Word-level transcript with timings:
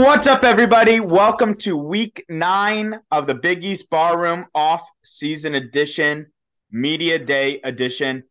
What's 0.00 0.26
up, 0.26 0.44
everybody? 0.44 0.98
Welcome 0.98 1.56
to 1.56 1.76
week 1.76 2.24
nine 2.30 3.00
of 3.10 3.26
the 3.26 3.34
Big 3.34 3.62
East 3.62 3.90
Barroom 3.90 4.46
off 4.54 4.88
season 5.04 5.56
edition, 5.56 6.26
media 6.72 7.18
day 7.18 7.60
edition. 7.64 8.24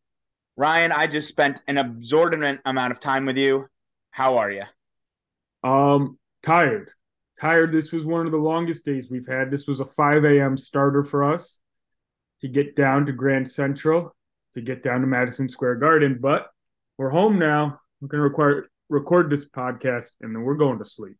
Ryan, 0.57 0.91
I 0.91 1.05
just 1.05 1.27
spent 1.27 1.61
an 1.67 1.77
absorbent 1.77 2.59
amount 2.65 2.91
of 2.91 2.99
time 2.99 3.27
with 3.27 3.37
you. 3.37 3.67
How 4.09 4.39
are 4.39 4.49
you? 4.49 4.63
Um, 5.63 6.17
tired. 6.41 6.89
Tired. 7.39 7.71
This 7.71 7.91
was 7.91 8.03
one 8.03 8.25
of 8.25 8.31
the 8.31 8.39
longest 8.39 8.83
days 8.83 9.11
we've 9.11 9.27
had. 9.27 9.51
This 9.51 9.67
was 9.67 9.79
a 9.79 9.85
5 9.85 10.25
a.m. 10.25 10.57
starter 10.57 11.03
for 11.03 11.23
us 11.23 11.59
to 12.41 12.47
get 12.47 12.75
down 12.75 13.05
to 13.05 13.11
Grand 13.11 13.47
Central, 13.47 14.15
to 14.55 14.61
get 14.61 14.81
down 14.81 15.01
to 15.01 15.07
Madison 15.07 15.47
Square 15.47 15.75
Garden. 15.75 16.17
But 16.19 16.47
we're 16.97 17.11
home 17.11 17.37
now. 17.37 17.79
We're 18.01 18.07
going 18.07 18.27
to 18.27 18.63
record 18.89 19.29
this 19.29 19.47
podcast 19.47 20.13
and 20.21 20.35
then 20.35 20.41
we're 20.41 20.55
going 20.55 20.79
to 20.79 20.85
sleep. 20.85 21.15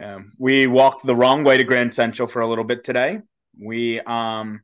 Um, 0.00 0.32
we 0.38 0.66
walked 0.66 1.04
the 1.06 1.16
wrong 1.16 1.44
way 1.44 1.56
to 1.56 1.64
Grand 1.64 1.94
Central 1.94 2.28
for 2.28 2.40
a 2.40 2.48
little 2.48 2.64
bit 2.64 2.84
today. 2.84 3.20
We 3.60 4.00
um, 4.00 4.60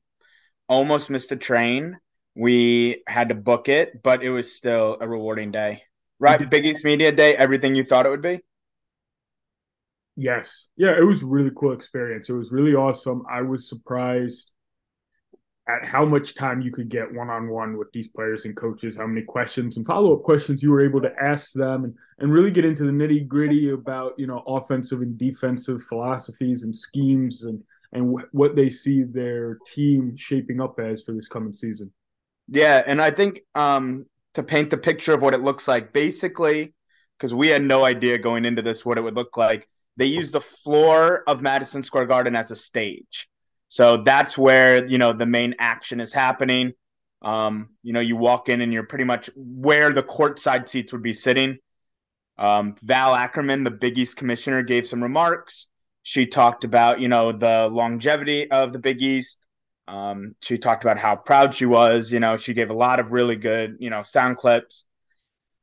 almost 0.69 1.11
missed 1.11 1.33
a 1.33 1.37
train. 1.37 1.99
We 2.35 3.03
had 3.07 3.29
to 3.31 3.35
book 3.35 3.69
it, 3.69 4.03
but 4.03 4.23
it 4.23 4.31
was 4.31 4.55
still 4.55 4.97
a 5.01 5.09
rewarding 5.09 5.51
day. 5.51 5.83
Right? 6.19 6.49
Big 6.49 6.65
East 6.65 6.85
Media 6.85 7.13
Day, 7.13 7.37
everything 7.37 7.75
you 7.75 7.85
thought 7.85 8.07
it 8.07 8.11
would 8.11 8.23
be? 8.23 8.41
Yes. 10.17 10.69
Yeah, 10.77 10.97
it 10.97 11.05
was 11.05 11.23
a 11.23 11.27
really 11.27 11.51
cool 11.57 11.73
experience. 11.73 12.29
It 12.29 12.35
was 12.35 12.53
really 12.53 12.75
awesome. 12.75 13.25
I 13.31 13.43
was 13.43 13.69
surprised 13.69 14.53
at 15.67 15.85
how 15.85 16.05
much 16.05 16.35
time 16.35 16.61
you 16.61 16.71
could 16.71 16.91
get 16.91 17.13
one 17.13 17.31
on 17.31 17.49
one 17.49 17.79
with 17.79 17.91
these 17.93 18.09
players 18.09 18.45
and 18.45 18.55
coaches, 18.55 18.97
how 18.97 19.07
many 19.07 19.23
questions 19.23 19.77
and 19.77 19.87
follow 19.87 20.15
up 20.15 20.23
questions 20.23 20.63
you 20.63 20.71
were 20.71 20.85
able 20.85 21.01
to 21.01 21.13
ask 21.21 21.53
them 21.53 21.85
and, 21.85 21.97
and 22.19 22.33
really 22.33 22.51
get 22.51 22.67
into 22.67 22.85
the 22.85 22.93
nitty 22.93 23.27
gritty 23.27 23.71
about, 23.71 24.13
you 24.19 24.27
know, 24.27 24.43
offensive 24.47 25.01
and 25.01 25.17
defensive 25.17 25.83
philosophies 25.85 26.65
and 26.65 26.77
schemes 26.77 27.45
and, 27.45 27.63
and 27.95 28.21
wh- 28.21 28.35
what 28.35 28.55
they 28.55 28.69
see 28.69 29.05
their 29.05 29.59
team 29.67 30.15
shaping 30.15 30.61
up 30.61 30.79
as 30.79 31.03
for 31.03 31.13
this 31.13 31.29
coming 31.29 31.53
season. 31.53 31.91
Yeah, 32.47 32.83
and 32.87 33.01
I 33.01 33.11
think 33.11 33.41
um, 33.55 34.05
to 34.35 34.43
paint 34.43 34.69
the 34.69 34.77
picture 34.77 35.15
of 35.15 35.23
what 35.23 35.33
it 35.33 35.41
looks 35.41 35.67
like, 35.67 35.95
basically, 35.95 36.75
because 37.19 37.33
we 37.33 37.49
had 37.49 37.63
no 37.63 37.87
idea 37.87 38.19
going 38.19 38.45
into 38.45 38.61
this 38.61 38.85
what 38.85 38.99
it 38.99 39.01
would 39.01 39.15
look 39.15 39.39
like, 39.39 39.67
they 39.97 40.07
used 40.07 40.35
the 40.35 40.43
floor 40.43 41.23
of 41.27 41.41
Madison 41.41 41.83
Square 41.83 42.07
Garden 42.07 42.37
as 42.37 42.51
a 42.51 42.57
stage. 42.57 43.29
So 43.75 43.97
that's 43.97 44.39
where 44.39 44.87
you 44.87 44.99
know 44.99 45.13
the 45.13 45.27
main 45.27 45.57
action 45.59 45.99
is 45.99 46.13
happening. 46.13 46.75
Um, 47.23 47.71
you 47.83 47.93
know, 47.93 47.99
you 47.99 48.15
walk 48.15 48.49
in 48.49 48.61
and 48.61 48.73
you're 48.73 48.87
pretty 48.87 49.03
much 49.03 49.29
where 49.35 49.93
the 49.93 50.05
courtside 50.05 50.69
seats 50.69 50.93
would 50.93 51.03
be 51.03 51.13
sitting. 51.13 51.59
Um, 52.39 52.77
Val 52.83 53.17
Ackerman, 53.17 53.65
the 53.65 53.73
Big 53.73 53.99
East 53.99 54.17
commissioner, 54.17 54.63
gave 54.63 54.87
some 54.87 55.03
remarks. 55.03 55.67
She 56.05 56.25
talked 56.25 56.63
about 56.63 57.01
you 57.01 57.09
know 57.09 57.33
the 57.33 57.69
longevity 57.69 58.49
of 58.49 58.73
the 58.73 58.79
Big 58.79 59.03
East. 59.03 59.45
Um, 59.89 60.37
she 60.41 60.57
talked 60.57 60.85
about 60.85 60.97
how 60.97 61.17
proud 61.17 61.53
she 61.53 61.67
was. 61.67 62.13
You 62.13 62.21
know, 62.21 62.37
she 62.37 62.55
gave 62.55 62.71
a 62.71 62.75
lot 62.75 63.01
of 63.01 63.11
really 63.11 63.35
good, 63.35 63.79
you 63.81 63.91
know, 63.91 64.05
sound 64.05 64.37
clips. 64.37 64.85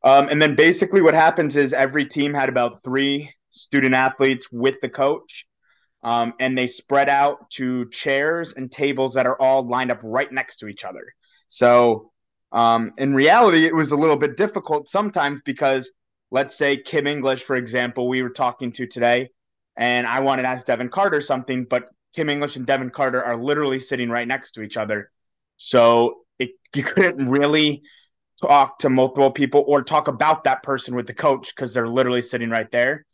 Um, 0.03 0.27
and 0.27 0.41
then 0.41 0.55
basically 0.55 1.01
what 1.01 1.13
happens 1.13 1.55
is 1.55 1.71
every 1.71 2.05
team 2.05 2.33
had 2.33 2.49
about 2.49 2.83
three 2.83 3.31
student 3.51 3.95
athletes 3.95 4.51
with 4.51 4.81
the 4.81 4.89
coach. 4.89 5.45
Um, 6.03 6.33
and 6.39 6.57
they 6.57 6.67
spread 6.67 7.09
out 7.09 7.49
to 7.51 7.87
chairs 7.89 8.53
and 8.53 8.71
tables 8.71 9.13
that 9.13 9.27
are 9.27 9.39
all 9.39 9.67
lined 9.67 9.91
up 9.91 9.99
right 10.03 10.31
next 10.31 10.57
to 10.57 10.67
each 10.67 10.83
other. 10.83 11.13
So 11.47 12.11
um, 12.51 12.93
in 12.97 13.13
reality, 13.13 13.65
it 13.65 13.75
was 13.75 13.91
a 13.91 13.95
little 13.95 14.15
bit 14.15 14.35
difficult 14.35 14.87
sometimes 14.87 15.41
because 15.45 15.91
let's 16.31 16.55
say 16.55 16.77
Kim 16.77 17.07
English, 17.07 17.43
for 17.43 17.55
example, 17.55 18.07
we 18.07 18.23
were 18.23 18.29
talking 18.29 18.71
to 18.73 18.87
today, 18.87 19.29
and 19.75 20.07
I 20.07 20.21
wanted 20.21 20.43
to 20.43 20.47
ask 20.49 20.65
Devin 20.65 20.89
Carter 20.89 21.21
something, 21.21 21.65
but 21.69 21.89
Kim 22.15 22.29
English 22.29 22.55
and 22.55 22.65
Devin 22.65 22.89
Carter 22.89 23.23
are 23.23 23.41
literally 23.41 23.79
sitting 23.79 24.09
right 24.09 24.27
next 24.27 24.51
to 24.51 24.61
each 24.61 24.77
other. 24.77 25.11
So 25.57 26.21
it, 26.39 26.51
you 26.75 26.83
couldn't 26.83 27.29
really 27.29 27.83
talk 28.41 28.79
to 28.79 28.89
multiple 28.89 29.31
people 29.31 29.63
or 29.67 29.83
talk 29.83 30.07
about 30.07 30.45
that 30.45 30.63
person 30.63 30.95
with 30.95 31.05
the 31.05 31.13
coach 31.13 31.53
because 31.55 31.73
they're 31.73 31.87
literally 31.87 32.21
sitting 32.21 32.49
right 32.49 32.69
there. 32.71 33.05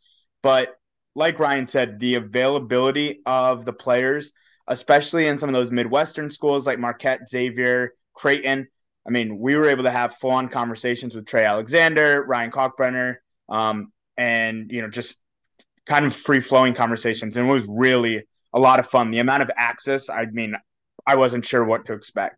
But 0.42 0.74
like 1.14 1.38
Ryan 1.38 1.66
said, 1.66 1.98
the 1.98 2.14
availability 2.14 3.20
of 3.26 3.64
the 3.64 3.72
players, 3.72 4.32
especially 4.66 5.26
in 5.26 5.38
some 5.38 5.48
of 5.48 5.54
those 5.54 5.72
Midwestern 5.72 6.30
schools 6.30 6.66
like 6.66 6.78
Marquette, 6.78 7.28
Xavier, 7.28 7.94
Creighton. 8.14 8.68
I 9.06 9.10
mean, 9.10 9.38
we 9.38 9.56
were 9.56 9.68
able 9.68 9.84
to 9.84 9.90
have 9.90 10.16
full 10.16 10.32
on 10.32 10.48
conversations 10.48 11.14
with 11.14 11.26
Trey 11.26 11.44
Alexander, 11.44 12.24
Ryan 12.26 12.50
Kalkbrenner, 12.50 13.16
um, 13.48 13.92
and, 14.16 14.70
you 14.70 14.82
know, 14.82 14.88
just 14.88 15.16
kind 15.86 16.04
of 16.04 16.14
free 16.14 16.40
flowing 16.40 16.74
conversations. 16.74 17.36
And 17.36 17.48
it 17.48 17.52
was 17.52 17.66
really 17.68 18.24
a 18.52 18.60
lot 18.60 18.78
of 18.78 18.86
fun. 18.86 19.10
The 19.10 19.20
amount 19.20 19.42
of 19.42 19.50
access, 19.56 20.10
I 20.10 20.26
mean, 20.26 20.54
I 21.06 21.16
wasn't 21.16 21.46
sure 21.46 21.64
what 21.64 21.86
to 21.86 21.94
expect. 21.94 22.36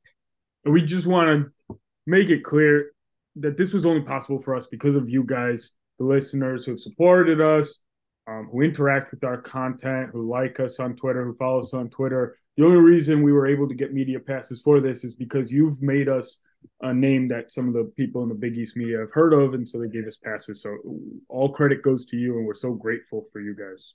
We 0.64 0.82
just 0.82 1.06
want 1.06 1.52
to 1.68 1.78
make 2.06 2.30
it 2.30 2.44
clear 2.44 2.92
that 3.36 3.56
this 3.56 3.72
was 3.72 3.84
only 3.84 4.02
possible 4.02 4.40
for 4.40 4.54
us 4.54 4.66
because 4.66 4.94
of 4.94 5.08
you 5.08 5.24
guys, 5.24 5.72
the 5.98 6.04
listeners 6.04 6.64
who 6.64 6.72
have 6.72 6.80
supported 6.80 7.40
us, 7.40 7.80
um, 8.30 8.48
who 8.52 8.62
interact 8.62 9.10
with 9.10 9.24
our 9.24 9.38
content, 9.38 10.10
who 10.12 10.30
like 10.30 10.60
us 10.60 10.78
on 10.78 10.94
Twitter, 10.94 11.24
who 11.24 11.34
follow 11.34 11.58
us 11.58 11.74
on 11.74 11.90
Twitter. 11.90 12.36
The 12.56 12.64
only 12.64 12.78
reason 12.78 13.22
we 13.22 13.32
were 13.32 13.46
able 13.46 13.68
to 13.68 13.74
get 13.74 13.92
media 13.92 14.20
passes 14.20 14.60
for 14.60 14.80
this 14.80 15.02
is 15.02 15.14
because 15.14 15.50
you've 15.50 15.82
made 15.82 16.08
us 16.08 16.38
a 16.82 16.92
name 16.92 17.26
that 17.28 17.50
some 17.50 17.66
of 17.66 17.74
the 17.74 17.90
people 17.96 18.22
in 18.22 18.28
the 18.28 18.34
Big 18.34 18.56
East 18.56 18.76
media 18.76 18.98
have 18.98 19.12
heard 19.12 19.32
of, 19.32 19.54
and 19.54 19.68
so 19.68 19.80
they 19.80 19.88
gave 19.88 20.06
us 20.06 20.18
passes. 20.18 20.62
So 20.62 20.76
all 21.28 21.48
credit 21.48 21.82
goes 21.82 22.04
to 22.06 22.16
you, 22.16 22.36
and 22.36 22.46
we're 22.46 22.54
so 22.54 22.72
grateful 22.72 23.24
for 23.32 23.40
you 23.40 23.56
guys. 23.56 23.94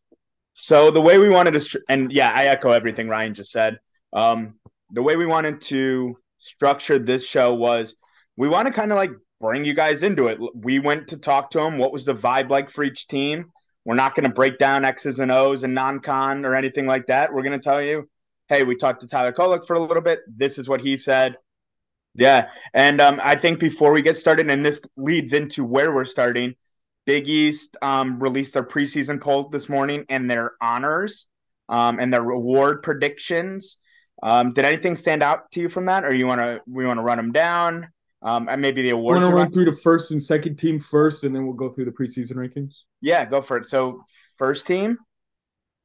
So 0.53 0.91
the 0.91 1.01
way 1.01 1.17
we 1.17 1.29
wanted 1.29 1.59
to, 1.59 1.81
and 1.87 2.11
yeah, 2.11 2.31
I 2.33 2.45
echo 2.45 2.71
everything 2.71 3.07
Ryan 3.07 3.33
just 3.33 3.51
said. 3.51 3.77
Um, 4.13 4.55
the 4.91 5.03
way 5.03 5.15
we 5.15 5.25
wanted 5.25 5.61
to 5.61 6.17
structure 6.39 6.99
this 6.99 7.25
show 7.25 7.53
was 7.53 7.95
we 8.35 8.49
want 8.49 8.67
to 8.67 8.73
kind 8.73 8.91
of 8.91 8.97
like 8.97 9.11
bring 9.39 9.63
you 9.63 9.73
guys 9.73 10.03
into 10.03 10.27
it. 10.27 10.39
We 10.55 10.79
went 10.79 11.09
to 11.09 11.17
talk 11.17 11.51
to 11.51 11.59
them. 11.59 11.77
What 11.77 11.93
was 11.93 12.05
the 12.05 12.15
vibe 12.15 12.49
like 12.49 12.69
for 12.69 12.83
each 12.83 13.07
team? 13.07 13.51
We're 13.85 13.95
not 13.95 14.15
going 14.15 14.23
to 14.23 14.33
break 14.33 14.57
down 14.57 14.83
X's 14.83 15.19
and 15.19 15.31
O's 15.31 15.63
and 15.63 15.73
non-con 15.73 16.43
or 16.43 16.55
anything 16.55 16.87
like 16.87 17.07
that. 17.07 17.31
We're 17.31 17.43
going 17.43 17.59
to 17.59 17.63
tell 17.63 17.81
you, 17.81 18.09
hey, 18.49 18.63
we 18.63 18.75
talked 18.75 19.01
to 19.01 19.07
Tyler 19.07 19.31
Kolek 19.31 19.65
for 19.65 19.75
a 19.75 19.79
little 19.79 20.01
bit. 20.01 20.19
This 20.27 20.57
is 20.57 20.67
what 20.67 20.81
he 20.81 20.97
said. 20.97 21.37
Yeah, 22.15 22.49
and 22.73 23.01
um, 23.01 23.19
I 23.23 23.35
think 23.35 23.59
before 23.59 23.91
we 23.91 24.01
get 24.01 24.17
started, 24.17 24.49
and 24.49 24.65
this 24.65 24.81
leads 24.97 25.33
into 25.33 25.63
where 25.63 25.93
we're 25.93 26.05
starting. 26.05 26.55
Big 27.05 27.29
East 27.29 27.77
um, 27.83 28.19
released 28.19 28.55
their 28.55 28.63
preseason 28.63 29.21
poll 29.21 29.49
this 29.49 29.69
morning 29.69 30.05
and 30.09 30.29
their 30.29 30.53
honors 30.59 31.27
um, 31.69 31.99
and 31.99 32.11
their 32.11 32.23
reward 32.23 32.81
predictions. 32.81 33.77
Um, 34.23 34.53
did 34.53 34.65
anything 34.65 34.95
stand 34.95 35.21
out 35.21 35.51
to 35.51 35.59
you 35.59 35.69
from 35.69 35.85
that, 35.85 36.03
or 36.03 36.15
you 36.15 36.25
want 36.25 36.41
to 36.41 36.61
we 36.67 36.85
want 36.85 36.97
to 36.97 37.03
run 37.03 37.17
them 37.17 37.31
down? 37.31 37.89
Um, 38.25 38.49
and 38.49 38.59
maybe 38.59 38.81
the 38.81 38.89
awards. 38.89 39.21
Want 39.21 39.31
to 39.31 39.35
run 39.35 39.51
through 39.51 39.65
the 39.65 39.77
first 39.81 40.09
and 40.09 40.21
second 40.21 40.55
team 40.55 40.79
first, 40.79 41.23
and 41.23 41.33
then 41.33 41.45
we'll 41.45 41.53
go 41.53 41.69
through 41.69 41.85
the 41.85 41.91
preseason 41.91 42.33
rankings. 42.33 42.73
Yeah, 42.99 43.23
go 43.23 43.39
for 43.39 43.57
it. 43.57 43.67
So, 43.67 44.03
first 44.39 44.65
team, 44.65 44.97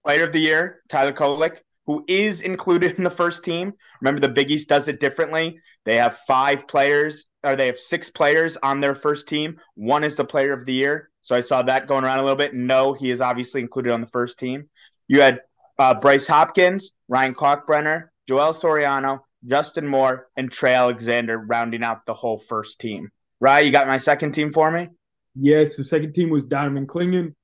player 0.06 0.24
of 0.24 0.32
the 0.32 0.40
year, 0.40 0.80
Tyler 0.88 1.12
Kolek, 1.12 1.58
who 1.84 2.02
is 2.08 2.40
included 2.40 2.92
in 2.98 3.04
the 3.04 3.10
first 3.10 3.44
team. 3.44 3.74
Remember, 4.00 4.20
the 4.20 4.32
Big 4.32 4.50
East 4.50 4.70
does 4.70 4.88
it 4.88 5.00
differently. 5.00 5.60
They 5.84 5.96
have 5.96 6.16
five 6.26 6.66
players, 6.66 7.26
or 7.44 7.56
they 7.56 7.66
have 7.66 7.78
six 7.78 8.08
players 8.08 8.56
on 8.62 8.80
their 8.80 8.94
first 8.94 9.28
team. 9.28 9.60
One 9.74 10.02
is 10.02 10.16
the 10.16 10.24
player 10.24 10.54
of 10.54 10.64
the 10.64 10.72
year. 10.72 11.10
So 11.20 11.36
I 11.36 11.42
saw 11.42 11.60
that 11.62 11.86
going 11.86 12.04
around 12.04 12.20
a 12.20 12.22
little 12.22 12.36
bit. 12.36 12.54
No, 12.54 12.94
he 12.94 13.10
is 13.10 13.20
obviously 13.20 13.60
included 13.60 13.92
on 13.92 14.00
the 14.00 14.06
first 14.06 14.38
team. 14.38 14.70
You 15.08 15.20
had 15.20 15.40
uh, 15.78 15.94
Bryce 15.94 16.26
Hopkins, 16.26 16.92
Ryan 17.08 17.34
Kalkbrenner, 17.34 18.08
Joel 18.26 18.52
Soriano, 18.52 19.20
Justin 19.46 19.86
Moore, 19.86 20.28
and 20.36 20.50
Trey 20.50 20.74
Alexander 20.74 21.38
rounding 21.38 21.82
out 21.82 22.06
the 22.06 22.14
whole 22.14 22.38
first 22.38 22.80
team. 22.80 23.10
Right, 23.40 23.64
you 23.64 23.72
got 23.72 23.86
my 23.86 23.98
second 23.98 24.32
team 24.32 24.52
for 24.52 24.70
me? 24.70 24.88
Yes, 25.34 25.76
the 25.76 25.84
second 25.84 26.12
team 26.12 26.30
was 26.30 26.44
Donovan 26.44 26.86
Clingan, 26.86 27.34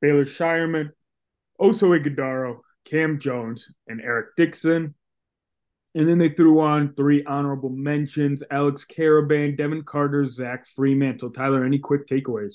Baylor 0.00 0.24
Scheierman, 0.24 0.90
Oso 1.60 1.98
Ighodaro, 1.98 2.58
Cam 2.84 3.18
Jones, 3.18 3.72
and 3.86 4.00
Eric 4.00 4.36
Dixon. 4.36 4.94
And 5.94 6.08
then 6.08 6.18
they 6.18 6.30
threw 6.30 6.60
on 6.60 6.94
three 6.94 7.22
honorable 7.24 7.70
mentions 7.70 8.42
Alex 8.50 8.84
Karaban, 8.84 9.56
Devin 9.56 9.84
Carter, 9.84 10.26
Zach 10.26 10.66
Freemantle. 10.76 11.32
Tyler, 11.32 11.64
any 11.64 11.78
quick 11.78 12.08
takeaways? 12.08 12.54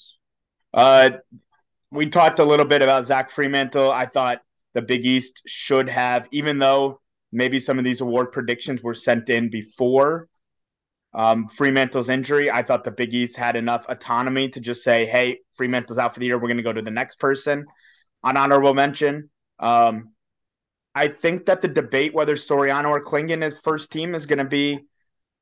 Uh, 0.73 1.11
we 1.89 2.09
talked 2.09 2.39
a 2.39 2.43
little 2.43 2.65
bit 2.65 2.81
about 2.81 3.05
Zach 3.05 3.31
Freemantle. 3.31 3.91
I 3.91 4.07
thought 4.07 4.41
the 4.73 4.81
Big 4.81 5.05
East 5.05 5.41
should 5.45 5.87
have, 5.87 6.27
even 6.31 6.59
though 6.59 6.99
maybe 7.31 7.59
some 7.59 7.77
of 7.77 7.85
these 7.85 8.01
award 8.01 8.31
predictions 8.31 8.81
were 8.81 8.93
sent 8.93 9.29
in 9.29 9.49
before 9.49 10.27
um, 11.13 11.47
Freemantle's 11.47 12.09
injury, 12.09 12.51
I 12.51 12.61
thought 12.61 12.83
the 12.83 12.91
Big 12.91 13.13
East 13.13 13.35
had 13.35 13.55
enough 13.55 13.85
autonomy 13.89 14.49
to 14.49 14.59
just 14.59 14.83
say, 14.83 15.05
hey, 15.05 15.39
Freemantle's 15.55 15.97
out 15.97 16.13
for 16.13 16.19
the 16.19 16.27
year. 16.27 16.37
We're 16.37 16.47
going 16.47 16.57
to 16.57 16.63
go 16.63 16.73
to 16.73 16.81
the 16.81 16.91
next 16.91 17.19
person 17.19 17.65
on 18.23 18.37
honorable 18.37 18.73
mention. 18.73 19.29
Um, 19.57 20.09
I 20.93 21.07
think 21.07 21.45
that 21.45 21.61
the 21.61 21.67
debate 21.67 22.13
whether 22.13 22.35
Soriano 22.35 22.89
or 22.89 23.03
Clingan 23.03 23.43
is 23.43 23.57
first 23.57 23.91
team 23.91 24.13
is 24.13 24.25
going 24.25 24.39
to 24.39 24.45
be 24.45 24.79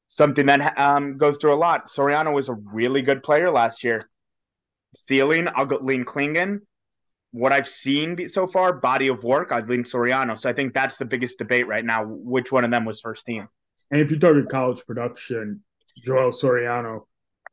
something 0.07 0.45
that 0.45 0.80
um, 0.80 1.18
goes 1.18 1.38
through 1.38 1.54
a 1.54 1.56
lot. 1.56 1.88
Soriano 1.88 2.34
was 2.34 2.50
a 2.50 2.54
really 2.54 3.01
good 3.01 3.22
player 3.24 3.51
last 3.51 3.84
year. 3.84 4.10
Ceiling, 4.95 5.48
I'll 5.54 5.66
go 5.66 5.80
lean 5.81 6.06
Clingan. 6.06 6.62
What 7.31 7.51
I've 7.51 7.68
seen 7.68 8.27
so 8.29 8.47
far, 8.47 8.74
body 8.74 9.09
of 9.09 9.24
work, 9.24 9.51
I'd 9.51 9.69
lean 9.69 9.83
Soriano. 9.83 10.38
So 10.39 10.50
I 10.50 10.53
think 10.53 10.74
that's 10.74 10.97
the 10.97 11.06
biggest 11.06 11.38
debate 11.38 11.68
right 11.68 11.85
now. 11.85 12.06
Which 12.06 12.51
one 12.51 12.63
of 12.63 12.71
them 12.71 12.85
was 12.85 13.01
first 13.01 13.25
team? 13.25 13.47
And 13.91 14.01
if 14.01 14.12
you 14.12 14.19
target 14.19 14.50
college 14.50 14.85
production, 14.85 15.62
Joel 16.03 16.31
Soriano 16.31 17.01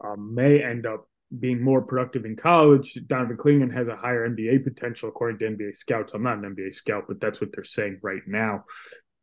um, 0.02 0.34
may 0.34 0.62
end 0.62 0.86
up 0.86 1.08
being 1.40 1.62
more 1.62 1.82
productive 1.82 2.24
in 2.24 2.36
college. 2.36 2.98
Donovan 3.06 3.36
Clingan 3.36 3.72
has 3.72 3.88
a 3.88 3.96
higher 3.96 4.28
NBA 4.28 4.64
potential 4.64 5.08
according 5.08 5.38
to 5.38 5.46
NBA 5.46 5.74
scouts. 5.74 6.14
I'm 6.14 6.22
not 6.22 6.38
an 6.38 6.54
NBA 6.54 6.74
scout, 6.74 7.04
but 7.08 7.20
that's 7.20 7.40
what 7.40 7.50
they're 7.52 7.64
saying 7.64 7.98
right 8.02 8.22
now. 8.26 8.64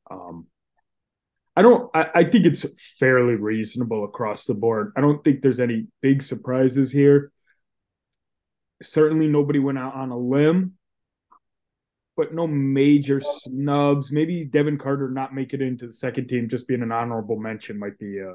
Um, 0.09 0.47
I 1.55 1.61
don't. 1.61 1.89
I, 1.93 2.09
I, 2.15 2.23
think 2.23 2.45
it's 2.45 2.65
fairly 2.97 3.35
reasonable 3.35 4.05
across 4.05 4.45
the 4.45 4.53
board. 4.53 4.93
I 4.95 5.01
don't 5.01 5.21
think 5.23 5.41
there's 5.41 5.59
any 5.59 5.87
big 6.01 6.23
surprises 6.23 6.91
here. 6.91 7.31
Certainly, 8.81 9.27
nobody 9.27 9.59
went 9.59 9.77
out 9.77 9.95
on 9.95 10.11
a 10.11 10.17
limb, 10.17 10.73
but 12.17 12.33
no 12.33 12.47
major 12.47 13.21
snubs. 13.21 14.11
Maybe 14.11 14.45
Devin 14.45 14.77
Carter 14.77 15.09
not 15.09 15.33
making 15.33 15.61
it 15.61 15.67
into 15.67 15.87
the 15.87 15.93
second 15.93 16.27
team, 16.27 16.49
just 16.49 16.67
being 16.67 16.81
an 16.81 16.91
honorable 16.91 17.39
mention, 17.39 17.79
might 17.79 17.97
be 17.99 18.21
uh, 18.21 18.33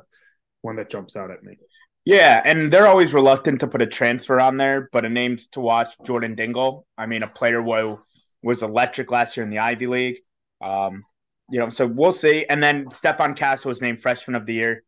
one 0.62 0.76
that 0.76 0.90
jumps 0.90 1.16
out 1.16 1.30
at 1.30 1.42
me. 1.42 1.56
Yeah, 2.04 2.40
and 2.44 2.72
they're 2.72 2.86
always 2.86 3.12
reluctant 3.12 3.60
to 3.60 3.66
put 3.66 3.82
a 3.82 3.86
transfer 3.86 4.38
on 4.38 4.56
there, 4.56 4.88
but 4.92 5.04
a 5.04 5.08
name 5.08 5.38
to 5.52 5.60
watch 5.60 5.92
Jordan 6.04 6.36
Dingle. 6.36 6.86
I 6.96 7.06
mean, 7.06 7.24
a 7.24 7.28
player 7.28 7.60
who 7.60 7.98
was 8.42 8.62
electric 8.62 9.10
last 9.10 9.36
year 9.36 9.44
in 9.44 9.50
the 9.50 9.58
Ivy 9.58 9.88
League. 9.88 10.18
Um, 10.62 11.02
you 11.50 11.58
know, 11.58 11.68
so 11.68 11.84
we'll 11.84 12.12
see. 12.12 12.46
And 12.48 12.62
then 12.62 12.86
Stephon 12.86 13.36
Castle 13.36 13.70
was 13.70 13.82
named 13.82 14.00
freshman 14.00 14.36
of 14.36 14.46
the 14.46 14.54
year. 14.54 14.84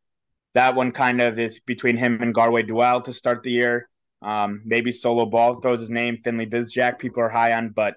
That 0.54 0.76
one 0.76 0.92
kind 0.92 1.20
of 1.20 1.40
is 1.40 1.58
between 1.60 1.96
him 1.96 2.22
and 2.22 2.34
Garwey 2.34 2.66
Dual 2.66 3.02
to 3.02 3.12
start 3.12 3.42
the 3.42 3.50
year. 3.50 3.88
Um, 4.20 4.62
maybe 4.64 4.92
Solo 4.92 5.26
Ball 5.26 5.60
throws 5.60 5.80
his 5.80 5.90
name, 5.90 6.18
Finley 6.24 6.46
Bizjack, 6.46 6.98
people 6.98 7.22
are 7.22 7.28
high 7.28 7.52
on, 7.52 7.70
but 7.70 7.94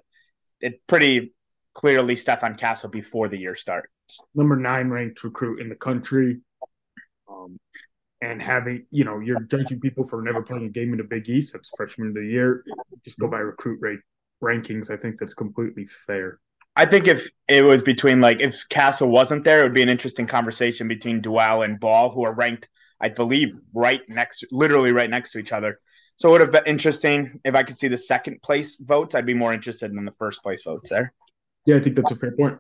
it 0.60 0.82
pretty 0.88 1.34
clearly 1.74 2.16
Stephon 2.16 2.58
Castle 2.58 2.90
before 2.90 3.28
the 3.28 3.38
year 3.38 3.56
starts. 3.56 3.90
Number 4.36 4.56
nine 4.56 4.90
ranked 4.90 5.24
recruit 5.24 5.60
in 5.60 5.70
the 5.70 5.76
country. 5.76 6.42
Um, 7.30 7.58
and 8.22 8.42
having 8.42 8.86
you 8.92 9.04
know 9.04 9.20
you're 9.20 9.40
judging 9.42 9.80
people 9.80 10.06
for 10.06 10.22
never 10.22 10.42
playing 10.44 10.66
a 10.66 10.70
game 10.70 10.92
in 10.92 10.98
the 10.98 11.04
Big 11.04 11.28
East. 11.28 11.54
That's 11.54 11.72
freshman 11.76 12.10
of 12.10 12.14
the 12.14 12.26
year. 12.26 12.64
Just 13.04 13.20
go 13.20 13.28
by 13.28 13.40
recruit 13.40 13.80
rate 13.82 14.00
rankings. 14.44 14.92
I 14.92 14.98
think 14.98 15.20
that's 15.20 15.34
completely 15.34 15.88
fair. 16.06 16.40
I 16.76 16.86
think 16.86 17.08
if 17.08 17.30
it 17.48 17.64
was 17.64 17.82
between 17.82 18.22
like 18.22 18.40
if 18.40 18.68
Castle 18.70 19.10
wasn't 19.10 19.44
there, 19.44 19.62
it 19.62 19.64
would 19.64 19.74
be 19.74 19.82
an 19.82 19.90
interesting 19.90 20.28
conversation 20.28 20.88
between 20.88 21.22
Dual 21.22 21.64
and 21.64 21.80
Ball, 21.80 22.12
who 22.12 22.24
are 22.24 22.34
ranked, 22.34 22.70
I 23.00 23.10
believe, 23.10 23.56
right 23.74 24.02
next, 24.08 24.46
literally 24.52 24.92
right 24.92 25.10
next 25.10 25.32
to 25.32 25.40
each 25.40 25.52
other. 25.52 25.80
So 26.22 26.30
it 26.30 26.32
would 26.34 26.42
have 26.42 26.52
been 26.52 26.68
interesting 26.68 27.40
if 27.44 27.56
I 27.56 27.64
could 27.64 27.80
see 27.80 27.88
the 27.88 27.98
second 27.98 28.44
place 28.44 28.76
votes. 28.76 29.16
I'd 29.16 29.26
be 29.26 29.34
more 29.34 29.54
interested 29.54 29.90
in 29.90 30.06
the 30.06 30.12
first 30.12 30.44
place 30.44 30.62
votes 30.64 30.92
there. 30.92 31.16
Yeah, 31.66 31.78
I 31.78 31.80
think 31.80 31.96
that's 31.96 32.12
a 32.12 32.16
fair 32.16 32.32
point. 32.34 32.60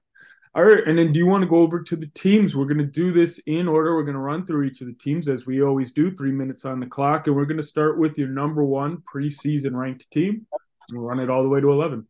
All 0.55 0.63
right, 0.63 0.83
and 0.87 0.97
then 0.97 1.13
do 1.13 1.19
you 1.19 1.27
want 1.27 1.43
to 1.43 1.47
go 1.47 1.57
over 1.57 1.79
to 1.83 1.95
the 1.95 2.07
teams? 2.15 2.55
We're 2.55 2.65
going 2.65 2.79
to 2.79 2.83
do 2.83 3.11
this 3.11 3.39
in 3.45 3.67
order. 3.67 3.95
We're 3.95 4.01
going 4.01 4.15
to 4.15 4.19
run 4.19 4.47
through 4.47 4.63
each 4.63 4.81
of 4.81 4.87
the 4.87 4.93
teams 4.93 5.29
as 5.29 5.45
we 5.45 5.61
always 5.61 5.91
do, 5.91 6.09
three 6.09 6.31
minutes 6.31 6.65
on 6.65 6.79
the 6.79 6.87
clock, 6.87 7.27
and 7.27 7.35
we're 7.35 7.45
going 7.45 7.57
to 7.57 7.63
start 7.63 7.99
with 7.99 8.17
your 8.17 8.29
number 8.29 8.63
one 8.63 9.03
preseason 9.13 9.75
ranked 9.75 10.09
team. 10.09 10.47
We'll 10.91 11.03
run 11.03 11.19
it 11.19 11.29
all 11.29 11.43
the 11.43 11.49
way 11.49 11.61
to 11.61 11.71
eleven. 11.71 12.07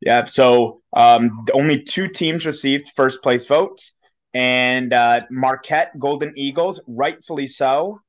Yeah, 0.00 0.26
so 0.26 0.80
um, 0.96 1.44
only 1.52 1.82
two 1.82 2.06
teams 2.06 2.46
received 2.46 2.92
first 2.94 3.20
place 3.20 3.46
votes, 3.46 3.94
and 4.32 4.92
uh, 4.92 5.22
Marquette 5.28 5.98
Golden 5.98 6.34
Eagles, 6.36 6.80
rightfully 6.86 7.48
so, 7.48 8.00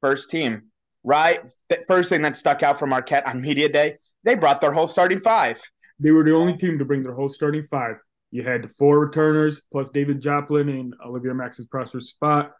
first 0.00 0.30
team. 0.30 0.68
Right, 1.04 1.40
the 1.68 1.84
first 1.88 2.08
thing 2.08 2.22
that 2.22 2.36
stuck 2.36 2.62
out 2.62 2.78
for 2.78 2.86
Marquette 2.86 3.26
on 3.26 3.40
media 3.40 3.68
day, 3.68 3.96
they 4.22 4.36
brought 4.36 4.60
their 4.60 4.72
whole 4.72 4.86
starting 4.86 5.18
five. 5.18 5.60
They 5.98 6.12
were 6.12 6.22
the 6.22 6.34
only 6.34 6.56
team 6.56 6.78
to 6.78 6.84
bring 6.84 7.02
their 7.02 7.14
whole 7.14 7.28
starting 7.28 7.66
five. 7.70 7.96
You 8.30 8.42
had 8.42 8.70
four 8.72 9.00
returners 9.00 9.62
plus 9.70 9.88
David 9.90 10.20
Joplin 10.20 10.68
and 10.68 10.94
Olivier 11.04 11.32
Maxence 11.32 11.68
Prosper 11.68 12.00
spot. 12.00 12.52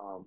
Um, 0.00 0.26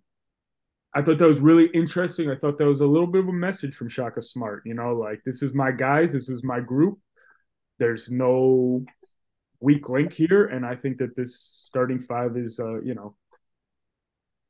I 0.94 1.02
thought 1.02 1.18
that 1.20 1.28
was 1.28 1.40
really 1.40 1.68
interesting. 1.68 2.30
I 2.30 2.36
thought 2.36 2.58
that 2.58 2.66
was 2.66 2.82
a 2.82 2.86
little 2.86 3.08
bit 3.08 3.24
of 3.24 3.30
a 3.30 3.34
message 3.34 3.76
from 3.76 3.90
Shaka 3.90 4.22
Smart. 4.22 4.64
You 4.66 4.74
know, 4.74 4.94
like 4.94 5.22
this 5.26 5.42
is 5.42 5.54
my 5.54 5.72
guys, 5.72 6.12
this 6.12 6.30
is 6.30 6.44
my 6.44 6.60
group. 6.60 7.00
There's 7.80 8.10
no 8.10 8.86
weak 9.60 9.90
link 9.90 10.14
here, 10.14 10.48
and 10.48 10.66
I 10.66 10.76
think 10.76 10.98
that 10.98 11.16
this 11.16 11.40
starting 11.40 12.00
five 12.00 12.38
is, 12.38 12.60
uh, 12.60 12.82
you 12.82 12.94
know, 12.94 13.16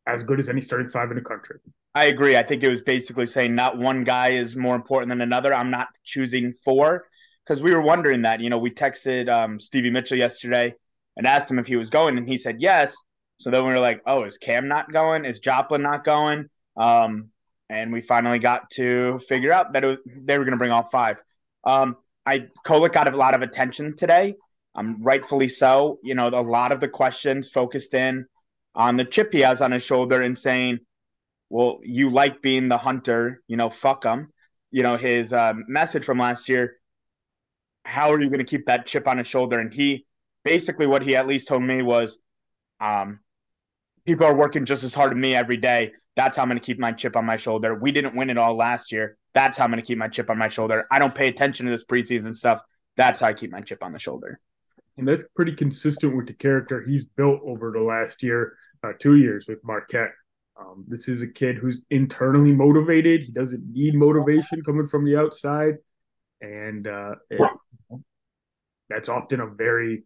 as 0.08 0.24
good 0.24 0.40
as 0.40 0.50
any 0.50 0.62
starting 0.62 0.88
five 0.88 1.12
in 1.12 1.16
the 1.16 1.24
country. 1.24 1.60
I 1.94 2.06
agree. 2.06 2.38
I 2.38 2.44
think 2.44 2.64
it 2.64 2.70
was 2.70 2.82
basically 2.82 3.26
saying 3.26 3.54
not 3.54 3.78
one 3.78 4.04
guy 4.04 4.30
is 4.30 4.56
more 4.56 4.76
important 4.76 5.10
than 5.10 5.22
another. 5.22 5.54
I'm 5.54 5.72
not 5.72 5.88
choosing 6.04 6.54
four 6.64 7.06
because 7.46 7.62
we 7.62 7.74
were 7.74 7.82
wondering 7.82 8.22
that. 8.22 8.40
You 8.40 8.50
know, 8.50 8.58
we 8.58 8.72
texted 8.72 9.30
um, 9.30 9.60
Stevie 9.60 9.90
Mitchell 9.90 10.18
yesterday 10.18 10.74
and 11.16 11.28
asked 11.28 11.50
him 11.50 11.60
if 11.60 11.68
he 11.68 11.76
was 11.76 11.90
going, 11.90 12.18
and 12.18 12.28
he 12.28 12.38
said 12.38 12.58
yes. 12.60 12.96
So 13.40 13.52
then 13.52 13.64
we 13.66 13.70
were 13.72 13.80
like, 13.80 14.02
oh, 14.06 14.24
is 14.24 14.38
Cam 14.38 14.68
not 14.68 14.92
going? 14.92 15.26
Is 15.26 15.40
Joplin 15.40 15.82
not 15.82 16.04
going? 16.04 16.50
Um, 16.76 17.30
and 17.70 17.92
we 17.92 18.02
finally 18.02 18.40
got 18.40 18.70
to 18.72 19.20
figure 19.20 19.52
out 19.52 19.74
that 19.74 19.84
was, 19.84 19.98
they 20.06 20.38
were 20.38 20.46
going 20.46 20.54
to 20.54 20.58
bring 20.58 20.72
all 20.72 20.84
five. 20.84 21.18
Um, 21.64 21.98
I 22.26 22.48
Kolek 22.66 22.94
got 22.94 23.12
a 23.12 23.18
lot 23.18 23.34
of 23.34 23.42
attention 23.42 23.96
today, 23.96 24.36
um, 24.76 25.02
rightfully 25.02 25.48
so. 25.48 26.00
You 26.04 26.16
know, 26.16 26.28
a 26.28 26.42
lot 26.42 26.72
of 26.72 26.80
the 26.80 26.88
questions 26.88 27.50
focused 27.50 27.94
in 27.94 28.26
on 28.78 28.96
the 28.96 29.04
chip 29.04 29.34
he 29.34 29.42
has 29.42 29.62
on 29.62 29.72
his 29.74 29.84
shoulder 29.84 30.22
and 30.22 30.38
saying, 30.38 30.80
"Well, 31.50 31.80
you 31.84 32.10
like 32.10 32.42
being 32.42 32.70
the 32.70 32.78
hunter, 32.78 33.42
you 33.48 33.58
know, 33.58 33.70
fuck 33.70 34.06
him." 34.06 34.32
You 34.72 34.84
know, 34.84 34.96
his 34.96 35.34
uh, 35.34 35.54
message 35.68 36.06
from 36.06 36.20
last 36.20 36.48
year 36.48 36.78
how 37.88 38.12
are 38.12 38.20
you 38.20 38.28
going 38.28 38.40
to 38.40 38.46
keep 38.46 38.66
that 38.66 38.86
chip 38.86 39.08
on 39.08 39.18
his 39.18 39.28
shoulder? 39.28 39.60
And 39.60 39.74
he 39.74 40.06
basically 40.44 40.86
what 40.86 41.02
he 41.02 41.16
at 41.16 41.26
least 41.26 41.48
told 41.48 41.64
me 41.64 41.82
was, 41.82 42.18
um, 42.82 43.22
people 44.06 44.26
are 44.26 44.36
working 44.36 44.66
just 44.66 44.84
as 44.84 44.94
hard 44.94 45.14
as 45.14 45.18
me 45.18 45.34
every 45.34 45.56
day. 45.56 45.94
That's 46.18 46.36
how 46.36 46.44
I'm 46.44 46.50
going 46.50 46.60
to 46.60 46.66
keep 46.66 46.80
my 46.80 46.92
chip 46.92 47.16
on 47.16 47.26
my 47.26 47.38
shoulder. 47.38 47.76
We 47.76 47.94
didn't 47.94 48.16
win 48.16 48.30
it 48.30 48.38
all 48.38 48.58
last 48.58 48.92
year. 48.92 49.18
That's 49.34 49.58
how 49.58 49.64
I'm 49.64 49.72
going 49.72 49.82
to 49.82 49.88
keep 49.88 49.98
my 49.98 50.10
chip 50.10 50.30
on 50.30 50.38
my 50.38 50.50
shoulder. 50.50 50.86
I 50.92 51.00
don't 51.00 51.16
pay 51.16 51.30
attention 51.30 51.66
to 51.66 51.72
this 51.72 51.86
preseason 51.86 52.36
stuff. 52.36 52.62
That's 52.98 53.22
how 53.22 53.28
I 53.28 53.34
keep 53.34 53.52
my 53.52 53.62
chip 53.62 53.82
on 53.82 53.94
the 53.94 54.00
shoulder. 54.00 54.40
And 54.98 55.08
that's 55.08 55.24
pretty 55.34 55.54
consistent 55.54 56.16
with 56.16 56.28
the 56.28 56.34
character 56.34 56.84
he's 56.86 57.06
built 57.06 57.40
over 57.46 57.72
the 57.72 57.82
last 57.82 58.22
year, 58.22 58.58
uh, 58.84 58.94
two 59.00 59.16
years 59.16 59.48
with 59.48 59.64
Marquette. 59.64 60.12
Um, 60.60 60.86
this 60.88 61.08
is 61.08 61.22
a 61.22 61.28
kid 61.28 61.58
who's 61.58 61.86
internally 61.92 62.52
motivated. 62.52 63.22
He 63.24 63.32
doesn't 63.32 63.64
need 63.72 63.96
motivation 63.96 64.64
coming 64.64 64.88
from 64.88 65.06
the 65.06 65.16
outside 65.16 65.76
and 66.42 66.88
uh, 66.88 67.16
it, 67.30 67.42
that's 68.90 69.10
often 69.10 69.40
a 69.40 69.48
very 69.48 70.04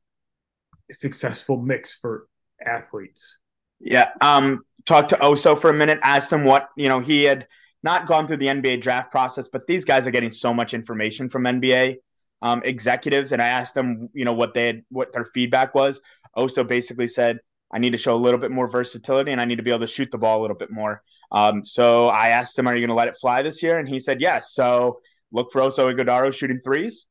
successful 0.92 1.58
mix 1.58 1.98
for 2.02 2.28
athletes. 2.66 3.38
Yeah. 3.80 4.10
Um. 4.22 4.64
Talked 4.86 5.10
to 5.10 5.18
Oso 5.18 5.60
for 5.60 5.70
a 5.70 5.74
minute. 5.74 6.00
Asked 6.02 6.34
him 6.34 6.44
what 6.44 6.70
you 6.76 6.90
know 6.90 7.00
he 7.00 7.24
had 7.24 7.48
not 7.84 8.08
gone 8.08 8.26
through 8.26 8.38
the 8.38 8.48
NBA 8.48 8.82
draft 8.82 9.12
process, 9.12 9.48
but 9.48 9.68
these 9.68 9.86
guys 9.86 10.08
are 10.08 10.12
getting 10.12 10.32
so 10.32 10.54
much 10.54 10.74
information 10.74 11.30
from 11.30 11.44
NBA 11.44 11.98
um, 12.42 12.62
executives, 12.64 13.32
and 13.32 13.42
I 13.42 13.48
asked 13.48 13.76
them, 13.76 14.10
you 14.14 14.26
know, 14.26 14.34
what 14.34 14.54
they 14.54 14.68
had, 14.68 14.84
what 14.90 15.14
their 15.14 15.26
feedback 15.26 15.76
was. 15.76 16.02
Oso 16.36 16.68
basically 16.68 17.08
said, 17.08 17.40
"I 17.72 17.80
need 17.80 17.92
to 17.92 17.98
show 17.98 18.16
a 18.16 18.18
little 18.18 18.40
bit 18.40 18.52
more 18.52 18.68
versatility, 18.68 19.32
and 19.32 19.42
I 19.42 19.46
need 19.46 19.58
to 19.58 19.64
be 19.64 19.72
able 19.72 19.82
to 19.82 19.88
shoot 19.88 20.12
the 20.12 20.18
ball 20.18 20.40
a 20.40 20.42
little 20.42 20.58
bit 20.58 20.72
more." 20.72 21.02
Um, 21.32 21.66
so 21.66 22.08
I 22.08 22.30
asked 22.30 22.58
him, 22.58 22.68
"Are 22.68 22.76
you 22.76 22.82
going 22.82 22.90
to 22.90 22.96
let 22.96 23.08
it 23.08 23.18
fly 23.20 23.42
this 23.42 23.64
year?" 23.64 23.80
And 23.80 23.88
he 23.88 24.00
said, 24.00 24.22
"Yes." 24.22 24.54
So 24.54 25.00
look 25.32 25.52
for 25.52 25.62
Oso 25.62 25.94
Ighodaro 25.94 26.34
shooting 26.34 26.60
threes? 26.60 27.08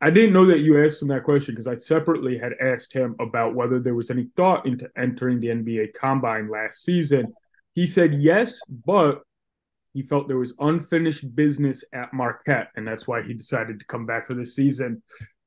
I 0.00 0.10
didn't 0.10 0.34
know 0.34 0.44
that 0.46 0.60
you 0.60 0.84
asked 0.84 1.00
him 1.00 1.08
that 1.08 1.24
question 1.24 1.54
because 1.54 1.66
I 1.66 1.74
separately 1.74 2.36
had 2.36 2.52
asked 2.60 2.92
him 2.92 3.16
about 3.20 3.54
whether 3.54 3.78
there 3.78 3.94
was 3.94 4.10
any 4.10 4.28
thought 4.36 4.66
into 4.66 4.86
entering 4.98 5.40
the 5.40 5.48
NBA 5.48 5.94
combine 5.94 6.50
last 6.50 6.84
season. 6.84 7.32
He 7.72 7.86
said 7.86 8.14
yes, 8.14 8.60
but 8.84 9.22
he 9.94 10.02
felt 10.02 10.28
there 10.28 10.36
was 10.36 10.52
unfinished 10.58 11.34
business 11.34 11.84
at 11.92 12.12
Marquette, 12.12 12.68
and 12.76 12.86
that's 12.86 13.08
why 13.08 13.22
he 13.22 13.32
decided 13.32 13.78
to 13.78 13.86
come 13.86 14.04
back 14.04 14.26
for 14.26 14.34
this 14.34 14.54
season, 14.54 15.02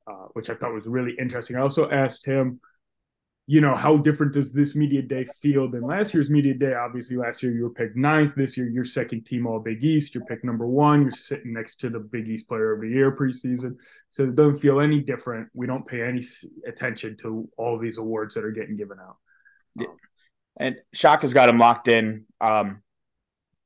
uh, 0.06 0.26
which 0.32 0.50
I 0.50 0.54
thought 0.54 0.74
was 0.74 0.86
really 0.86 1.14
interesting. 1.20 1.54
I 1.54 1.60
also 1.60 1.88
asked 1.90 2.26
him 2.26 2.58
you 3.50 3.62
know, 3.62 3.74
how 3.74 3.96
different 3.96 4.34
does 4.34 4.52
this 4.52 4.76
media 4.76 5.00
day 5.00 5.24
feel 5.40 5.70
than 5.70 5.80
last 5.80 6.12
year's 6.12 6.28
media 6.28 6.52
day? 6.52 6.74
Obviously, 6.74 7.16
last 7.16 7.42
year 7.42 7.50
you 7.50 7.62
were 7.62 7.70
picked 7.70 7.96
ninth. 7.96 8.34
This 8.34 8.58
year 8.58 8.68
you're 8.68 8.84
second 8.84 9.24
team 9.24 9.46
all 9.46 9.58
Big 9.58 9.82
East. 9.82 10.14
You're 10.14 10.26
picked 10.26 10.44
number 10.44 10.66
one. 10.66 11.00
You're 11.00 11.12
sitting 11.12 11.54
next 11.54 11.76
to 11.76 11.88
the 11.88 11.98
Big 11.98 12.28
East 12.28 12.46
player 12.46 12.74
of 12.74 12.82
the 12.82 12.90
year 12.90 13.10
preseason. 13.10 13.76
So 14.10 14.24
it 14.24 14.36
doesn't 14.36 14.58
feel 14.58 14.80
any 14.80 15.00
different. 15.00 15.48
We 15.54 15.66
don't 15.66 15.86
pay 15.86 16.02
any 16.02 16.22
attention 16.66 17.16
to 17.22 17.48
all 17.56 17.78
these 17.78 17.96
awards 17.96 18.34
that 18.34 18.44
are 18.44 18.50
getting 18.50 18.76
given 18.76 18.98
out. 19.00 19.16
Yeah. 19.74 19.86
And 20.58 20.76
Shaka 20.92 21.22
has 21.22 21.32
got 21.32 21.48
him 21.48 21.58
locked 21.58 21.88
in, 21.88 22.26
um, 22.42 22.82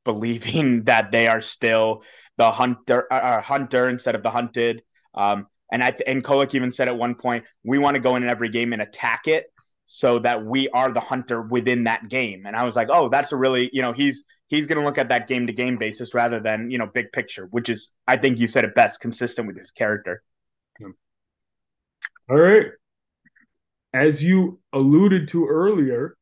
believing 0.05 0.83
that 0.85 1.11
they 1.11 1.27
are 1.27 1.41
still 1.41 2.05
the 2.37 2.53
hunter, 2.53 3.13
uh, 3.13 3.17
uh 3.17 3.41
hunter 3.41 3.89
instead 3.89 4.15
of 4.15 4.23
the 4.23 4.31
hunted. 4.31 4.83
Um, 5.13 5.49
and 5.73 5.83
I 5.83 5.91
th- 5.91 6.05
and 6.07 6.23
Kolek 6.23 6.55
even 6.55 6.71
said 6.71 6.87
at 6.87 6.97
one 6.97 7.17
point, 7.17 7.47
we 7.65 7.79
want 7.79 7.97
to 7.97 8.01
go 8.01 8.15
in 8.15 8.29
every 8.29 8.49
game 8.49 8.73
and 8.73 8.81
attack 8.81 9.23
it 9.27 9.52
so 9.87 10.19
that 10.21 10.45
we 10.45 10.69
are 10.71 10.93
the 10.93 11.01
hunter 11.01 11.43
within 11.43 11.85
that 11.85 12.09
game. 12.09 12.47
And 12.47 12.57
I 12.57 12.65
was 12.65 12.77
like, 12.77 12.89
oh, 12.91 13.09
that's 13.09 13.33
a 13.33 13.37
really, 13.37 13.71
you 13.73 13.83
know, 13.83 13.93
he's 13.93 14.25
he's 14.49 14.67
going 14.67 14.79
to 14.79 14.85
look 14.85 14.99
at 14.99 15.09
that 15.09 15.29
game 15.29 15.47
to 15.47 15.53
game 15.53 15.79
basis 15.79 16.15
rather 16.15 16.39
than 16.39 16.71
you 16.71 16.79
know 16.79 16.87
big 16.87 17.13
picture, 17.13 17.47
which 17.51 17.69
is 17.69 17.91
I 18.07 18.17
think 18.17 18.39
you 18.39 18.49
said 18.49 18.65
it 18.65 18.75
best, 18.75 19.01
consistent 19.01 19.47
with 19.49 19.57
his 19.57 19.71
character. 19.71 20.23
All 22.31 22.37
right, 22.37 22.67
as 23.93 24.23
you 24.23 24.61
alluded 24.73 25.29
to 25.29 25.47
earlier. 25.47 26.17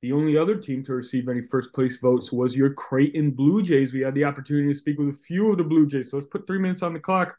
The 0.00 0.12
only 0.12 0.36
other 0.36 0.54
team 0.54 0.84
to 0.84 0.92
receive 0.92 1.28
any 1.28 1.42
first 1.42 1.72
place 1.72 1.96
votes 1.96 2.30
was 2.30 2.54
your 2.54 2.72
Creighton 2.72 3.32
Blue 3.32 3.64
Jays. 3.64 3.92
We 3.92 3.98
had 3.98 4.14
the 4.14 4.22
opportunity 4.22 4.68
to 4.68 4.74
speak 4.78 4.96
with 4.96 5.08
a 5.08 5.12
few 5.12 5.50
of 5.50 5.58
the 5.58 5.64
Blue 5.64 5.88
Jays. 5.88 6.12
So 6.12 6.18
let's 6.18 6.28
put 6.28 6.46
three 6.46 6.60
minutes 6.60 6.84
on 6.84 6.92
the 6.92 7.00
clock. 7.00 7.36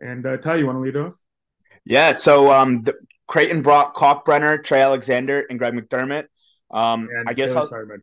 And 0.00 0.24
uh, 0.24 0.36
Ty, 0.36 0.54
you 0.56 0.66
want 0.66 0.76
to 0.76 0.82
lead 0.82 0.96
off? 0.96 1.16
Yeah. 1.84 2.14
So 2.14 2.52
um, 2.52 2.82
the, 2.82 2.94
Creighton 3.26 3.62
brought 3.62 3.94
Kalkbrenner, 3.94 4.62
Trey 4.62 4.80
Alexander, 4.80 5.44
and 5.48 5.58
Greg 5.58 5.74
McDermott. 5.74 6.26
Um, 6.70 7.08
and 7.10 7.28
I 7.28 7.32
guess 7.32 7.54
Baylor 7.54 7.92
I'll, 7.92 7.98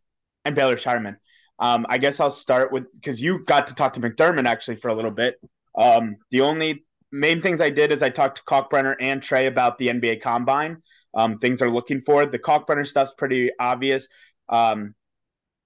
and 0.46 0.56
Baylor 0.56 0.76
Scheierman. 0.76 1.18
Um, 1.60 1.86
I 1.90 1.98
guess 1.98 2.20
I'll 2.20 2.32
start 2.32 2.72
with 2.72 2.86
because 2.94 3.22
you 3.22 3.46
got 3.46 3.68
to 3.68 3.76
talk 3.76 3.94
to 3.94 4.00
McDermott 4.00 4.46
actually 4.46 4.78
for 4.78 4.88
a 4.88 4.96
little 4.96 5.12
bit. 5.12 5.40
Um, 5.78 6.18
the 6.32 6.42
only 6.42 6.86
main 7.12 7.42
things 7.42 7.62
I 7.62 7.70
did 7.70 7.92
is 7.92 8.02
I 8.02 8.10
talked 8.10 8.38
to 8.38 8.44
Kalkbrenner 8.44 8.96
and 9.00 9.22
Trey 9.22 9.46
about 9.46 9.78
the 9.78 9.90
NBA 9.90 10.22
Combine. 10.22 10.82
Um, 11.14 11.38
things 11.38 11.60
they're 11.60 11.70
looking 11.70 12.02
for. 12.02 12.26
The 12.26 12.40
Kalkbrenner 12.40 12.88
stuff's 12.88 13.14
pretty 13.16 13.52
obvious. 13.60 14.08
Um, 14.50 14.96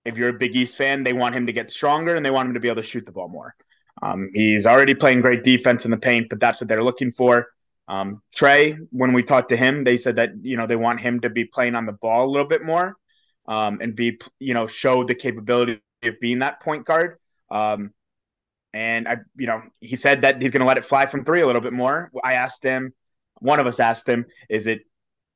if 0.04 0.18
you're 0.18 0.30
a 0.30 0.34
Big 0.34 0.56
East 0.56 0.76
fan, 0.76 1.04
they 1.04 1.14
want 1.14 1.36
him 1.36 1.46
to 1.46 1.54
get 1.54 1.72
stronger 1.72 2.16
and 2.16 2.26
they 2.26 2.32
want 2.32 2.48
him 2.48 2.56
to 2.56 2.60
be 2.60 2.68
able 2.68 2.82
to 2.82 2.88
shoot 2.88 3.06
the 3.06 3.12
ball 3.12 3.30
more. 3.30 3.56
Um, 4.02 4.30
he's 4.34 4.68
already 4.68 4.96
playing 4.96 5.22
great 5.22 5.44
defense 5.44 5.86
in 5.86 5.92
the 5.92 5.98
paint, 5.98 6.28
but 6.30 6.40
that's 6.40 6.60
what 6.60 6.68
they're 6.68 6.84
looking 6.84 7.12
for. 7.12 7.48
Um, 7.88 8.22
Trey, 8.34 8.78
when 8.92 9.14
we 9.14 9.24
talked 9.24 9.50
to 9.50 9.58
him, 9.58 9.84
they 9.84 9.98
said 9.98 10.16
that 10.16 10.32
you 10.42 10.58
know 10.58 10.68
they 10.68 10.76
want 10.76 11.02
him 11.02 11.22
to 11.22 11.30
be 11.30 11.46
playing 11.46 11.76
on 11.76 11.86
the 11.86 11.92
ball 11.92 12.26
a 12.26 12.32
little 12.32 12.48
bit 12.48 12.64
more 12.64 12.96
um, 13.48 13.80
and 13.82 13.96
be 13.96 14.20
you 14.40 14.54
know 14.54 14.68
show 14.68 15.04
the 15.04 15.16
capability 15.16 15.80
of 16.04 16.20
being 16.20 16.40
that 16.40 16.62
point 16.62 16.86
guard. 16.86 17.18
Um, 17.50 17.92
and 18.74 19.08
I, 19.08 19.18
you 19.38 19.48
know, 19.48 19.62
he 19.80 19.96
said 19.96 20.22
that 20.22 20.42
he's 20.42 20.52
going 20.52 20.60
to 20.62 20.68
let 20.68 20.78
it 20.78 20.84
fly 20.84 21.06
from 21.06 21.24
three 21.24 21.42
a 21.42 21.46
little 21.46 21.62
bit 21.62 21.74
more. 21.74 22.12
I 22.24 22.34
asked 22.34 22.62
him, 22.62 22.94
one 23.40 23.60
of 23.60 23.68
us 23.68 23.80
asked 23.80 24.08
him, 24.08 24.26
is 24.50 24.68
it 24.68 24.82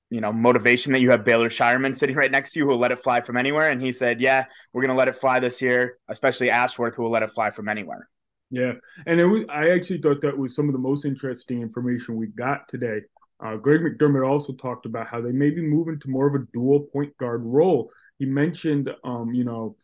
you 0.09 0.21
know 0.21 0.33
motivation 0.33 0.91
that 0.93 0.99
you 0.99 1.11
have 1.11 1.23
Baylor 1.23 1.49
Scheierman 1.49 1.95
sitting 1.95 2.15
right 2.15 2.31
next 2.31 2.53
to 2.53 2.59
you 2.59 2.65
who 2.65 2.71
will 2.71 2.79
let 2.79 2.91
it 2.91 2.99
fly 2.99 3.21
from 3.21 3.37
anywhere? 3.37 3.69
And 3.69 3.81
he 3.81 3.91
said, 3.91 4.19
yeah, 4.19 4.45
we're 4.73 4.81
going 4.81 4.89
to 4.89 4.97
let 4.97 5.07
it 5.07 5.15
fly 5.15 5.39
this 5.39 5.61
year, 5.61 5.97
especially 6.07 6.49
Ashworth 6.49 6.95
who 6.95 7.03
will 7.03 7.11
let 7.11 7.23
it 7.23 7.31
fly 7.31 7.51
from 7.51 7.69
anywhere. 7.69 8.09
Yeah, 8.51 8.73
and 9.05 9.19
was, 9.31 9.45
I 9.49 9.69
actually 9.69 10.01
thought 10.01 10.21
that 10.21 10.37
was 10.37 10.55
some 10.55 10.67
of 10.67 10.73
the 10.73 10.79
most 10.79 11.05
interesting 11.05 11.61
information 11.61 12.15
we 12.15 12.27
got 12.27 12.67
today. 12.67 13.01
Uh, 13.43 13.55
Greg 13.57 13.81
McDermott 13.81 14.27
also 14.27 14.53
talked 14.53 14.85
about 14.85 15.07
how 15.07 15.21
they 15.21 15.31
may 15.31 15.49
be 15.51 15.61
moving 15.61 15.99
to 15.99 16.09
more 16.09 16.27
of 16.27 16.35
a 16.35 16.45
dual 16.51 16.81
point 16.81 17.15
guard 17.17 17.43
role. 17.43 17.91
He 18.17 18.25
mentioned, 18.25 18.89
um, 19.03 19.33
you 19.33 19.43
know, 19.43 19.77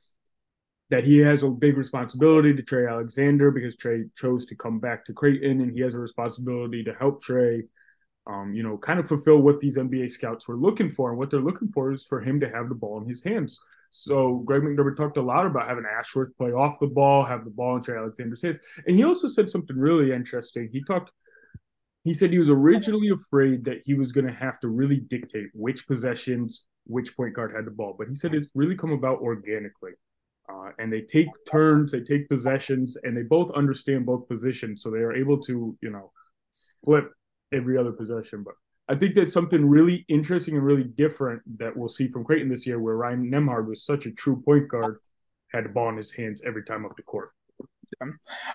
that 0.90 1.04
he 1.04 1.18
has 1.20 1.44
a 1.44 1.50
big 1.50 1.78
responsibility 1.78 2.54
to 2.54 2.62
Trey 2.64 2.88
Alexander 2.88 3.52
because 3.52 3.76
Trey 3.76 4.06
chose 4.16 4.46
to 4.48 4.56
come 4.56 4.80
back 4.80 5.06
to 5.06 5.14
Creighton, 5.14 5.62
and 5.62 5.72
he 5.72 5.82
has 5.82 5.94
a 5.96 6.00
responsibility 6.00 6.84
to 6.84 6.94
help 6.94 7.24
Trey, 7.24 7.64
um, 8.28 8.54
you 8.54 8.64
know, 8.64 8.78
kind 8.78 9.00
of 9.00 9.08
fulfill 9.08 9.40
what 9.42 9.60
these 9.60 9.78
NBA 9.78 10.10
scouts 10.10 10.48
were 10.48 10.58
looking 10.58 10.90
for. 10.90 11.10
And 11.12 11.20
what 11.20 11.32
they're 11.32 11.42
looking 11.42 11.70
for 11.74 11.94
is 11.94 12.06
for 12.06 12.22
him 12.22 12.40
to 12.42 12.50
have 12.50 12.70
the 12.70 12.76
ball 12.76 13.02
in 13.02 13.08
his 13.08 13.24
hands. 13.24 13.60
So 13.98 14.44
Greg 14.46 14.62
McDermott 14.62 14.98
talked 14.98 15.18
a 15.18 15.22
lot 15.22 15.46
about 15.46 15.68
having 15.68 15.86
Ashworth 15.86 16.36
play 16.38 16.52
off 16.52 16.80
the 16.80 16.88
ball, 16.88 17.24
have 17.24 17.46
the 17.46 17.50
ball 17.50 17.78
in 17.78 17.82
Trey 17.82 17.98
Alexander's 17.98 18.42
hands. 18.42 18.60
And 18.86 18.96
he 18.96 19.04
also 19.04 19.28
said 19.28 19.50
something 19.50 19.78
really 19.78 20.12
interesting. 20.12 20.70
He 20.72 20.84
talked 20.84 21.12
he 22.04 22.14
said 22.14 22.30
he 22.30 22.38
was 22.38 22.50
originally 22.50 23.10
afraid 23.10 23.66
that 23.66 23.82
he 23.84 23.96
was 23.96 24.12
going 24.12 24.28
to 24.28 24.34
have 24.34 24.60
to 24.60 24.68
really 24.68 24.98
dictate 24.98 25.48
which 25.54 25.88
possessions 25.88 26.66
which 26.86 27.16
point 27.18 27.34
guard 27.34 27.52
had 27.56 27.66
the 27.66 27.72
ball, 27.72 27.96
but 27.98 28.08
he 28.08 28.14
said 28.14 28.36
it's 28.36 28.50
really 28.54 28.76
come 28.76 28.92
about 28.92 29.20
organically. 29.20 29.92
Uh, 30.48 30.70
and 30.78 30.94
they 30.94 31.02
take 31.02 31.28
turns, 31.50 31.92
they 31.92 32.02
take 32.02 32.30
possessions, 32.30 32.96
and 33.04 33.18
they 33.18 33.24
both 33.24 33.50
understand 33.52 34.06
both 34.06 34.28
positions, 34.28 34.84
so 34.84 34.92
they 34.92 35.00
are 35.00 35.16
able 35.16 35.40
to, 35.40 35.76
you 35.82 35.90
know, 35.90 36.12
flip 36.84 37.10
every 37.52 37.76
other 37.76 37.92
possession. 37.92 38.44
But 38.44 38.54
I 38.88 38.96
think 38.96 39.16
that's 39.16 39.34
something 39.34 39.68
really 39.68 40.06
interesting 40.08 40.56
and 40.56 40.66
really 40.66 40.84
different 40.84 41.42
that 41.60 41.76
we'll 41.76 41.90
see 41.90 42.08
from 42.08 42.24
Creighton 42.24 42.50
this 42.50 42.68
year, 42.68 42.80
where 42.80 42.96
Ryan 42.96 43.32
Nembhard 43.32 43.68
was 43.68 43.84
such 43.84 44.06
a 44.06 44.12
true 44.12 44.42
point 44.42 44.68
guard, 44.68 45.00
had 45.52 45.66
the 45.66 45.70
ball 45.70 45.90
in 45.90 45.98
his 45.98 46.12
hands 46.12 46.42
every 46.46 46.64
time 46.64 46.86
up 46.86 46.96
the 46.96 47.04
court. 47.04 47.32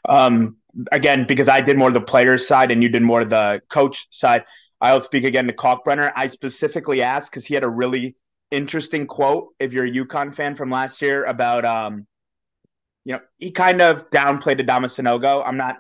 Um, 0.09 0.57
again, 0.93 1.27
because 1.27 1.49
I 1.49 1.61
did 1.61 1.77
more 1.77 1.89
of 1.89 1.95
the 1.95 2.01
players 2.01 2.47
side 2.47 2.71
and 2.71 2.83
you 2.83 2.89
did 2.89 3.03
more 3.03 3.23
of 3.23 3.31
the 3.31 3.61
coach 3.69 4.07
side, 4.11 4.45
I'll 4.81 5.01
speak 5.01 5.25
again 5.25 5.47
to 5.47 5.53
Kalkbrenner. 5.53 6.13
I 6.15 6.27
specifically 6.29 7.03
asked 7.03 7.31
because 7.31 7.47
he 7.47 7.55
had 7.55 7.65
a 7.65 7.69
really 7.69 8.17
interesting 8.51 9.07
quote. 9.07 9.49
If 9.59 9.73
you're 9.73 9.87
a 9.87 9.91
UConn 9.91 10.35
fan 10.35 10.55
from 10.55 10.71
last 10.71 11.03
year, 11.03 11.25
about 11.25 11.65
um, 11.65 12.07
you 13.05 13.15
know, 13.15 13.21
he 13.39 13.51
kind 13.51 13.83
of 13.83 14.09
downplayed 14.11 14.61
Adama 14.61 14.87
Sanogo. 14.87 15.43
I'm 15.45 15.57
not, 15.57 15.77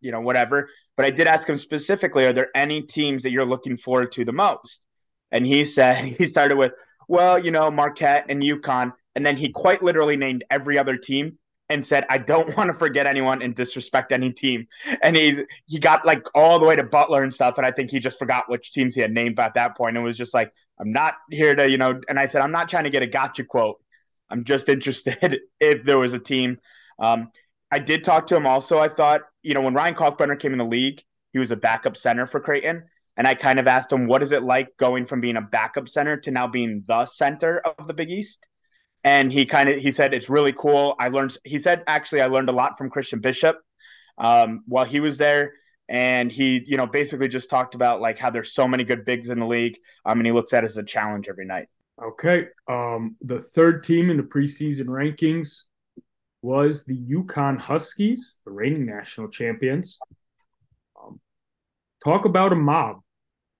you 0.00 0.12
know, 0.12 0.20
whatever. 0.20 0.68
But 0.96 1.06
I 1.06 1.10
did 1.10 1.26
ask 1.26 1.48
him 1.48 1.56
specifically, 1.56 2.24
are 2.26 2.32
there 2.32 2.50
any 2.54 2.82
teams 2.82 3.22
that 3.22 3.30
you're 3.30 3.46
looking 3.46 3.76
forward 3.76 4.12
to 4.12 4.24
the 4.24 4.32
most? 4.32 4.84
And 5.30 5.46
he 5.46 5.64
said, 5.64 6.04
he 6.18 6.26
started 6.26 6.56
with, 6.56 6.72
well, 7.08 7.38
you 7.38 7.50
know, 7.50 7.70
Marquette 7.70 8.26
and 8.28 8.42
UConn. 8.42 8.92
And 9.14 9.26
then 9.26 9.36
he 9.36 9.50
quite 9.50 9.82
literally 9.82 10.16
named 10.16 10.44
every 10.50 10.78
other 10.78 10.96
team 10.96 11.38
and 11.68 11.84
said, 11.84 12.04
I 12.08 12.18
don't 12.18 12.56
want 12.56 12.68
to 12.68 12.74
forget 12.74 13.06
anyone 13.06 13.42
and 13.42 13.54
disrespect 13.54 14.12
any 14.12 14.32
team. 14.32 14.66
And 15.02 15.16
he 15.16 15.42
he 15.66 15.78
got 15.78 16.06
like 16.06 16.22
all 16.34 16.58
the 16.58 16.66
way 16.66 16.76
to 16.76 16.82
Butler 16.82 17.22
and 17.22 17.32
stuff. 17.32 17.58
And 17.58 17.66
I 17.66 17.72
think 17.72 17.90
he 17.90 17.98
just 17.98 18.18
forgot 18.18 18.48
which 18.48 18.72
teams 18.72 18.94
he 18.94 19.00
had 19.00 19.12
named 19.12 19.38
at 19.40 19.54
that 19.54 19.76
point. 19.76 19.96
And 19.96 20.04
was 20.04 20.18
just 20.18 20.34
like, 20.34 20.52
I'm 20.78 20.92
not 20.92 21.14
here 21.30 21.54
to, 21.54 21.68
you 21.68 21.78
know, 21.78 22.00
and 22.08 22.18
I 22.18 22.26
said, 22.26 22.42
I'm 22.42 22.52
not 22.52 22.68
trying 22.68 22.84
to 22.84 22.90
get 22.90 23.02
a 23.02 23.06
gotcha 23.06 23.44
quote. 23.44 23.80
I'm 24.30 24.44
just 24.44 24.68
interested 24.68 25.38
if 25.60 25.84
there 25.84 25.98
was 25.98 26.12
a 26.12 26.18
team. 26.18 26.58
Um, 26.98 27.30
I 27.72 27.78
did 27.78 28.04
talk 28.04 28.26
to 28.26 28.36
him 28.36 28.46
also. 28.46 28.78
I 28.78 28.88
thought, 28.88 29.22
you 29.42 29.54
know, 29.54 29.62
when 29.62 29.72
Ryan 29.72 29.94
Kalkbrenner 29.94 30.38
came 30.38 30.52
in 30.52 30.58
the 30.58 30.64
league, 30.64 31.02
he 31.32 31.38
was 31.38 31.50
a 31.50 31.56
backup 31.56 31.96
center 31.96 32.26
for 32.26 32.38
Creighton. 32.38 32.84
And 33.16 33.26
I 33.26 33.34
kind 33.34 33.58
of 33.58 33.66
asked 33.66 33.90
him, 33.90 34.06
what 34.06 34.22
is 34.22 34.30
it 34.30 34.42
like 34.42 34.76
going 34.76 35.06
from 35.06 35.22
being 35.22 35.36
a 35.36 35.40
backup 35.40 35.88
center 35.88 36.18
to 36.18 36.30
now 36.30 36.46
being 36.46 36.84
the 36.86 37.06
center 37.06 37.60
of 37.60 37.86
the 37.86 37.94
Big 37.94 38.10
East? 38.10 38.46
And 39.04 39.32
he 39.32 39.46
kind 39.46 39.70
of 39.70 39.78
he 39.78 39.90
said 39.90 40.12
it's 40.12 40.28
really 40.28 40.52
cool. 40.52 40.94
I 41.00 41.08
learned. 41.08 41.36
He 41.44 41.58
said 41.58 41.82
actually 41.86 42.20
I 42.20 42.26
learned 42.26 42.50
a 42.50 42.52
lot 42.52 42.76
from 42.76 42.90
Christian 42.90 43.20
Bishop 43.20 43.56
um, 44.16 44.62
while 44.66 44.84
he 44.84 45.00
was 45.00 45.18
there, 45.18 45.54
and 45.88 46.30
he 46.30 46.62
you 46.66 46.76
know 46.76 46.86
basically 46.86 47.26
just 47.26 47.50
talked 47.50 47.74
about 47.74 48.00
like 48.00 48.16
how 48.16 48.30
there's 48.30 48.54
so 48.54 48.68
many 48.68 48.84
good 48.84 49.04
bigs 49.04 49.28
in 49.28 49.40
the 49.40 49.46
league. 49.46 49.76
Um, 50.04 50.20
and 50.20 50.26
he 50.26 50.32
looks 50.32 50.52
at 50.52 50.62
it 50.62 50.66
as 50.66 50.76
a 50.76 50.84
challenge 50.84 51.28
every 51.28 51.46
night. 51.46 51.66
Okay. 52.00 52.46
Um, 52.68 53.16
the 53.22 53.40
third 53.40 53.82
team 53.82 54.08
in 54.08 54.18
the 54.18 54.22
preseason 54.22 54.86
rankings 54.86 55.62
was 56.42 56.84
the 56.84 56.98
UConn 56.98 57.58
Huskies, 57.58 58.38
the 58.44 58.50
reigning 58.50 58.84
national 58.84 59.28
champions. 59.28 59.98
Um, 61.00 61.20
talk 62.04 62.24
about 62.24 62.52
a 62.52 62.56
mob. 62.56 63.00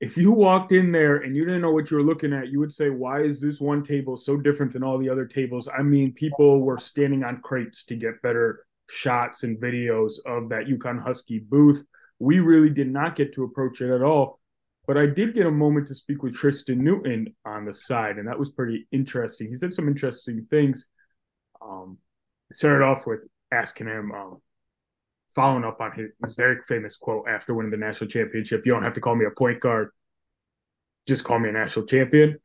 If 0.01 0.17
you 0.17 0.33
walked 0.33 0.73
in 0.73 0.91
there 0.91 1.19
and 1.19 1.37
you 1.37 1.45
didn't 1.45 1.63
know 1.63 1.71
what 1.71 1.91
you 1.91 1.97
were 1.97 2.03
looking 2.03 2.33
at, 2.33 2.49
you 2.49 2.59
would 2.59 2.73
say, 2.73 2.91
Why 2.91 3.23
is 3.23 3.41
this 3.41 3.61
one 3.61 3.85
table 3.85 4.17
so 4.17 4.37
different 4.37 4.73
than 4.73 4.83
all 4.83 4.99
the 4.99 5.09
other 5.09 5.27
tables? 5.27 5.69
I 5.69 5.83
mean, 5.83 6.13
people 6.13 6.61
were 6.61 6.79
standing 6.79 7.23
on 7.23 7.41
crates 7.41 7.85
to 7.85 7.95
get 7.95 8.21
better 8.21 8.67
shots 8.91 9.45
and 9.45 9.59
videos 9.59 10.15
of 10.27 10.49
that 10.49 10.67
UConn 10.67 11.01
Husky 11.01 11.39
booth. 11.39 11.85
We 12.19 12.41
really 12.41 12.71
did 12.71 12.89
not 12.89 13.15
get 13.15 13.33
to 13.35 13.45
approach 13.45 13.81
it 13.81 13.95
at 13.95 14.03
all. 14.03 14.41
But 14.87 14.99
I 14.99 15.07
did 15.07 15.35
get 15.35 15.47
a 15.47 15.51
moment 15.51 15.87
to 15.89 15.95
speak 15.95 16.25
with 16.25 16.35
Tristan 16.35 16.83
Newton 16.83 17.35
on 17.45 17.65
the 17.65 17.73
side, 17.73 18.19
and 18.19 18.27
that 18.27 18.39
was 18.39 18.51
pretty 18.51 18.89
interesting. 18.91 19.49
He 19.49 19.55
said 19.55 19.73
some 19.73 19.87
interesting 19.87 20.45
things. 20.51 20.89
Um, 21.61 21.99
started 22.55 22.85
off 22.85 23.07
with 23.07 23.21
asking 23.51 23.87
him, 23.87 24.13
um, 24.13 24.41
following 25.35 25.65
up 25.65 25.81
on 25.81 25.93
his, 25.93 26.11
his, 26.25 26.37
very 26.37 26.61
famous 26.67 26.97
quote 26.97 27.27
after 27.29 27.55
winning 27.55 27.71
the 27.71 27.77
national 27.77 28.09
championship 28.09 28.67
You 28.67 28.73
don't 28.73 28.83
have 28.83 28.95
to 28.95 29.01
call 29.01 29.15
me 29.15 29.25
a 29.25 29.31
point 29.31 29.61
guard, 29.61 29.91
just 31.07 31.25
call 31.25 31.39
me 31.39 31.49
a 31.49 31.53
national 31.53 31.87
champion. 31.87 32.39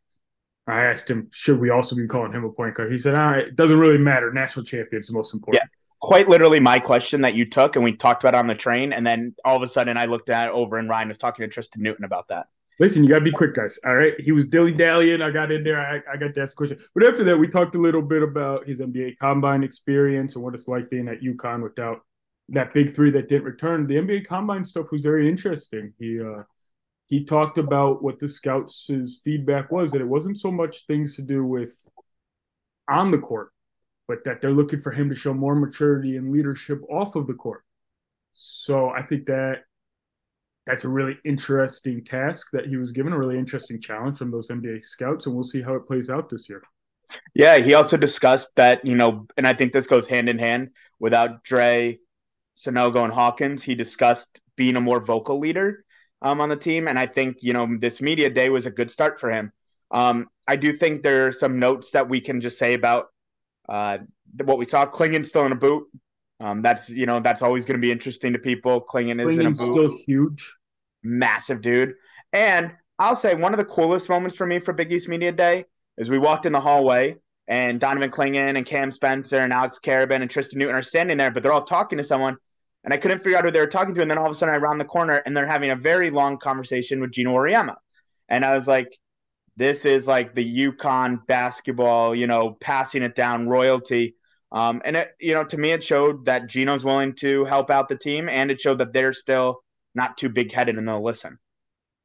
I 0.68 0.86
asked 0.86 1.10
him, 1.10 1.30
should 1.32 1.60
we 1.60 1.70
also 1.70 1.96
be 1.96 2.08
calling 2.08 2.34
him 2.34 2.44
a 2.44 2.52
point 2.52 2.76
guard? 2.76 2.92
He 2.92 2.98
said, 2.98 3.16
ah, 3.16 3.34
it 3.34 3.56
doesn't 3.56 3.78
really 3.78 3.98
matter. 3.98 4.34
National 4.34 4.66
champion 4.66 5.00
is 5.00 5.08
the 5.08 5.14
most 5.14 5.34
important. 5.34 5.64
Yeah, 5.64 5.68
quite 6.02 6.28
literally 6.28 6.60
my 6.60 6.78
question 6.78 7.22
that 7.22 7.36
you 7.36 7.46
took 7.46 7.76
and 7.76 7.86
we 7.86 7.94
talked 7.94 8.24
about 8.24 8.36
on 8.36 8.48
the 8.48 8.56
train. 8.56 8.92
And 8.92 9.08
then 9.08 9.34
all 9.46 9.56
of 9.56 9.64
a 9.64 9.68
sudden 9.68 9.96
I 9.96 10.06
looked 10.06 10.30
at 10.30 10.50
over 10.50 10.78
and 10.78 10.90
Ryan 10.90 11.08
was 11.08 11.18
talking 11.18 11.44
to 11.44 11.48
Tristan 11.48 11.84
Newton 11.84 12.04
about 12.04 12.28
that. 12.28 12.48
Listen, 12.80 13.04
you 13.04 13.10
gotta 13.10 13.24
be 13.24 13.32
quick, 13.32 13.56
guys. 13.56 13.80
All 13.86 13.96
right. 13.96 14.14
He 14.20 14.32
was 14.32 14.46
dilly 14.46 14.72
dallying. 14.72 15.22
I 15.22 15.32
got 15.32 15.52
in 15.52 15.64
there. 15.64 15.80
I, 15.80 16.14
I 16.14 16.18
got 16.18 16.34
to 16.36 16.42
ask 16.42 16.54
a 16.54 16.56
question. 16.56 16.80
But 16.94 17.08
after 17.08 17.24
that, 17.24 17.38
we 17.38 17.48
talked 17.48 17.76
a 17.76 17.80
little 17.82 18.04
bit 18.04 18.22
about 18.22 18.68
his 18.68 18.80
NBA 18.80 19.18
combine 19.20 19.64
experience 19.64 20.36
and 20.36 20.44
what 20.44 20.54
it's 20.54 20.68
like 20.68 20.90
being 20.90 21.08
at 21.08 21.22
UConn 21.22 21.64
without 21.64 22.02
that 22.50 22.74
big 22.74 22.94
three 22.96 23.10
that 23.12 23.30
didn't 23.30 23.46
return. 23.46 23.88
The 23.88 23.96
NBA 23.96 24.28
combine 24.28 24.64
stuff 24.64 24.92
was 24.92 25.02
very 25.02 25.28
interesting. 25.28 25.94
He 25.98 26.22
uh 26.22 26.44
he 27.08 27.24
talked 27.24 27.58
about 27.58 28.04
what 28.04 28.20
the 28.20 28.28
scouts' 28.28 28.90
feedback 29.24 29.72
was 29.72 29.92
that 29.92 30.02
it 30.02 30.08
wasn't 30.08 30.38
so 30.38 30.52
much 30.52 30.86
things 30.88 31.16
to 31.16 31.22
do 31.22 31.44
with 31.46 31.74
on 32.90 33.12
the 33.12 33.18
court, 33.18 33.52
but 34.08 34.24
that 34.26 34.42
they're 34.42 34.52
looking 34.52 34.82
for 34.82 34.92
him 34.92 35.10
to 35.10 35.16
show 35.16 35.34
more 35.34 35.56
maturity 35.56 36.18
and 36.18 36.32
leadership 36.32 36.82
off 36.90 37.16
of 37.16 37.28
the 37.28 37.34
court. 37.34 37.64
So 38.34 38.90
I 38.90 39.02
think 39.02 39.26
that 39.28 39.64
that's 40.68 40.84
a 40.84 40.90
really 40.90 41.18
interesting 41.24 42.04
task 42.04 42.50
that 42.52 42.68
he 42.68 42.76
was 42.76 42.92
given, 42.92 43.14
a 43.14 43.18
really 43.18 43.40
interesting 43.40 43.80
challenge 43.80 44.18
from 44.18 44.32
those 44.32 44.50
NBA 44.50 44.84
scouts, 44.84 45.26
and 45.26 45.34
we'll 45.34 45.46
see 45.46 45.62
how 45.62 45.76
it 45.76 45.88
plays 45.88 46.10
out 46.10 46.30
this 46.30 46.50
year. 46.50 46.62
Yeah, 47.34 47.58
he 47.58 47.74
also 47.74 47.96
discussed 47.96 48.50
that, 48.58 48.86
you 48.86 48.96
know, 48.96 49.28
and 49.38 49.48
I 49.48 49.54
think 49.54 49.72
this 49.72 49.88
goes 49.88 50.10
hand 50.10 50.28
in 50.28 50.38
hand 50.38 50.72
without 51.00 51.44
Dre, 51.46 52.00
Sanogo, 52.58 53.06
and 53.06 53.14
Hawkins. 53.14 53.64
He 53.64 53.76
discussed 53.76 54.42
being 54.58 54.76
a 54.76 54.82
more 54.82 55.00
vocal 55.00 55.40
leader 55.40 55.86
um, 56.22 56.42
on 56.42 56.50
the 56.50 56.58
team. 56.58 56.90
And 56.90 57.00
I 57.00 57.06
think, 57.06 57.38
you 57.42 57.54
know, 57.54 57.78
this 57.80 58.02
media 58.02 58.30
day 58.30 58.50
was 58.50 58.66
a 58.66 58.72
good 58.72 58.92
start 58.92 59.22
for 59.22 59.32
him. 59.32 59.54
Um, 59.90 60.28
I 60.50 60.58
do 60.58 60.74
think 60.74 61.02
there 61.02 61.28
are 61.28 61.32
some 61.32 61.60
notes 61.60 61.92
that 61.92 62.10
we 62.10 62.20
can 62.20 62.42
just 62.42 62.58
say 62.58 62.74
about 62.74 63.08
uh, 63.70 64.00
what 64.44 64.58
we 64.58 64.66
saw. 64.66 64.86
Clingan 64.86 65.26
still 65.26 65.46
in 65.46 65.54
a 65.54 65.56
boot. 65.56 65.88
Um, 66.40 66.62
that's 66.62 66.90
you 66.90 67.08
know 67.08 67.20
that's 67.20 67.42
always 67.42 67.66
going 67.66 67.80
to 67.80 67.82
be 67.82 67.92
interesting 67.92 68.34
to 68.34 68.40
people. 68.40 68.82
Clingan 68.82 69.20
is 69.20 69.38
Clingan's 69.38 69.40
in 69.40 69.46
a 69.46 69.50
boot. 69.52 69.90
still 69.90 69.98
huge, 70.06 70.54
massive 71.08 71.62
dude. 71.62 71.94
And 72.34 72.72
I'll 73.00 73.16
say 73.16 73.36
one 73.36 73.54
of 73.54 73.58
the 73.58 73.66
coolest 73.66 74.10
moments 74.10 74.36
for 74.36 74.46
me 74.46 74.60
for 74.60 74.74
Big 74.74 74.92
East 74.92 75.08
Media 75.08 75.32
Day 75.32 75.66
is 75.98 76.10
we 76.10 76.18
walked 76.18 76.46
in 76.46 76.54
the 76.54 76.60
hallway 76.60 77.16
and 77.48 77.80
Donovan 77.80 78.12
Clingan 78.12 78.58
and 78.58 78.66
Cam 78.66 78.92
Spencer 78.92 79.40
and 79.40 79.54
Alex 79.54 79.80
Karaban 79.84 80.22
and 80.22 80.30
Tristan 80.30 80.60
Newton 80.60 80.76
are 80.76 80.82
standing 80.82 81.18
there, 81.18 81.32
but 81.32 81.44
they're 81.44 81.54
all 81.54 81.64
talking 81.64 81.98
to 81.98 82.04
someone. 82.04 82.38
And 82.84 82.94
I 82.94 82.98
couldn't 82.98 83.20
figure 83.20 83.38
out 83.38 83.46
who 83.46 83.52
they 83.52 83.60
were 83.60 83.68
talking 83.68 83.96
to. 83.96 84.02
And 84.02 84.10
then 84.10 84.18
all 84.18 84.26
of 84.26 84.32
a 84.32 84.36
sudden 84.36 84.54
I 84.54 84.58
round 84.58 84.80
the 84.80 84.86
corner 84.86 85.22
and 85.26 85.36
they're 85.36 85.48
having 85.48 85.72
a 85.72 85.76
very 85.76 86.10
long 86.10 86.38
conversation 86.38 87.02
with 87.02 87.12
Geno 87.12 87.34
Auriemma. 87.34 87.76
And 88.30 88.46
I 88.46 88.54
was 88.54 88.68
like, 88.68 88.98
this 89.56 89.86
is 89.86 90.08
like 90.08 90.36
the 90.36 90.72
UConn 90.72 91.26
basketball, 91.26 92.16
you 92.16 92.28
know, 92.28 92.58
passing 92.60 93.02
it 93.02 93.16
down 93.16 93.48
royalty. 93.48 94.16
Um, 94.52 94.82
and 94.86 94.96
it, 94.96 95.10
you 95.20 95.34
know, 95.34 95.44
to 95.44 95.58
me, 95.58 95.72
it 95.72 95.84
showed 95.84 96.26
that 96.26 96.48
Geno's 96.48 96.86
willing 96.86 97.14
to 97.16 97.44
help 97.46 97.70
out 97.70 97.90
the 97.90 97.98
team, 97.98 98.30
and 98.30 98.50
it 98.50 98.62
showed 98.62 98.78
that 98.78 98.94
they're 98.94 99.14
still 99.14 99.62
not 99.98 100.16
too 100.16 100.30
big 100.30 100.54
headed 100.54 100.78
and 100.78 100.88
they'll 100.88 101.04
listen. 101.04 101.38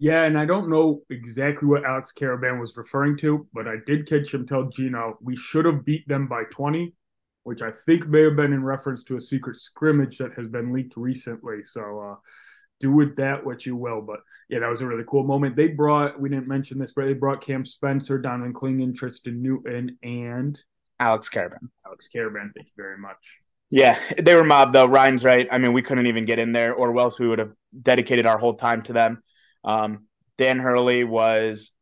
Yeah, 0.00 0.24
and 0.24 0.36
I 0.36 0.46
don't 0.46 0.68
know 0.68 1.02
exactly 1.10 1.68
what 1.68 1.84
Alex 1.84 2.12
Karaban 2.12 2.58
was 2.58 2.76
referring 2.76 3.16
to, 3.18 3.46
but 3.52 3.68
I 3.68 3.76
did 3.86 4.08
catch 4.08 4.34
him 4.34 4.44
tell 4.44 4.64
Geno 4.64 5.16
we 5.22 5.36
should 5.36 5.64
have 5.64 5.84
beat 5.84 6.08
them 6.08 6.26
by 6.26 6.42
20, 6.50 6.92
which 7.44 7.62
I 7.62 7.70
think 7.70 8.08
may 8.08 8.22
have 8.22 8.34
been 8.34 8.52
in 8.52 8.64
reference 8.64 9.04
to 9.04 9.16
a 9.16 9.20
secret 9.20 9.56
scrimmage 9.56 10.18
that 10.18 10.32
has 10.34 10.48
been 10.48 10.72
leaked 10.72 10.96
recently. 10.96 11.62
So 11.62 12.00
uh, 12.00 12.14
do 12.80 12.90
with 12.90 13.14
that 13.16 13.46
what 13.46 13.64
you 13.64 13.76
will. 13.76 14.00
But 14.00 14.20
yeah, 14.48 14.58
that 14.58 14.68
was 14.68 14.80
a 14.80 14.86
really 14.86 15.04
cool 15.06 15.22
moment. 15.22 15.54
They 15.54 15.68
brought, 15.68 16.20
we 16.20 16.28
didn't 16.28 16.48
mention 16.48 16.78
this, 16.78 16.92
but 16.92 17.04
they 17.04 17.12
brought 17.12 17.40
Cam 17.40 17.64
Spencer, 17.64 18.18
Donovan 18.18 18.54
Clingan, 18.54 18.96
Tristan 18.96 19.40
Newton, 19.40 19.96
and 20.02 20.60
Alex 20.98 21.30
Karaban. 21.30 21.68
Alex 21.86 22.08
Karaban, 22.12 22.50
thank 22.56 22.66
you 22.66 22.74
very 22.76 22.98
much. 22.98 23.41
Yeah, 23.72 23.98
they 24.18 24.34
were 24.34 24.44
mobbed 24.44 24.74
though. 24.74 24.84
Ryan's 24.84 25.24
right. 25.24 25.48
I 25.50 25.56
mean, 25.56 25.72
we 25.72 25.80
couldn't 25.80 26.06
even 26.06 26.26
get 26.26 26.38
in 26.38 26.52
there, 26.52 26.74
or 26.74 26.96
else 27.00 27.18
we 27.18 27.26
would 27.26 27.38
have 27.38 27.52
dedicated 27.80 28.26
our 28.26 28.36
whole 28.36 28.52
time 28.52 28.82
to 28.82 28.92
them. 28.92 29.22
Um, 29.64 30.06
Dan 30.36 30.60
Hurley 30.60 31.04
was. 31.04 31.72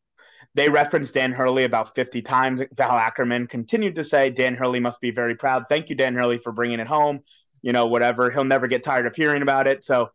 They 0.55 0.69
referenced 0.69 1.15
Dan 1.15 1.33
Hurley 1.33 1.65
about 1.65 1.95
50 1.95 2.23
times. 2.23 2.63
Val 2.75 2.91
Ackerman 2.97 3.47
continued 3.49 3.97
to 3.97 4.05
say 4.05 4.31
Dan 4.31 4.55
Hurley 4.55 4.81
must 4.81 5.01
be 5.01 5.11
very 5.11 5.35
proud. 5.35 5.65
Thank 5.69 5.91
you, 5.91 5.97
Dan 5.97 6.15
Hurley, 6.15 6.39
for 6.39 6.53
bringing 6.53 6.81
it 6.81 6.87
home. 6.87 7.21
You 7.61 7.73
know, 7.73 7.87
whatever. 7.87 8.31
He'll 8.31 8.45
never 8.45 8.69
get 8.69 8.85
tired 8.85 9.07
of 9.07 9.17
hearing 9.17 9.43
about 9.43 9.67
it. 9.67 9.85
So 9.85 10.11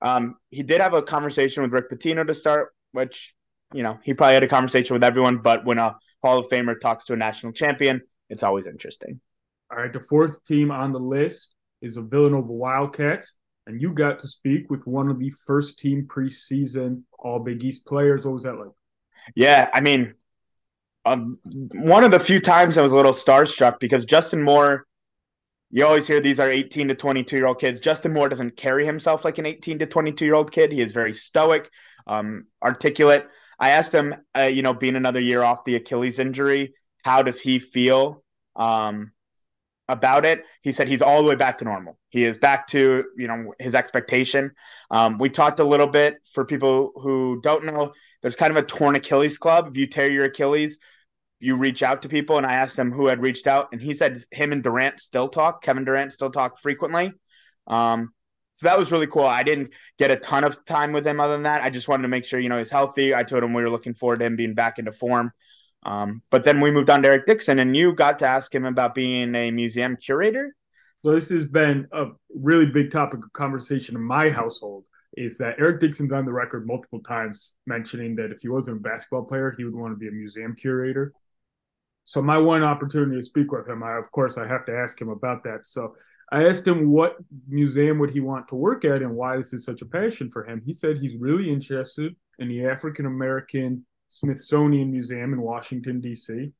um, 0.00 0.36
he 0.50 0.64
did 0.64 0.80
have 0.80 0.94
a 0.94 1.02
conversation 1.02 1.62
with 1.62 1.72
Rick 1.72 1.90
Pitino 1.90 2.26
to 2.26 2.34
start, 2.34 2.74
which, 2.90 3.32
you 3.72 3.84
know, 3.84 3.98
he 4.02 4.14
probably 4.14 4.34
had 4.34 4.42
a 4.42 4.48
conversation 4.48 4.94
with 4.94 5.04
everyone. 5.04 5.38
But 5.38 5.64
when 5.64 5.78
a 5.78 5.96
Hall 6.20 6.38
of 6.38 6.48
Famer 6.48 6.78
talks 6.80 7.04
to 7.06 7.12
a 7.12 7.16
national 7.16 7.52
champion, 7.52 8.02
it's 8.28 8.42
always 8.42 8.66
interesting. 8.66 9.20
All 9.72 9.78
right, 9.78 9.92
the 9.92 10.00
fourth 10.00 10.44
team 10.44 10.70
on 10.70 10.92
the 10.92 10.98
list 10.98 11.54
is 11.80 11.94
the 11.94 12.02
Villanova 12.02 12.52
Wildcats, 12.52 13.36
and 13.66 13.80
you 13.80 13.90
got 13.94 14.18
to 14.18 14.28
speak 14.28 14.70
with 14.70 14.86
one 14.86 15.08
of 15.08 15.18
the 15.18 15.32
first 15.46 15.78
team 15.78 16.06
preseason 16.06 17.02
All 17.18 17.38
Big 17.38 17.64
East 17.64 17.86
players. 17.86 18.26
What 18.26 18.34
was 18.34 18.42
that 18.42 18.58
like? 18.58 18.68
Yeah, 19.34 19.70
I 19.72 19.80
mean, 19.80 20.12
um, 21.06 21.36
one 21.72 22.04
of 22.04 22.10
the 22.10 22.20
few 22.20 22.38
times 22.38 22.76
I 22.76 22.82
was 22.82 22.92
a 22.92 22.96
little 22.96 23.12
starstruck 23.12 23.80
because 23.80 24.04
Justin 24.04 24.42
Moore. 24.42 24.86
You 25.74 25.86
always 25.86 26.06
hear 26.06 26.20
these 26.20 26.38
are 26.38 26.50
18 26.50 26.88
to 26.88 26.94
22 26.94 27.34
year 27.34 27.46
old 27.46 27.58
kids. 27.58 27.80
Justin 27.80 28.12
Moore 28.12 28.28
doesn't 28.28 28.58
carry 28.58 28.84
himself 28.84 29.24
like 29.24 29.38
an 29.38 29.46
18 29.46 29.78
to 29.78 29.86
22 29.86 30.22
year 30.22 30.34
old 30.34 30.52
kid. 30.52 30.70
He 30.70 30.82
is 30.82 30.92
very 30.92 31.14
stoic, 31.14 31.70
um, 32.06 32.44
articulate. 32.62 33.26
I 33.58 33.70
asked 33.70 33.94
him, 33.94 34.14
uh, 34.36 34.42
you 34.42 34.60
know, 34.60 34.74
being 34.74 34.96
another 34.96 35.20
year 35.20 35.42
off 35.42 35.64
the 35.64 35.76
Achilles 35.76 36.18
injury, 36.18 36.74
how 37.04 37.22
does 37.22 37.40
he 37.40 37.58
feel 37.58 38.22
um, 38.54 39.12
about 39.92 40.24
it? 40.24 40.42
He 40.62 40.72
said 40.72 40.88
he's 40.88 41.02
all 41.02 41.22
the 41.22 41.28
way 41.28 41.36
back 41.36 41.58
to 41.58 41.64
normal. 41.64 41.98
He 42.08 42.24
is 42.24 42.38
back 42.38 42.66
to 42.68 43.04
you 43.16 43.28
know 43.28 43.52
his 43.58 43.74
expectation. 43.74 44.52
Um, 44.90 45.18
we 45.18 45.28
talked 45.28 45.60
a 45.60 45.64
little 45.64 45.86
bit 45.86 46.16
for 46.32 46.44
people 46.44 46.92
who 46.96 47.40
don't 47.42 47.64
know. 47.64 47.92
There's 48.22 48.36
kind 48.36 48.50
of 48.50 48.56
a 48.56 48.66
torn 48.66 48.96
Achilles 48.96 49.38
club. 49.38 49.68
If 49.68 49.76
you 49.76 49.86
tear 49.86 50.10
your 50.10 50.24
Achilles, 50.24 50.78
you 51.38 51.56
reach 51.56 51.82
out 51.82 52.02
to 52.02 52.08
people. 52.08 52.36
And 52.36 52.46
I 52.46 52.54
asked 52.54 52.78
him 52.78 52.90
who 52.90 53.06
had 53.06 53.20
reached 53.20 53.46
out, 53.46 53.68
and 53.72 53.80
he 53.80 53.94
said 53.94 54.18
him 54.30 54.52
and 54.52 54.62
Durant 54.62 55.00
still 55.00 55.28
talk. 55.28 55.62
Kevin 55.62 55.84
Durant 55.84 56.12
still 56.12 56.30
talk 56.30 56.58
frequently. 56.58 57.12
Um, 57.66 58.12
so 58.52 58.66
that 58.66 58.78
was 58.78 58.92
really 58.92 59.06
cool. 59.06 59.24
I 59.24 59.42
didn't 59.42 59.70
get 59.98 60.10
a 60.10 60.16
ton 60.16 60.44
of 60.44 60.64
time 60.64 60.92
with 60.92 61.06
him 61.06 61.20
other 61.20 61.32
than 61.32 61.44
that. 61.44 61.62
I 61.62 61.70
just 61.70 61.88
wanted 61.88 62.02
to 62.02 62.08
make 62.08 62.24
sure 62.24 62.38
you 62.38 62.48
know 62.48 62.58
he's 62.58 62.70
healthy. 62.70 63.14
I 63.14 63.22
told 63.22 63.42
him 63.42 63.54
we 63.54 63.62
were 63.62 63.70
looking 63.70 63.94
forward 63.94 64.18
to 64.18 64.26
him 64.26 64.36
being 64.36 64.54
back 64.54 64.78
into 64.78 64.92
form. 64.92 65.32
Um, 65.84 66.22
but 66.30 66.44
then 66.44 66.60
we 66.60 66.70
moved 66.70 66.90
on 66.90 67.02
to 67.02 67.08
Eric 67.08 67.26
Dixon, 67.26 67.58
and 67.58 67.76
you 67.76 67.92
got 67.94 68.18
to 68.20 68.26
ask 68.26 68.54
him 68.54 68.64
about 68.64 68.94
being 68.94 69.34
a 69.34 69.50
museum 69.50 69.96
curator. 69.96 70.54
So 71.04 71.12
this 71.12 71.30
has 71.30 71.44
been 71.44 71.88
a 71.92 72.06
really 72.34 72.66
big 72.66 72.90
topic 72.90 73.24
of 73.24 73.32
conversation 73.32 73.96
in 73.96 74.02
my 74.02 74.30
household. 74.30 74.84
Is 75.16 75.36
that 75.38 75.56
Eric 75.58 75.80
Dixon's 75.80 76.12
on 76.12 76.24
the 76.24 76.32
record 76.32 76.66
multiple 76.66 77.00
times 77.00 77.54
mentioning 77.66 78.16
that 78.16 78.30
if 78.30 78.40
he 78.40 78.48
wasn't 78.48 78.78
a 78.78 78.80
basketball 78.80 79.24
player, 79.24 79.54
he 79.56 79.64
would 79.64 79.74
want 79.74 79.92
to 79.92 79.98
be 79.98 80.08
a 80.08 80.12
museum 80.12 80.54
curator. 80.54 81.12
So 82.04 82.22
my 82.22 82.38
one 82.38 82.62
opportunity 82.62 83.16
to 83.16 83.22
speak 83.22 83.52
with 83.52 83.68
him, 83.68 83.82
I 83.82 83.98
of 83.98 84.10
course 84.10 84.38
I 84.38 84.46
have 84.46 84.64
to 84.66 84.74
ask 84.74 85.00
him 85.00 85.10
about 85.10 85.42
that. 85.44 85.66
So 85.66 85.96
I 86.32 86.48
asked 86.48 86.66
him 86.66 86.90
what 86.90 87.16
museum 87.46 87.98
would 87.98 88.10
he 88.10 88.20
want 88.20 88.48
to 88.48 88.54
work 88.54 88.86
at 88.86 89.02
and 89.02 89.14
why 89.14 89.36
this 89.36 89.52
is 89.52 89.66
such 89.66 89.82
a 89.82 89.86
passion 89.86 90.30
for 90.30 90.44
him. 90.44 90.62
He 90.64 90.72
said 90.72 90.96
he's 90.96 91.20
really 91.20 91.50
interested 91.50 92.16
in 92.38 92.48
the 92.48 92.64
African 92.66 93.04
American 93.04 93.84
Smithsonian 94.12 94.92
Museum 94.92 95.32
in 95.32 95.40
Washington, 95.40 95.98
D.C., 95.98 96.52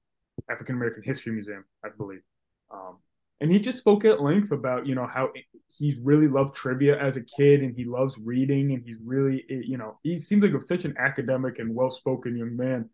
African 0.50 0.76
American 0.76 1.02
History 1.02 1.32
Museum, 1.32 1.66
I 1.84 1.90
believe. 1.94 2.22
Um, 2.70 2.96
and 3.42 3.52
he 3.52 3.60
just 3.60 3.76
spoke 3.76 4.06
at 4.06 4.22
length 4.22 4.52
about, 4.52 4.86
you 4.86 4.94
know, 4.94 5.06
how 5.06 5.28
he's 5.68 5.96
really 5.98 6.28
loved 6.28 6.54
trivia 6.54 6.98
as 6.98 7.18
a 7.18 7.20
kid 7.20 7.62
and 7.62 7.76
he 7.76 7.84
loves 7.84 8.16
reading 8.16 8.72
and 8.72 8.82
he's 8.82 8.96
really, 9.04 9.44
you 9.50 9.76
know, 9.76 9.98
he 10.02 10.16
seems 10.16 10.42
like 10.42 10.62
such 10.62 10.86
an 10.86 10.94
academic 10.98 11.58
and 11.58 11.74
well 11.74 11.90
spoken 11.90 12.38
young 12.38 12.56
man 12.56 12.88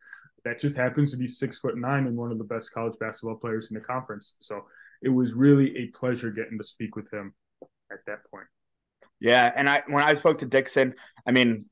that 0.44 0.59
just 0.59 0.77
happens 0.77 1.12
to 1.12 1.16
be 1.16 1.29
six 1.29 1.59
foot 1.59 1.79
nine 1.79 2.09
and 2.09 2.16
one 2.16 2.33
of 2.33 2.38
the 2.38 2.44
best 2.44 2.73
college 2.73 2.99
basketball 2.99 3.37
players 3.37 3.68
in 3.71 3.75
the 3.75 3.81
conference. 3.81 4.35
So 4.40 4.64
it 5.03 5.09
was 5.09 5.35
really 5.35 5.77
a 5.77 5.87
pleasure 5.97 6.33
getting 6.33 6.59
to 6.59 6.64
speak 6.64 6.97
with 6.97 7.09
him 7.12 7.33
at 7.92 8.05
that 8.07 8.29
point. 8.29 8.49
Yeah, 9.21 9.53
and 9.55 9.71
I 9.71 9.83
when 9.87 10.03
I 10.03 10.14
spoke 10.14 10.38
to 10.38 10.47
Dixon, 10.47 10.94
I 11.27 11.31
mean, 11.31 11.66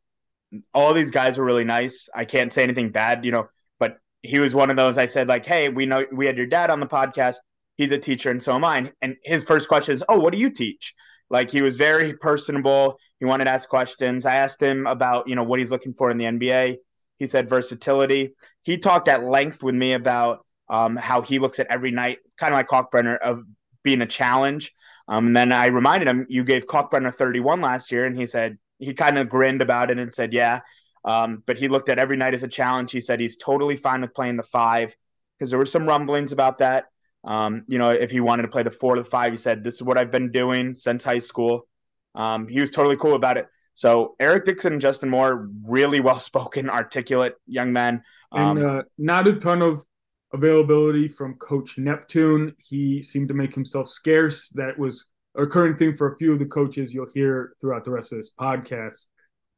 all 0.73 0.95
these 0.95 1.11
guys 1.11 1.39
were 1.39 1.45
really 1.45 1.65
nice. 1.65 2.09
I 2.15 2.25
can't 2.25 2.53
say 2.53 2.63
anything 2.63 2.91
bad, 2.91 3.25
you 3.25 3.33
know, 3.33 3.49
but 3.79 3.99
he 4.23 4.39
was 4.39 4.55
one 4.55 4.71
of 4.71 4.77
those 4.77 4.99
I 4.99 5.07
said, 5.07 5.29
like, 5.29 5.47
hey, 5.47 5.69
we 5.69 5.87
know 5.87 6.05
we 6.13 6.27
had 6.27 6.37
your 6.37 6.47
dad 6.47 6.71
on 6.71 6.81
the 6.81 6.87
podcast. 6.87 7.37
He's 7.77 7.93
a 7.93 7.99
teacher 7.99 8.31
and 8.31 8.43
so 8.43 8.55
am 8.55 8.65
I. 8.65 8.91
And 9.03 9.17
his 9.23 9.45
first 9.45 9.69
question 9.69 9.95
is, 9.95 10.05
oh, 10.09 10.19
what 10.19 10.33
do 10.33 10.39
you 10.39 10.51
teach? 10.51 10.95
Like 11.29 11.51
he 11.51 11.63
was 11.63 11.75
very 11.75 12.15
personable. 12.15 12.99
He 13.19 13.27
wanted 13.27 13.45
to 13.45 13.51
ask 13.51 13.69
questions. 13.69 14.25
I 14.25 14.37
asked 14.37 14.63
him 14.63 14.87
about, 14.87 15.29
you 15.29 15.35
know, 15.35 15.43
what 15.43 15.59
he's 15.59 15.71
looking 15.71 15.95
for 15.95 16.11
in 16.11 16.19
the 16.19 16.25
NBA. 16.25 16.77
He 17.19 17.27
said 17.27 17.49
versatility. 17.49 18.35
He 18.63 18.79
talked 18.79 19.09
at 19.09 19.25
length 19.25 19.63
with 19.63 19.75
me 19.75 19.93
about 19.93 20.45
um, 20.69 20.97
how 20.97 21.23
he 21.23 21.39
looks 21.39 21.59
at 21.59 21.67
every 21.71 21.91
night, 21.91 22.19
kind 22.37 22.53
of 22.53 22.59
like 22.59 22.69
Kalkbrenner, 22.69 23.19
of 23.19 23.43
being 23.83 24.03
a 24.03 24.07
challenge. 24.07 24.73
Um, 25.09 25.29
and 25.29 25.37
then 25.37 25.53
I 25.53 25.67
reminded 25.67 26.09
him, 26.09 26.27
you 26.29 26.45
gave 26.45 26.67
Kalkbrenner 26.67 27.15
31 27.15 27.61
last 27.61 27.93
year, 27.93 28.07
and 28.07 28.17
he 28.17 28.27
said, 28.27 28.59
he 28.79 28.95
kind 28.95 29.19
of 29.19 29.29
grinned 29.29 29.63
about 29.63 29.91
it 29.91 29.99
and 29.99 30.13
said, 30.13 30.33
"Yeah." 30.33 30.61
Um, 31.05 31.43
but 31.47 31.59
he 31.59 31.69
looked 31.69 31.89
at 31.89 31.99
every 31.99 32.17
night 32.17 32.35
as 32.35 32.43
a 32.43 32.49
challenge. 32.49 32.93
He 32.93 33.01
said 33.01 33.21
he's 33.21 33.37
totally 33.37 33.77
fine 33.77 34.01
with 34.01 34.15
playing 34.15 34.37
the 34.37 34.43
five 34.43 34.97
because 35.39 35.51
there 35.51 35.59
were 35.59 35.67
some 35.67 35.87
rumblings 35.87 36.33
about 36.33 36.59
that. 36.59 36.87
Um, 37.25 37.65
you 37.69 37.79
know, 37.79 37.91
if 37.91 38.11
he 38.11 38.21
wanted 38.21 38.43
to 38.43 38.49
play 38.49 38.63
the 38.63 38.71
four 38.71 38.97
to 38.97 39.03
the 39.03 39.09
five, 39.09 39.33
he 39.33 39.39
said, 39.39 39.63
"This 39.63 39.75
is 39.75 39.83
what 39.83 39.99
I've 39.99 40.11
been 40.11 40.31
doing 40.33 40.75
since 40.75 41.05
high 41.05 41.19
school." 41.19 41.67
Um, 42.15 42.49
he 42.49 42.61
was 42.61 42.71
totally 42.71 42.97
cool 42.97 43.15
about 43.15 43.37
it. 43.37 43.47
So 43.75 44.17
Eric 44.19 44.47
Dixon 44.47 44.73
and 44.73 44.81
Justin 44.81 45.11
Moore, 45.11 45.51
really 45.67 46.01
well 46.01 46.19
spoken, 46.19 46.71
articulate 46.83 47.35
young 47.47 47.73
men. 47.73 48.03
Um, 48.33 48.57
and 48.57 48.67
uh, 48.67 48.83
not 48.97 49.29
a 49.29 49.35
ton 49.35 49.61
of 49.63 49.85
availability 50.33 51.09
from 51.09 51.35
Coach 51.35 51.77
Neptune. 51.79 52.55
He 52.59 53.03
seemed 53.03 53.29
to 53.29 53.35
make 53.35 53.55
himself 53.55 53.89
scarce. 53.89 54.49
That 54.51 54.79
was 54.79 55.05
recurring 55.43 55.77
thing 55.77 55.95
for 55.95 56.13
a 56.13 56.17
few 56.17 56.33
of 56.33 56.39
the 56.39 56.47
coaches 56.47 56.93
you'll 56.93 57.11
hear 57.13 57.55
throughout 57.61 57.85
the 57.85 57.91
rest 57.91 58.13
of 58.13 58.19
this 58.19 58.31
podcast. 58.39 59.07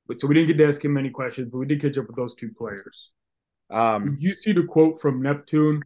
But 0.06 0.18
so 0.20 0.26
we 0.26 0.34
didn't 0.34 0.48
get 0.48 0.58
to 0.58 0.68
ask 0.68 0.84
him 0.84 0.94
many 0.94 1.10
questions, 1.10 1.50
but 1.50 1.58
we 1.58 1.66
did 1.66 1.80
catch 1.80 1.98
up 1.98 2.06
with 2.06 2.16
those 2.16 2.34
two 2.34 2.50
players. 2.56 3.10
Um, 3.70 4.16
you 4.18 4.32
see 4.32 4.52
the 4.52 4.64
quote 4.64 5.00
from 5.00 5.22
Neptune 5.22 5.82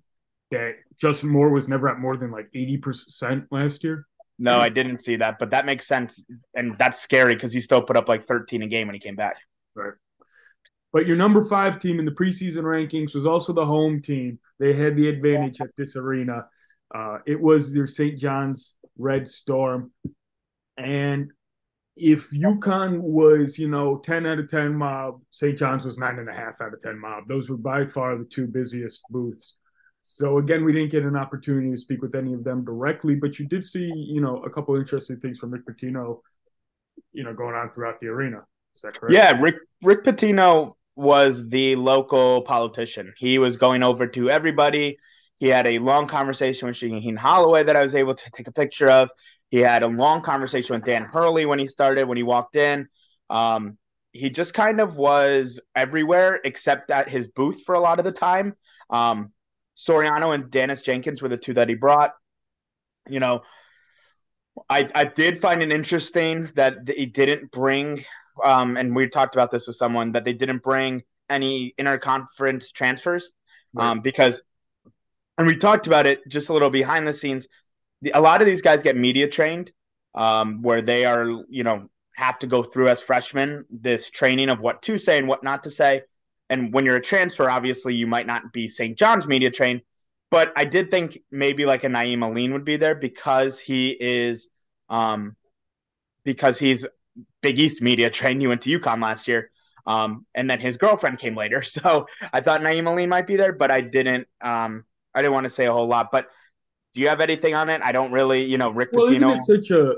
that 0.53 0.75
Justin 1.01 1.31
Moore 1.31 1.51
was 1.51 1.67
never 1.67 1.89
at 1.89 1.99
more 1.99 2.17
than 2.17 2.31
like 2.31 2.49
80% 2.55 3.47
last 3.51 3.83
year? 3.83 4.07
No, 4.39 4.59
I 4.59 4.69
didn't 4.69 5.01
see 5.01 5.17
that, 5.17 5.39
but 5.39 5.51
that 5.51 5.67
makes 5.67 5.87
sense. 5.87 6.25
And 6.55 6.77
that's 6.79 7.01
scary 7.01 7.35
because 7.35 7.53
he 7.53 7.61
still 7.61 7.83
put 7.83 7.97
up 7.97 8.09
like 8.09 8.25
13 8.25 8.63
a 8.63 8.67
game 8.67 8.87
when 8.87 8.95
he 8.95 9.01
came 9.01 9.17
back. 9.17 9.37
Right. 9.75 9.93
But 10.93 11.07
your 11.07 11.17
number 11.17 11.43
five 11.45 11.79
team 11.79 11.99
in 11.99 12.05
the 12.05 12.13
preseason 12.13 12.63
rankings 12.63 13.15
was 13.15 13.25
also 13.25 13.53
the 13.53 13.65
home 13.65 14.03
team. 14.03 14.39
They 14.59 14.75
had 14.75 14.95
the 14.97 15.09
advantage 15.09 15.61
at 15.61 15.75
this 15.77 15.97
arena. 15.97 16.47
Uh, 16.95 17.19
it 17.27 17.41
was 17.41 17.75
your 17.75 17.87
St. 17.87 18.19
John's 18.19 18.75
Red 19.03 19.27
Storm. 19.27 19.91
And 20.77 21.33
if 21.97 22.31
UConn 22.31 23.01
was, 23.01 23.59
you 23.59 23.69
know, 23.69 23.99
10 23.99 24.27
out 24.27 24.39
of 24.39 24.49
10 24.49 24.75
mob, 24.75 25.21
St. 25.31 25.59
John's 25.59 25.85
was 25.85 25.99
nine 25.99 26.19
and 26.19 26.29
a 26.29 26.33
half 26.33 26.61
out 26.61 26.73
of 26.73 26.81
10 26.81 26.99
mob. 26.99 27.29
Those 27.29 27.51
were 27.51 27.57
by 27.57 27.87
far 27.87 28.17
the 28.17 28.25
two 28.25 28.47
busiest 28.47 29.03
booths. 29.11 29.57
So 30.01 30.39
again, 30.39 30.65
we 30.65 30.73
didn't 30.73 30.91
get 30.91 31.05
an 31.05 31.17
opportunity 31.17 31.71
to 31.71 31.77
speak 31.77 32.03
with 32.03 32.15
any 32.15 32.35
of 32.35 32.43
them 32.43 32.65
directly, 32.65 33.15
but 33.15 33.39
you 33.39 33.47
did 33.47 33.63
see, 33.63 33.93
you 33.95 34.21
know, 34.21 34.39
a 34.39 34.51
couple 34.51 34.75
interesting 34.75 35.21
things 35.21 35.39
from 35.39 35.51
Rick 35.51 35.67
Pitino, 35.67 36.21
you 37.13 37.23
know, 37.23 37.33
going 37.35 37.55
on 37.55 37.71
throughout 37.71 38.01
the 38.01 38.09
arena. 38.09 38.39
Is 38.75 38.83
that 38.83 38.99
correct? 38.99 39.13
Yeah, 39.13 39.39
Rick 39.41 39.57
Rick 39.83 40.03
Pitino 40.03 40.75
was 40.97 41.49
the 41.49 41.77
local 41.77 42.43
politician. 42.43 43.13
He 43.17 43.39
was 43.39 43.57
going 43.57 43.83
over 43.83 44.07
to 44.09 44.29
everybody. 44.29 44.99
He 45.43 45.49
had 45.49 45.67
a 45.67 45.81
long 45.81 46.07
conversation 46.07 46.69
with 46.69 46.77
Shaheen 46.77 47.19
Holloway 47.19 47.65
that 47.65 47.75
I 47.75 47.83
was 47.83 47.97
able 47.97 48.15
to 48.15 48.31
take 48.31 48.47
a 48.47 48.53
picture 48.53 48.89
of. 48.89 49.11
He 49.51 49.59
had 49.59 49.83
a 49.83 49.89
long 49.89 50.23
conversation 50.23 50.77
with 50.77 50.85
Dan 50.85 51.03
Hurley 51.03 51.47
when 51.47 51.59
he 51.59 51.67
started, 51.67 52.07
when 52.07 52.17
he 52.17 52.23
walked 52.23 52.55
in. 52.55 52.87
Um, 53.29 53.77
he 54.13 54.31
just 54.31 54.55
kind 54.55 54.81
of 54.81 54.97
was 54.97 55.59
everywhere 55.75 56.39
except 56.45 56.93
at 56.93 57.09
his 57.09 57.27
booth 57.27 57.65
for 57.67 57.75
a 57.75 57.81
lot 57.81 57.99
of 57.99 58.05
the 58.05 58.13
time. 58.13 58.55
Um, 58.89 59.33
Soriano 59.77 60.33
and 60.33 60.49
Dennis 60.49 60.81
Jenkins 60.81 61.21
were 61.21 61.29
the 61.29 61.37
two 61.37 61.55
that 61.55 61.69
he 61.69 61.75
brought. 61.75 62.13
You 63.09 63.19
know, 63.19 63.43
I 64.71 64.89
I 64.95 65.07
did 65.07 65.41
find 65.41 65.61
it 65.61 65.73
interesting 65.73 66.53
that 66.55 66.87
he 66.87 67.07
didn't 67.07 67.51
bring, 67.51 68.05
um, 68.45 68.77
and 68.77 68.95
we 68.95 69.09
talked 69.09 69.35
about 69.35 69.51
this 69.51 69.67
with 69.67 69.75
someone 69.75 70.13
that 70.13 70.25
they 70.25 70.35
didn't 70.35 70.63
bring 70.63 71.03
any 71.29 71.75
interconference 71.81 72.71
transfers, 72.71 73.33
right. 73.75 73.91
um, 73.91 74.03
because, 74.03 74.41
and 75.39 75.47
we 75.47 75.57
talked 75.57 75.87
about 75.87 76.07
it 76.07 76.21
just 76.29 76.49
a 76.49 76.53
little 76.53 76.71
behind 76.71 77.07
the 77.07 77.13
scenes. 77.13 77.49
The, 78.03 78.13
a 78.15 78.21
lot 78.21 78.41
of 78.43 78.47
these 78.47 78.63
guys 78.63 78.83
get 78.83 78.97
media 78.97 79.29
trained, 79.29 79.73
um, 80.15 80.63
where 80.63 80.83
they 80.83 81.05
are, 81.05 81.27
you 81.49 81.65
know, 81.65 81.89
have 82.17 82.39
to 82.41 82.47
go 82.47 82.63
through 82.63 82.89
as 82.89 83.01
freshmen 83.01 83.65
this 83.71 84.11
training 84.11 84.51
of 84.51 84.61
what 84.61 84.83
to 84.83 84.99
say 84.99 85.19
and 85.19 85.27
what 85.27 85.43
not 85.43 85.65
to 85.65 85.71
say. 85.71 86.03
And 86.51 86.73
when 86.73 86.85
you're 86.85 86.97
a 86.97 87.03
transfer, 87.03 87.49
obviously 87.49 87.95
you 87.95 88.07
might 88.07 88.27
not 88.27 88.53
be 88.53 88.69
St. 88.69 88.99
John's 88.99 89.27
media 89.27 89.51
trained, 89.51 89.81
but 90.31 90.53
I 90.55 90.67
did 90.67 90.91
think 90.91 91.19
maybe 91.31 91.65
like 91.65 91.85
a 91.85 91.89
Nahiem 91.89 92.23
Alleyne 92.23 92.53
would 92.53 92.65
be 92.65 92.77
there 92.77 92.95
because 92.95 93.59
he 93.59 93.97
is, 93.99 94.49
um, 94.91 95.37
because 96.25 96.59
he's 96.59 96.85
Big 97.41 97.59
East 97.59 97.81
media 97.81 98.11
trained. 98.11 98.41
He 98.41 98.47
went 98.47 98.63
to 98.63 98.79
UConn 98.79 99.03
last 99.03 99.29
year. 99.29 99.51
Um, 99.87 100.27
and 100.35 100.49
then 100.49 100.61
his 100.61 100.77
girlfriend 100.77 101.19
came 101.19 101.37
later. 101.37 101.63
So 101.67 102.07
I 102.33 102.41
thought 102.41 102.61
Nahiem 102.61 102.87
Alleyne 102.87 103.09
might 103.09 103.27
be 103.27 103.37
there, 103.37 103.53
but 103.53 103.71
I 103.71 103.81
didn't, 103.81 104.29
um, 104.41 104.85
I 105.15 105.23
didn't 105.23 105.35
want 105.35 105.45
to 105.45 105.51
say 105.51 105.67
a 105.67 105.73
whole 105.73 105.87
lot, 105.87 106.11
but 106.11 106.29
do 106.95 107.01
you 107.01 107.09
have 107.09 107.21
anything 107.21 107.55
on 107.55 107.71
it? 107.71 107.81
I 107.83 107.93
don't 107.93 108.13
really, 108.13 108.45
you 108.45 108.59
know, 108.59 108.71
Rick 108.71 108.91
well, 108.93 109.07
Pitino. 109.07 109.35
Isn't 109.35 109.57
it 109.59 109.65
such 109.65 109.71
a 109.71 109.97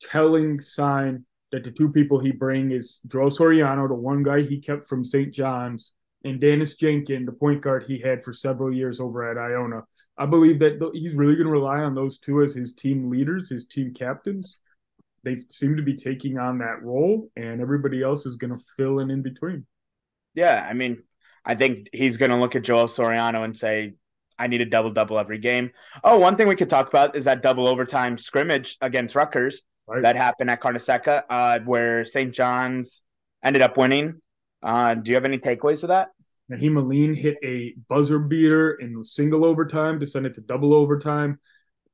telling 0.00 0.60
sign 0.60 1.24
that 1.52 1.64
the 1.64 1.70
two 1.70 1.90
people 1.90 2.18
he 2.18 2.32
bring 2.32 2.72
is 2.72 3.00
Joe 3.06 3.26
Soriano, 3.26 3.88
the 3.88 3.94
one 3.94 4.22
guy 4.22 4.42
he 4.42 4.58
kept 4.58 4.86
from 4.86 5.04
St. 5.04 5.32
John's, 5.32 5.92
and 6.24 6.40
Dennis 6.40 6.74
Jenkins, 6.74 7.26
the 7.26 7.32
point 7.32 7.60
guard 7.60 7.84
he 7.84 7.98
had 7.98 8.24
for 8.24 8.32
several 8.32 8.72
years 8.72 8.98
over 8.98 9.30
at 9.30 9.38
Iona. 9.38 9.82
I 10.16 10.26
believe 10.26 10.58
that 10.60 10.90
he's 10.94 11.14
really 11.14 11.34
going 11.34 11.46
to 11.46 11.52
rely 11.52 11.78
on 11.78 11.94
those 11.94 12.18
two 12.18 12.42
as 12.42 12.54
his 12.54 12.72
team 12.72 13.10
leaders, 13.10 13.50
his 13.50 13.66
team 13.66 13.92
captains. 13.92 14.56
They 15.22 15.36
seem 15.48 15.76
to 15.76 15.82
be 15.82 15.96
taking 15.96 16.38
on 16.38 16.58
that 16.58 16.82
role, 16.82 17.30
and 17.36 17.60
everybody 17.60 18.02
else 18.02 18.26
is 18.26 18.36
going 18.36 18.56
to 18.56 18.64
fill 18.76 18.98
in 19.00 19.10
in 19.10 19.22
between. 19.22 19.66
Yeah, 20.34 20.66
I 20.68 20.72
mean, 20.74 21.02
I 21.44 21.54
think 21.54 21.88
he's 21.92 22.16
going 22.16 22.30
to 22.30 22.36
look 22.36 22.56
at 22.56 22.62
Joel 22.62 22.86
Soriano 22.86 23.44
and 23.44 23.56
say, 23.56 23.94
I 24.38 24.46
need 24.46 24.60
a 24.60 24.66
double 24.66 24.90
double 24.90 25.18
every 25.18 25.38
game. 25.38 25.70
Oh, 26.02 26.18
one 26.18 26.36
thing 26.36 26.48
we 26.48 26.56
could 26.56 26.68
talk 26.68 26.88
about 26.88 27.16
is 27.16 27.24
that 27.24 27.42
double 27.42 27.66
overtime 27.66 28.18
scrimmage 28.18 28.76
against 28.80 29.14
Rutgers 29.14 29.62
right. 29.86 30.02
that 30.02 30.16
happened 30.16 30.50
at 30.50 30.60
Carnesecca, 30.60 31.22
uh, 31.28 31.58
where 31.64 32.04
St. 32.04 32.32
John's 32.32 33.02
ended 33.44 33.62
up 33.62 33.76
winning. 33.76 34.20
Uh, 34.62 34.94
do 34.94 35.10
you 35.10 35.16
have 35.16 35.24
any 35.24 35.38
takeaways 35.38 35.82
of 35.82 35.88
that? 35.88 36.08
Nahiem 36.50 36.78
Alleyne 36.78 37.14
hit 37.14 37.36
a 37.42 37.74
buzzer 37.88 38.18
beater 38.18 38.72
in 38.74 39.04
single 39.04 39.44
overtime 39.44 39.98
to 40.00 40.06
send 40.06 40.26
it 40.26 40.34
to 40.34 40.40
double 40.40 40.74
overtime. 40.74 41.38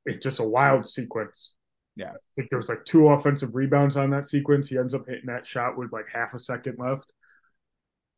It's 0.05 0.23
just 0.23 0.39
a 0.39 0.43
wild 0.43 0.85
sequence. 0.85 1.51
Yeah. 1.95 2.11
I 2.11 2.17
think 2.35 2.49
there 2.49 2.59
was 2.59 2.69
like 2.69 2.83
two 2.85 3.09
offensive 3.09 3.55
rebounds 3.55 3.97
on 3.97 4.09
that 4.11 4.25
sequence. 4.25 4.67
He 4.67 4.77
ends 4.77 4.93
up 4.93 5.07
hitting 5.07 5.27
that 5.27 5.45
shot 5.45 5.77
with 5.77 5.91
like 5.91 6.09
half 6.11 6.33
a 6.33 6.39
second 6.39 6.77
left. 6.79 7.11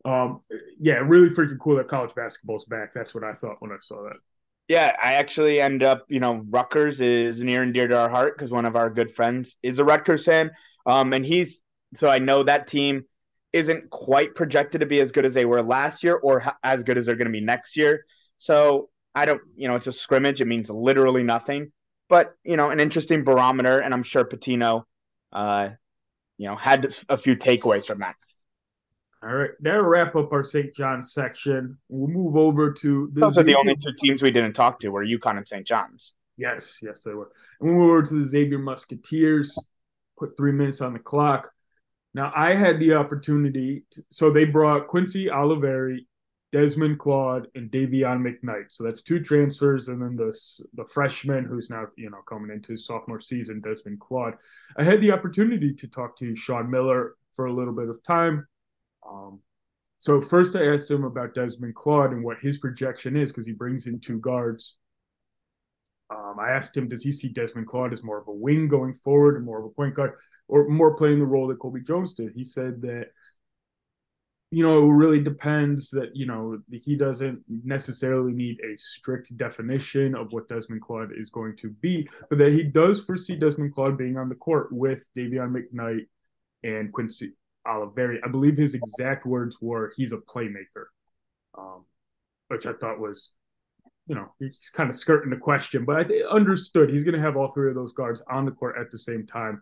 Um, 0.05 0.41
yeah, 0.79 0.95
really 0.95 1.29
freaking 1.29 1.59
cool 1.59 1.77
that 1.77 1.87
college 1.87 2.13
basketball's 2.15 2.65
back. 2.65 2.93
That's 2.93 3.13
what 3.15 3.23
I 3.23 3.33
thought 3.33 3.57
when 3.59 3.71
I 3.71 3.77
saw 3.79 4.03
that. 4.03 4.17
Yeah, 4.67 4.95
I 5.01 5.13
actually 5.13 5.59
end 5.59 5.83
up, 5.83 6.05
you 6.07 6.19
know, 6.19 6.45
Rutgers 6.49 7.01
is 7.01 7.41
near 7.41 7.63
and 7.63 7.73
dear 7.73 7.87
to 7.87 7.97
our 7.97 8.09
heart 8.09 8.37
because 8.37 8.51
one 8.51 8.65
of 8.65 8.75
our 8.75 8.89
good 8.89 9.11
friends 9.11 9.57
is 9.61 9.79
a 9.79 9.83
Rutgers 9.83 10.25
fan. 10.25 10.51
Um, 10.85 11.13
and 11.13 11.25
he's 11.25 11.61
so 11.95 12.07
I 12.09 12.19
know 12.19 12.43
that 12.43 12.67
team 12.67 13.05
isn't 13.51 13.89
quite 13.91 14.35
projected 14.35 14.81
to 14.81 14.87
be 14.87 14.99
as 14.99 15.11
good 15.11 15.25
as 15.25 15.33
they 15.33 15.45
were 15.45 15.61
last 15.61 16.03
year 16.03 16.15
or 16.15 16.43
as 16.63 16.83
good 16.83 16.97
as 16.97 17.05
they're 17.05 17.15
going 17.15 17.27
to 17.27 17.31
be 17.31 17.41
next 17.41 17.77
year. 17.77 18.05
So 18.37 18.89
I 19.13 19.25
don't, 19.25 19.41
you 19.55 19.67
know, 19.67 19.75
it's 19.75 19.87
a 19.87 19.91
scrimmage. 19.91 20.41
It 20.41 20.47
means 20.47 20.69
literally 20.69 21.23
nothing, 21.23 21.71
but 22.09 22.33
you 22.43 22.57
know, 22.57 22.71
an 22.71 22.79
interesting 22.79 23.23
barometer. 23.23 23.79
And 23.79 23.93
I'm 23.93 24.03
sure 24.03 24.25
Pitino, 24.25 24.83
uh, 25.31 25.69
you 26.37 26.47
know, 26.47 26.55
had 26.55 26.95
a 27.09 27.17
few 27.17 27.35
takeaways 27.35 27.85
from 27.85 27.99
that. 27.99 28.15
All 29.23 29.33
right, 29.33 29.51
that'll 29.61 29.83
wrap 29.83 30.17
up 30.17 30.33
our 30.33 30.43
St. 30.43 30.75
John's 30.75 31.13
section. 31.13 31.77
We'll 31.87 32.09
move 32.09 32.35
over 32.35 32.73
to 32.73 33.09
those 33.13 33.37
are 33.37 33.43
the 33.43 33.55
only 33.55 33.77
two 33.77 33.93
teams 33.97 34.21
we 34.21 34.31
didn't 34.31 34.53
talk 34.53 34.79
to 34.81 34.89
were 34.89 35.05
UConn 35.05 35.37
and 35.37 35.47
St. 35.47 35.65
John's. 35.65 36.13
Yes, 36.35 36.79
yes, 36.81 37.03
they 37.03 37.13
were. 37.13 37.31
And 37.61 37.69
we'll 37.69 37.79
move 37.79 37.91
over 37.91 38.03
to 38.03 38.15
the 38.15 38.25
Xavier 38.25 38.59
Musketeers. 38.59 39.57
Put 40.19 40.35
three 40.35 40.51
minutes 40.51 40.81
on 40.81 40.91
the 40.91 40.99
clock. 40.99 41.49
Now 42.13 42.33
I 42.35 42.53
had 42.53 42.79
the 42.81 42.95
opportunity, 42.95 43.83
to, 43.91 44.03
so 44.09 44.29
they 44.29 44.43
brought 44.43 44.87
Quincy 44.87 45.27
Olivari, 45.27 46.05
Desmond 46.51 46.99
Claude, 46.99 47.47
and 47.55 47.71
Dayvion 47.71 48.21
McKnight. 48.21 48.71
So 48.71 48.83
that's 48.83 49.01
two 49.01 49.21
transfers, 49.21 49.87
and 49.87 50.01
then 50.01 50.17
the 50.17 50.37
the 50.73 50.85
freshman 50.85 51.45
who's 51.45 51.69
now 51.69 51.85
you 51.95 52.09
know 52.09 52.21
coming 52.27 52.51
into 52.51 52.73
his 52.73 52.85
sophomore 52.85 53.21
season, 53.21 53.61
Desmond 53.61 54.01
Claude. 54.01 54.33
I 54.77 54.83
had 54.83 54.99
the 54.99 55.13
opportunity 55.13 55.73
to 55.75 55.87
talk 55.87 56.17
to 56.19 56.35
Sean 56.35 56.69
Miller 56.69 57.15
for 57.35 57.45
a 57.45 57.53
little 57.53 57.73
bit 57.73 57.89
of 57.89 58.03
time. 58.03 58.45
Um, 59.09 59.39
so 59.99 60.19
first 60.21 60.55
I 60.55 60.73
asked 60.73 60.91
him 60.91 61.03
about 61.03 61.33
Desmond 61.33 61.75
Claude 61.75 62.11
and 62.11 62.23
what 62.23 62.39
his 62.39 62.57
projection 62.57 63.15
is 63.15 63.31
because 63.31 63.45
he 63.45 63.53
brings 63.53 63.87
in 63.87 63.99
two 63.99 64.19
guards. 64.19 64.75
Um, 66.09 66.35
I 66.39 66.49
asked 66.49 66.75
him, 66.75 66.87
does 66.87 67.01
he 67.01 67.11
see 67.11 67.29
Desmond 67.29 67.67
Claude 67.67 67.93
as 67.93 68.03
more 68.03 68.19
of 68.19 68.27
a 68.27 68.33
wing 68.33 68.67
going 68.67 68.93
forward 68.93 69.35
and 69.35 69.45
more 69.45 69.59
of 69.59 69.65
a 69.65 69.69
point 69.69 69.95
guard? 69.95 70.13
or 70.47 70.67
more 70.67 70.95
playing 70.95 71.19
the 71.19 71.25
role 71.25 71.47
that 71.47 71.59
Colby 71.59 71.81
Jones 71.81 72.13
did. 72.13 72.33
He 72.35 72.43
said 72.43 72.81
that 72.81 73.07
you 74.51 74.61
know, 74.61 74.87
it 74.87 74.93
really 74.93 75.19
depends 75.19 75.89
that, 75.89 76.15
you 76.15 76.27
know, 76.27 76.59
he 76.69 76.95
doesn't 76.95 77.41
necessarily 77.65 78.33
need 78.33 78.59
a 78.59 78.77
strict 78.77 79.35
definition 79.35 80.13
of 80.13 80.31
what 80.31 80.47
Desmond 80.47 80.83
Claude 80.83 81.09
is 81.17 81.31
going 81.31 81.57
to 81.57 81.71
be, 81.81 82.07
but 82.29 82.37
that 82.37 82.53
he 82.53 82.61
does 82.61 83.03
foresee 83.03 83.35
Desmond 83.35 83.73
Claude 83.73 83.97
being 83.97 84.15
on 84.15 84.29
the 84.29 84.35
court 84.35 84.71
with 84.71 84.99
Dayvion 85.17 85.55
McKnight 85.55 86.05
and 86.61 86.93
Quincy 86.93 87.31
Olivari. 87.67 88.17
I 88.23 88.27
believe 88.27 88.57
his 88.57 88.73
exact 88.73 89.25
words 89.25 89.57
were, 89.61 89.93
he's 89.95 90.11
a 90.11 90.17
playmaker, 90.17 90.85
um, 91.57 91.85
which 92.47 92.65
I 92.65 92.73
thought 92.73 92.99
was, 92.99 93.31
you 94.07 94.15
know, 94.15 94.33
he's 94.39 94.71
kind 94.73 94.89
of 94.89 94.95
skirting 94.95 95.29
the 95.29 95.37
question, 95.37 95.85
but 95.85 96.11
I 96.11 96.15
understood 96.29 96.89
he's 96.89 97.03
going 97.03 97.15
to 97.15 97.21
have 97.21 97.37
all 97.37 97.51
three 97.51 97.69
of 97.69 97.75
those 97.75 97.93
guards 97.93 98.21
on 98.29 98.45
the 98.45 98.51
court 98.51 98.75
at 98.79 98.91
the 98.91 98.97
same 98.97 99.25
time. 99.25 99.61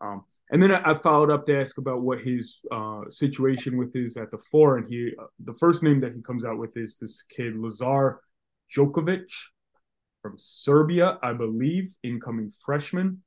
Um, 0.00 0.24
and 0.50 0.62
then 0.62 0.70
I, 0.70 0.94
followed 0.94 1.30
up 1.30 1.44
to 1.46 1.58
ask 1.58 1.78
about 1.78 2.02
what 2.02 2.20
his 2.20 2.58
uh, 2.70 3.02
situation 3.10 3.76
with 3.76 3.96
is 3.96 4.16
at 4.16 4.30
the 4.30 4.38
four, 4.38 4.78
and 4.78 4.88
he 4.88 5.12
uh, 5.20 5.26
the 5.40 5.54
first 5.54 5.82
name 5.82 6.00
that 6.00 6.14
he 6.14 6.22
comes 6.22 6.44
out 6.44 6.58
with 6.58 6.76
is 6.76 6.96
this 6.96 7.22
kid 7.22 7.56
Lazar 7.56 8.20
Djokovic 8.72 9.28
from 10.22 10.34
Serbia, 10.38 11.18
I 11.22 11.32
believe, 11.32 11.96
incoming 12.04 12.52
freshman. 12.64 13.22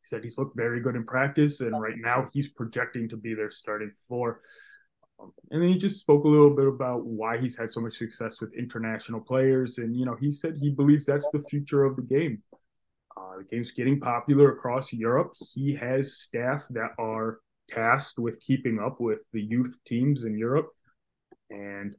He 0.00 0.06
said 0.06 0.22
he's 0.22 0.38
looked 0.38 0.56
very 0.56 0.80
good 0.80 0.96
in 0.96 1.04
practice, 1.04 1.60
and 1.60 1.78
right 1.80 1.96
now 1.98 2.26
he's 2.32 2.48
projecting 2.48 3.08
to 3.10 3.16
be 3.16 3.34
their 3.34 3.50
starting 3.50 3.92
four. 4.08 4.40
Um, 5.20 5.32
and 5.50 5.60
then 5.60 5.68
he 5.68 5.78
just 5.78 6.00
spoke 6.00 6.24
a 6.24 6.28
little 6.28 6.54
bit 6.56 6.66
about 6.66 7.04
why 7.04 7.36
he's 7.36 7.56
had 7.56 7.70
so 7.70 7.80
much 7.80 7.98
success 7.98 8.40
with 8.40 8.54
international 8.54 9.20
players. 9.20 9.78
And, 9.78 9.94
you 9.94 10.06
know, 10.06 10.16
he 10.18 10.30
said 10.30 10.56
he 10.56 10.70
believes 10.70 11.04
that's 11.04 11.28
the 11.30 11.44
future 11.50 11.84
of 11.84 11.96
the 11.96 12.02
game. 12.02 12.42
Uh, 13.16 13.38
the 13.38 13.44
game's 13.44 13.72
getting 13.72 14.00
popular 14.00 14.52
across 14.52 14.92
Europe. 14.92 15.34
He 15.54 15.74
has 15.74 16.16
staff 16.16 16.64
that 16.70 16.92
are 16.98 17.40
tasked 17.68 18.18
with 18.18 18.40
keeping 18.40 18.78
up 18.78 19.00
with 19.00 19.18
the 19.32 19.42
youth 19.42 19.78
teams 19.84 20.24
in 20.24 20.38
Europe. 20.38 20.70
And 21.50 21.94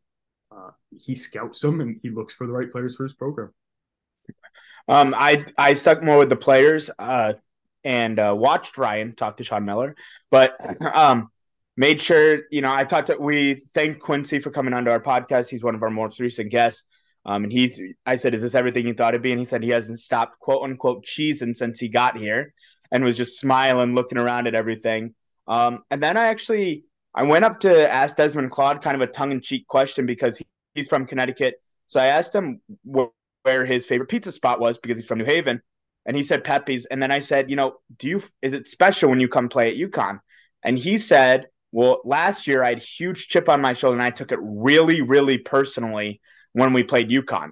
uh, 0.52 0.72
he 0.90 1.14
scouts 1.14 1.60
them 1.60 1.82
and 1.82 2.00
he 2.02 2.10
looks 2.10 2.34
for 2.34 2.48
the 2.48 2.54
right 2.54 2.72
players 2.72 2.96
for 2.96 3.04
his 3.04 3.14
program. 3.14 3.54
Um, 4.88 5.14
I 5.16 5.46
I 5.58 5.76
stuck 5.76 6.02
more 6.04 6.18
with 6.18 6.30
the 6.30 6.36
players 6.36 6.90
uh, 6.98 7.34
and 7.84 8.20
uh, 8.20 8.36
watched 8.38 8.78
Ryan 8.78 9.15
talk 9.15 9.38
to 9.38 9.44
Sean 9.44 9.65
Miller, 9.65 9.96
but 10.30 10.56
um, 10.96 11.30
made 11.78 12.02
sure 12.02 12.41
you 12.52 12.62
know 12.62 12.74
I 12.74 12.84
talked 12.84 13.08
to 13.08 13.17
we 13.17 13.63
thanked 13.74 14.00
Quincy 14.00 14.39
for 14.39 14.52
coming 14.52 14.74
onto 14.74 14.91
our 14.91 15.02
podcast. 15.02 15.50
He's 15.50 15.63
one 15.63 15.76
of 15.76 15.84
our 15.84 15.89
most 15.89 16.20
recent 16.20 16.52
guests. 16.52 16.84
Um, 17.24 17.44
and 17.44 17.52
he's 17.52 17.80
I 18.06 18.15
said, 18.15 18.34
Is 18.34 18.41
this 18.41 18.56
everything 18.56 18.88
you 18.88 18.94
thought 18.94 19.13
it'd 19.13 19.22
be? 19.22 19.32
And 19.32 19.39
he 19.39 19.46
said 19.46 19.63
he 19.63 19.70
hasn't 19.70 20.00
stopped 20.00 20.39
quote 20.39 20.63
unquote 20.63 21.06
cheesing 21.06 21.56
since 21.56 21.80
he 21.80 21.88
got 21.88 22.17
here 22.17 22.54
and 22.91 23.04
was 23.04 23.17
just 23.17 23.39
smiling, 23.39 23.96
looking 23.96 24.17
around 24.17 24.48
at 24.48 24.56
everything. 24.56 25.13
Um, 25.48 25.84
and 25.91 26.02
then 26.02 26.17
I 26.17 26.28
actually 26.28 26.86
I 27.13 27.24
went 27.24 27.46
up 27.46 27.60
to 27.62 27.91
ask 27.91 28.15
Desmond 28.15 28.52
Claude 28.52 28.82
kind 28.82 28.96
of 28.96 29.02
a 29.02 29.12
tongue 29.12 29.32
in 29.32 29.41
cheek 29.41 29.67
question 29.67 30.06
because 30.06 30.38
he, 30.38 30.46
he's 30.74 30.88
from 30.88 31.06
Connecticut. 31.06 31.56
So 31.88 32.00
I 32.00 32.08
asked 32.08 32.34
him 32.34 32.62
wh- 32.89 33.08
where 33.44 33.65
his 33.65 33.86
favorite 33.86 34.10
pizza 34.10 34.32
spot 34.32 34.60
was 34.60 34.78
because 34.78 34.98
he's 34.98 35.08
from 35.08 35.20
New 35.20 35.26
Haven. 35.26 35.62
And 36.06 36.16
he 36.16 36.24
said 36.24 36.44
Pepe's. 36.44 36.86
And 36.86 37.02
then 37.02 37.12
I 37.12 37.20
said, 37.20 37.50
you 37.50 37.56
know, 37.56 37.76
do 37.98 38.08
you 38.08 38.24
is 38.42 38.54
it 38.54 38.68
special 38.68 39.10
when 39.10 39.20
you 39.20 39.28
come 39.28 39.50
play 39.50 39.70
at 39.70 39.78
UConn? 39.78 40.20
And 40.64 40.78
he 40.78 40.98
said, 40.98 41.48
Well, 41.72 42.02
last 42.06 42.48
year 42.48 42.64
I 42.64 42.70
had 42.70 42.80
huge 42.80 43.28
chip 43.28 43.50
on 43.50 43.62
my 43.62 43.74
shoulder 43.74 43.96
and 43.96 44.04
I 44.04 44.10
took 44.10 44.32
it 44.32 44.40
really, 44.42 45.02
really 45.02 45.38
personally 45.38 46.22
when 46.54 46.74
we 46.74 46.84
played 46.84 47.10
UConn. 47.10 47.52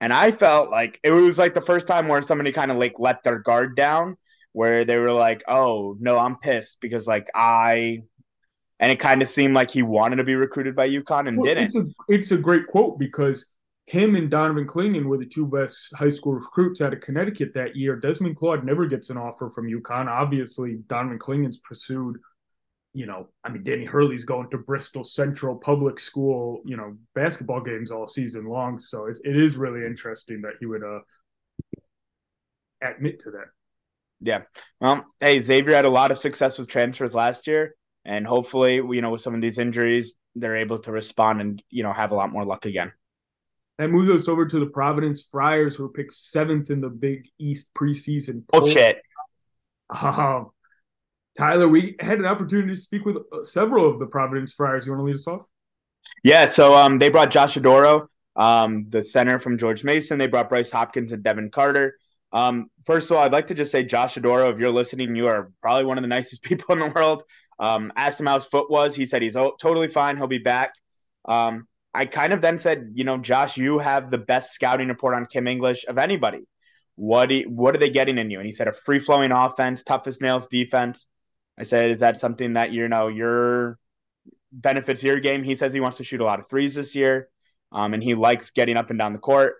And 0.00 0.12
I 0.12 0.30
felt 0.30 0.70
like 0.70 1.00
it 1.02 1.10
was 1.10 1.38
like 1.38 1.54
the 1.54 1.60
first 1.60 1.86
time 1.86 2.08
where 2.08 2.20
somebody 2.22 2.52
kind 2.52 2.70
of 2.70 2.76
like 2.76 2.98
let 2.98 3.22
their 3.24 3.38
guard 3.38 3.76
down, 3.76 4.16
where 4.52 4.84
they 4.84 4.98
were 4.98 5.12
like, 5.12 5.42
"Oh 5.48 5.96
no, 5.98 6.18
I'm 6.18 6.36
pissed 6.36 6.78
because 6.80 7.06
like 7.06 7.28
I," 7.34 8.02
and 8.78 8.92
it 8.92 9.00
kind 9.00 9.22
of 9.22 9.28
seemed 9.28 9.54
like 9.54 9.70
he 9.70 9.82
wanted 9.82 10.16
to 10.16 10.24
be 10.24 10.34
recruited 10.34 10.76
by 10.76 10.88
UConn 10.88 11.28
and 11.28 11.38
well, 11.38 11.46
didn't. 11.46 11.64
It's 11.64 11.76
a 11.76 11.86
it's 12.08 12.30
a 12.32 12.36
great 12.36 12.66
quote 12.66 12.98
because 12.98 13.46
him 13.86 14.16
and 14.16 14.30
Donovan 14.30 14.66
Clingan 14.66 15.04
were 15.04 15.18
the 15.18 15.26
two 15.26 15.46
best 15.46 15.92
high 15.94 16.08
school 16.08 16.34
recruits 16.34 16.80
out 16.80 16.92
of 16.92 17.00
Connecticut 17.00 17.54
that 17.54 17.76
year. 17.76 17.96
Desmond 17.96 18.36
Claude 18.36 18.64
never 18.64 18.86
gets 18.86 19.10
an 19.10 19.16
offer 19.16 19.50
from 19.50 19.70
UConn. 19.70 20.08
Obviously, 20.08 20.78
Donovan 20.88 21.18
Clingan's 21.18 21.58
pursued 21.58 22.18
you 22.96 23.04
know, 23.04 23.28
I 23.44 23.50
mean, 23.50 23.62
Danny 23.62 23.84
Hurley's 23.84 24.24
going 24.24 24.48
to 24.48 24.56
Bristol 24.56 25.04
Central 25.04 25.54
Public 25.54 26.00
School, 26.00 26.62
you 26.64 26.78
know, 26.78 26.96
basketball 27.14 27.60
games 27.60 27.90
all 27.90 28.08
season 28.08 28.46
long. 28.46 28.78
So 28.78 29.04
it's 29.04 29.20
it 29.22 29.36
is 29.36 29.58
really 29.58 29.84
interesting 29.84 30.40
that 30.40 30.54
he 30.60 30.64
would 30.64 30.82
uh 30.82 31.00
admit 32.80 33.18
to 33.20 33.32
that. 33.32 33.48
Yeah. 34.22 34.42
Well, 34.80 35.04
hey, 35.20 35.40
Xavier 35.40 35.74
had 35.74 35.84
a 35.84 35.90
lot 35.90 36.10
of 36.10 36.16
success 36.16 36.58
with 36.58 36.68
transfers 36.68 37.14
last 37.14 37.46
year, 37.46 37.74
and 38.06 38.26
hopefully, 38.26 38.76
you 38.76 39.02
know, 39.02 39.10
with 39.10 39.20
some 39.20 39.34
of 39.34 39.42
these 39.42 39.58
injuries, 39.58 40.14
they're 40.34 40.56
able 40.56 40.78
to 40.78 40.90
respond 40.90 41.42
and 41.42 41.62
you 41.68 41.82
know 41.82 41.92
have 41.92 42.12
a 42.12 42.14
lot 42.14 42.32
more 42.32 42.46
luck 42.46 42.64
again. 42.64 42.92
That 43.78 43.88
moves 43.88 44.08
us 44.08 44.28
over 44.28 44.46
to 44.46 44.58
the 44.58 44.66
Providence 44.66 45.26
Friars, 45.30 45.74
who 45.74 45.82
were 45.82 45.90
picked 45.90 46.14
seventh 46.14 46.70
in 46.70 46.80
the 46.80 46.88
Big 46.88 47.28
East 47.38 47.68
preseason. 47.74 48.42
Oh 48.52 48.66
shit! 48.66 49.02
Um, 49.90 50.50
Tyler, 51.36 51.68
we 51.68 51.96
had 52.00 52.18
an 52.18 52.24
opportunity 52.24 52.68
to 52.68 52.80
speak 52.80 53.04
with 53.04 53.16
uh, 53.16 53.44
several 53.44 53.90
of 53.90 53.98
the 53.98 54.06
Providence 54.06 54.54
Friars. 54.54 54.86
You 54.86 54.92
want 54.92 55.00
to 55.00 55.04
lead 55.04 55.16
us 55.16 55.26
off? 55.26 55.42
Yeah, 56.24 56.46
so 56.46 56.74
um, 56.74 56.98
they 56.98 57.10
brought 57.10 57.30
Josh 57.30 57.56
Oduro, 57.56 58.06
um, 58.34 58.86
the 58.88 59.04
center 59.04 59.38
from 59.38 59.58
George 59.58 59.84
Mason. 59.84 60.18
They 60.18 60.26
brought 60.26 60.48
Bryce 60.48 60.70
Hopkins 60.70 61.12
and 61.12 61.22
Devin 61.22 61.50
Carter. 61.50 61.96
Um, 62.32 62.70
first 62.84 63.10
of 63.10 63.16
all, 63.16 63.22
I'd 63.22 63.32
like 63.32 63.48
to 63.48 63.54
just 63.54 63.70
say, 63.70 63.84
Josh 63.84 64.14
Oduro, 64.14 64.52
if 64.52 64.58
you're 64.58 64.70
listening, 64.70 65.14
you 65.14 65.26
are 65.26 65.52
probably 65.60 65.84
one 65.84 65.98
of 65.98 66.02
the 66.02 66.08
nicest 66.08 66.42
people 66.42 66.72
in 66.72 66.80
the 66.80 66.88
world. 66.88 67.22
Um, 67.58 67.92
asked 67.96 68.20
him 68.20 68.26
how 68.26 68.34
his 68.34 68.44
foot 68.44 68.70
was. 68.70 68.94
He 68.94 69.06
said 69.06 69.22
he's 69.22 69.34
totally 69.34 69.88
fine. 69.88 70.16
He'll 70.16 70.26
be 70.26 70.38
back. 70.38 70.72
Um, 71.24 71.66
I 71.96 72.04
kind 72.04 72.34
of 72.34 72.42
then 72.42 72.58
said, 72.58 72.90
you 72.94 73.04
know, 73.04 73.16
Josh, 73.16 73.56
you 73.56 73.78
have 73.78 74.10
the 74.10 74.18
best 74.18 74.52
scouting 74.52 74.88
report 74.88 75.14
on 75.14 75.24
Kim 75.24 75.46
English 75.46 75.86
of 75.88 75.96
anybody. 75.96 76.46
What 76.96 77.30
do 77.30 77.42
what 77.48 77.74
are 77.74 77.78
they 77.78 77.88
getting 77.88 78.18
in 78.18 78.30
you? 78.30 78.38
And 78.38 78.46
he 78.46 78.52
said 78.52 78.68
a 78.68 78.72
free 78.72 78.98
flowing 78.98 79.32
offense, 79.32 79.82
toughest 79.82 80.20
nails 80.20 80.46
defense. 80.46 81.06
I 81.58 81.62
said, 81.62 81.90
is 81.90 82.00
that 82.00 82.20
something 82.20 82.52
that 82.52 82.70
you 82.70 82.86
know 82.88 83.08
your 83.08 83.78
benefits 84.52 85.02
your 85.02 85.20
game? 85.20 85.42
He 85.42 85.54
says 85.54 85.72
he 85.72 85.80
wants 85.80 85.96
to 85.96 86.04
shoot 86.04 86.20
a 86.20 86.24
lot 86.24 86.38
of 86.38 86.48
threes 86.48 86.74
this 86.74 86.94
year, 86.94 87.28
um, 87.72 87.94
and 87.94 88.02
he 88.02 88.14
likes 88.14 88.50
getting 88.50 88.76
up 88.76 88.90
and 88.90 88.98
down 88.98 89.14
the 89.14 89.18
court. 89.18 89.54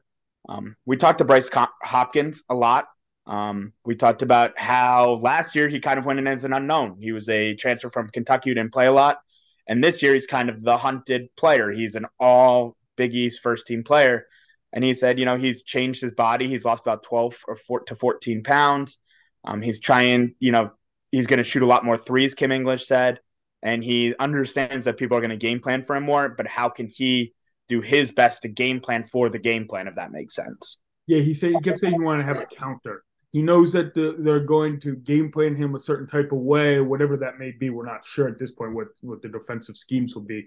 Um, 0.48 0.76
we 0.84 0.98
talked 0.98 1.18
to 1.18 1.24
Bryce 1.24 1.50
Hopkins 1.82 2.44
a 2.50 2.54
lot. 2.54 2.86
Um, 3.26 3.72
we 3.84 3.96
talked 3.96 4.22
about 4.22 4.58
how 4.58 5.14
last 5.22 5.56
year 5.56 5.68
he 5.68 5.80
kind 5.80 5.98
of 5.98 6.04
went 6.04 6.18
in 6.18 6.26
as 6.26 6.44
an 6.44 6.52
unknown. 6.52 6.98
He 7.00 7.12
was 7.12 7.28
a 7.28 7.54
transfer 7.54 7.90
from 7.90 8.08
Kentucky 8.10 8.50
who 8.50 8.54
didn't 8.54 8.72
play 8.72 8.86
a 8.86 8.92
lot, 8.92 9.18
and 9.66 9.82
this 9.82 10.02
year 10.02 10.14
he's 10.14 10.26
kind 10.26 10.48
of 10.48 10.62
the 10.62 10.76
hunted 10.76 11.34
player. 11.36 11.70
He's 11.70 11.94
an 11.94 12.06
all 12.18 12.76
Big 12.96 13.14
East 13.14 13.40
first 13.40 13.66
team 13.66 13.84
player. 13.84 14.26
And 14.72 14.84
he 14.84 14.94
said, 14.94 15.18
you 15.18 15.24
know, 15.24 15.36
he's 15.36 15.62
changed 15.62 16.02
his 16.02 16.12
body. 16.12 16.48
He's 16.48 16.64
lost 16.64 16.82
about 16.82 17.02
12 17.02 17.36
or 17.48 17.56
4 17.56 17.80
to 17.84 17.94
14 17.94 18.42
pounds. 18.42 18.98
Um, 19.44 19.62
he's 19.62 19.80
trying, 19.80 20.34
you 20.38 20.52
know, 20.52 20.70
he's 21.10 21.26
going 21.26 21.38
to 21.38 21.44
shoot 21.44 21.62
a 21.62 21.66
lot 21.66 21.84
more 21.84 21.96
threes, 21.96 22.34
Kim 22.34 22.52
English 22.52 22.86
said. 22.86 23.20
And 23.62 23.82
he 23.82 24.14
understands 24.18 24.84
that 24.84 24.96
people 24.96 25.16
are 25.16 25.20
going 25.20 25.30
to 25.30 25.36
game 25.36 25.60
plan 25.60 25.82
for 25.84 25.96
him 25.96 26.04
more, 26.04 26.28
but 26.28 26.46
how 26.46 26.68
can 26.68 26.88
he 26.88 27.32
do 27.68 27.80
his 27.80 28.12
best 28.12 28.42
to 28.42 28.48
game 28.48 28.80
plan 28.80 29.06
for 29.06 29.28
the 29.28 29.38
game 29.38 29.66
plan, 29.66 29.88
if 29.88 29.96
that 29.96 30.12
makes 30.12 30.34
sense? 30.34 30.78
Yeah, 31.06 31.20
he 31.20 31.34
said 31.34 31.52
he 31.52 31.60
kept 31.60 31.78
saying 31.78 31.94
he 31.94 32.00
wanted 32.00 32.26
to 32.26 32.34
have 32.34 32.42
a 32.42 32.54
counter. 32.54 33.02
He 33.32 33.42
knows 33.42 33.72
that 33.72 33.92
the, 33.92 34.16
they're 34.18 34.40
going 34.40 34.80
to 34.80 34.96
game 34.96 35.30
plan 35.30 35.56
him 35.56 35.74
a 35.74 35.78
certain 35.78 36.06
type 36.06 36.32
of 36.32 36.38
way, 36.38 36.80
whatever 36.80 37.16
that 37.18 37.38
may 37.38 37.50
be. 37.50 37.70
We're 37.70 37.84
not 37.84 38.04
sure 38.04 38.28
at 38.28 38.38
this 38.38 38.52
point 38.52 38.74
what, 38.74 38.88
what 39.02 39.20
the 39.20 39.28
defensive 39.28 39.76
schemes 39.76 40.14
will 40.14 40.22
be 40.22 40.46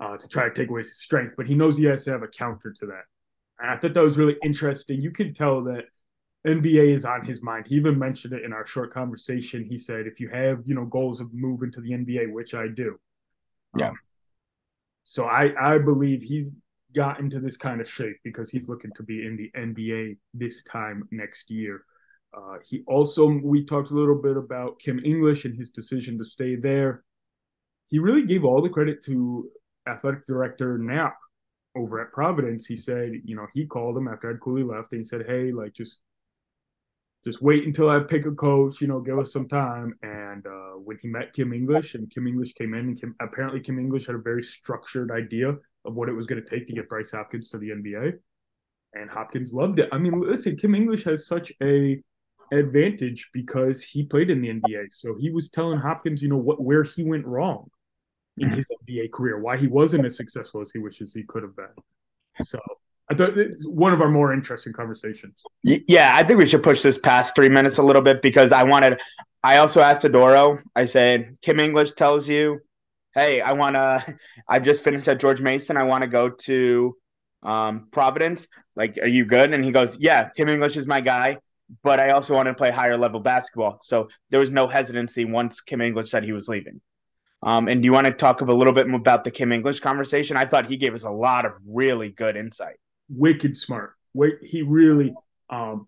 uh, 0.00 0.16
to 0.16 0.28
try 0.28 0.48
to 0.48 0.54
take 0.54 0.70
away 0.70 0.82
his 0.82 0.98
strength, 0.98 1.34
but 1.36 1.46
he 1.46 1.54
knows 1.54 1.76
he 1.76 1.84
has 1.84 2.04
to 2.04 2.10
have 2.10 2.22
a 2.22 2.28
counter 2.28 2.72
to 2.72 2.86
that. 2.86 3.04
And 3.58 3.70
I 3.70 3.76
thought 3.76 3.94
that 3.94 4.02
was 4.02 4.18
really 4.18 4.36
interesting. 4.42 5.00
You 5.00 5.10
can 5.10 5.32
tell 5.32 5.62
that 5.64 5.84
NBA 6.46 6.92
is 6.92 7.04
on 7.04 7.24
his 7.24 7.42
mind. 7.42 7.66
He 7.66 7.76
even 7.76 7.98
mentioned 7.98 8.34
it 8.34 8.44
in 8.44 8.52
our 8.52 8.66
short 8.66 8.92
conversation. 8.92 9.64
He 9.64 9.78
said, 9.78 10.06
if 10.06 10.20
you 10.20 10.28
have, 10.28 10.62
you 10.64 10.74
know, 10.74 10.84
goals 10.84 11.20
of 11.20 11.32
moving 11.32 11.70
to 11.72 11.80
the 11.80 11.90
NBA, 11.90 12.32
which 12.32 12.54
I 12.54 12.68
do. 12.68 12.98
Yeah. 13.76 13.90
Um, 13.90 13.98
so 15.04 15.24
I, 15.24 15.74
I 15.74 15.78
believe 15.78 16.22
he's 16.22 16.50
got 16.94 17.20
into 17.20 17.40
this 17.40 17.56
kind 17.56 17.80
of 17.80 17.88
shape 17.88 18.16
because 18.24 18.50
he's 18.50 18.68
looking 18.68 18.92
to 18.96 19.02
be 19.02 19.26
in 19.26 19.36
the 19.36 19.50
NBA 19.58 20.16
this 20.34 20.62
time 20.62 21.08
next 21.10 21.50
year. 21.50 21.84
Uh, 22.36 22.58
he 22.62 22.82
also, 22.86 23.26
we 23.42 23.64
talked 23.64 23.90
a 23.90 23.94
little 23.94 24.20
bit 24.20 24.36
about 24.36 24.78
Kim 24.78 25.00
English 25.04 25.46
and 25.46 25.56
his 25.56 25.70
decision 25.70 26.18
to 26.18 26.24
stay 26.24 26.54
there. 26.54 27.02
He 27.86 27.98
really 27.98 28.24
gave 28.24 28.44
all 28.44 28.60
the 28.60 28.68
credit 28.68 29.02
to 29.04 29.48
athletic 29.88 30.26
director 30.26 30.76
Knapp 30.76 31.16
over 31.74 32.00
at 32.00 32.12
Providence. 32.12 32.66
He 32.66 32.76
said, 32.76 33.12
you 33.24 33.36
know, 33.36 33.46
he 33.54 33.64
called 33.64 33.96
him 33.96 34.08
after 34.08 34.30
Ed 34.30 34.40
Cooley 34.40 34.64
left 34.64 34.92
and 34.92 35.00
he 35.00 35.04
said, 35.04 35.24
hey, 35.26 35.50
like, 35.52 35.72
just 35.72 36.00
just 37.24 37.42
wait 37.42 37.66
until 37.66 37.90
I 37.90 37.98
pick 37.98 38.24
a 38.24 38.30
coach, 38.30 38.80
you 38.80 38.86
know, 38.86 39.00
give 39.00 39.18
us 39.18 39.32
some 39.32 39.48
time. 39.48 39.98
And 40.04 40.46
uh, 40.46 40.78
when 40.78 40.96
he 41.02 41.08
met 41.08 41.32
Kim 41.32 41.52
English 41.52 41.96
and 41.96 42.08
Kim 42.08 42.28
English 42.28 42.52
came 42.52 42.72
in, 42.72 42.80
and 42.80 43.00
Kim, 43.00 43.16
apparently 43.20 43.58
Kim 43.58 43.80
English 43.80 44.06
had 44.06 44.14
a 44.14 44.20
very 44.20 44.44
structured 44.44 45.10
idea 45.10 45.48
of 45.84 45.94
what 45.94 46.08
it 46.08 46.12
was 46.12 46.26
going 46.26 46.40
to 46.40 46.48
take 46.48 46.68
to 46.68 46.72
get 46.72 46.88
Bryce 46.88 47.10
Hopkins 47.10 47.50
to 47.50 47.58
the 47.58 47.70
NBA. 47.70 48.12
And 48.94 49.10
Hopkins 49.10 49.52
loved 49.52 49.80
it. 49.80 49.88
I 49.90 49.98
mean, 49.98 50.20
listen, 50.20 50.54
Kim 50.54 50.76
English 50.76 51.02
has 51.02 51.26
such 51.26 51.50
a 51.60 52.00
advantage 52.52 53.28
because 53.32 53.82
he 53.82 54.02
played 54.04 54.30
in 54.30 54.40
the 54.40 54.48
NBA. 54.48 54.88
So 54.92 55.14
he 55.14 55.30
was 55.30 55.48
telling 55.48 55.78
Hopkins, 55.78 56.22
you 56.22 56.28
know, 56.28 56.36
what 56.36 56.62
where 56.62 56.82
he 56.82 57.04
went 57.04 57.26
wrong 57.26 57.70
in 58.38 58.50
his 58.50 58.66
NBA 58.88 59.12
career, 59.12 59.40
why 59.40 59.56
he 59.56 59.66
wasn't 59.66 60.04
as 60.04 60.16
successful 60.16 60.60
as 60.60 60.70
he 60.70 60.78
wishes 60.78 61.12
he 61.12 61.22
could 61.22 61.42
have 61.42 61.56
been. 61.56 61.66
So 62.42 62.60
I 63.10 63.14
thought 63.14 63.38
it's 63.38 63.66
one 63.66 63.92
of 63.92 64.00
our 64.00 64.08
more 64.08 64.32
interesting 64.32 64.72
conversations. 64.72 65.42
Yeah, 65.62 66.12
I 66.14 66.24
think 66.24 66.38
we 66.38 66.46
should 66.46 66.62
push 66.62 66.82
this 66.82 66.98
past 66.98 67.36
three 67.36 67.48
minutes 67.48 67.78
a 67.78 67.82
little 67.82 68.02
bit 68.02 68.20
because 68.20 68.52
I 68.52 68.64
wanted. 68.64 69.00
I 69.42 69.58
also 69.58 69.80
asked 69.80 70.02
Oduro. 70.02 70.60
I 70.74 70.86
said, 70.86 71.38
Kim 71.40 71.60
English 71.60 71.92
tells 71.92 72.28
you, 72.28 72.60
"Hey, 73.14 73.40
I 73.40 73.52
want 73.52 73.74
to. 73.74 74.16
I've 74.48 74.64
just 74.64 74.82
finished 74.82 75.08
at 75.08 75.20
George 75.20 75.40
Mason. 75.40 75.76
I 75.76 75.84
want 75.84 76.02
to 76.02 76.08
go 76.08 76.30
to 76.30 76.96
um, 77.42 77.88
Providence. 77.92 78.48
Like, 78.74 78.98
are 79.00 79.08
you 79.08 79.24
good?" 79.24 79.52
And 79.52 79.64
he 79.64 79.70
goes, 79.70 79.98
"Yeah, 79.98 80.30
Kim 80.36 80.48
English 80.48 80.76
is 80.76 80.86
my 80.88 81.00
guy, 81.00 81.38
but 81.82 82.00
I 82.00 82.10
also 82.10 82.34
wanted 82.34 82.50
to 82.50 82.56
play 82.56 82.70
higher 82.70 82.96
level 82.96 83.20
basketball." 83.20 83.78
So 83.82 84.08
there 84.30 84.40
was 84.40 84.50
no 84.50 84.66
hesitancy 84.66 85.24
once 85.24 85.60
Kim 85.60 85.80
English 85.80 86.10
said 86.10 86.24
he 86.24 86.32
was 86.32 86.48
leaving. 86.48 86.80
Um, 87.42 87.68
and 87.68 87.82
do 87.82 87.86
you 87.86 87.92
want 87.92 88.06
to 88.06 88.12
talk 88.12 88.40
a 88.40 88.44
little 88.44 88.72
bit 88.72 88.92
about 88.92 89.24
the 89.24 89.30
Kim 89.30 89.52
English 89.52 89.80
conversation? 89.80 90.36
I 90.36 90.46
thought 90.46 90.66
he 90.66 90.76
gave 90.76 90.94
us 90.94 91.04
a 91.04 91.10
lot 91.10 91.44
of 91.44 91.52
really 91.66 92.10
good 92.10 92.36
insight 92.36 92.76
wicked 93.08 93.56
smart. 93.56 93.92
He 94.42 94.62
really. 94.62 95.14
Um, 95.50 95.86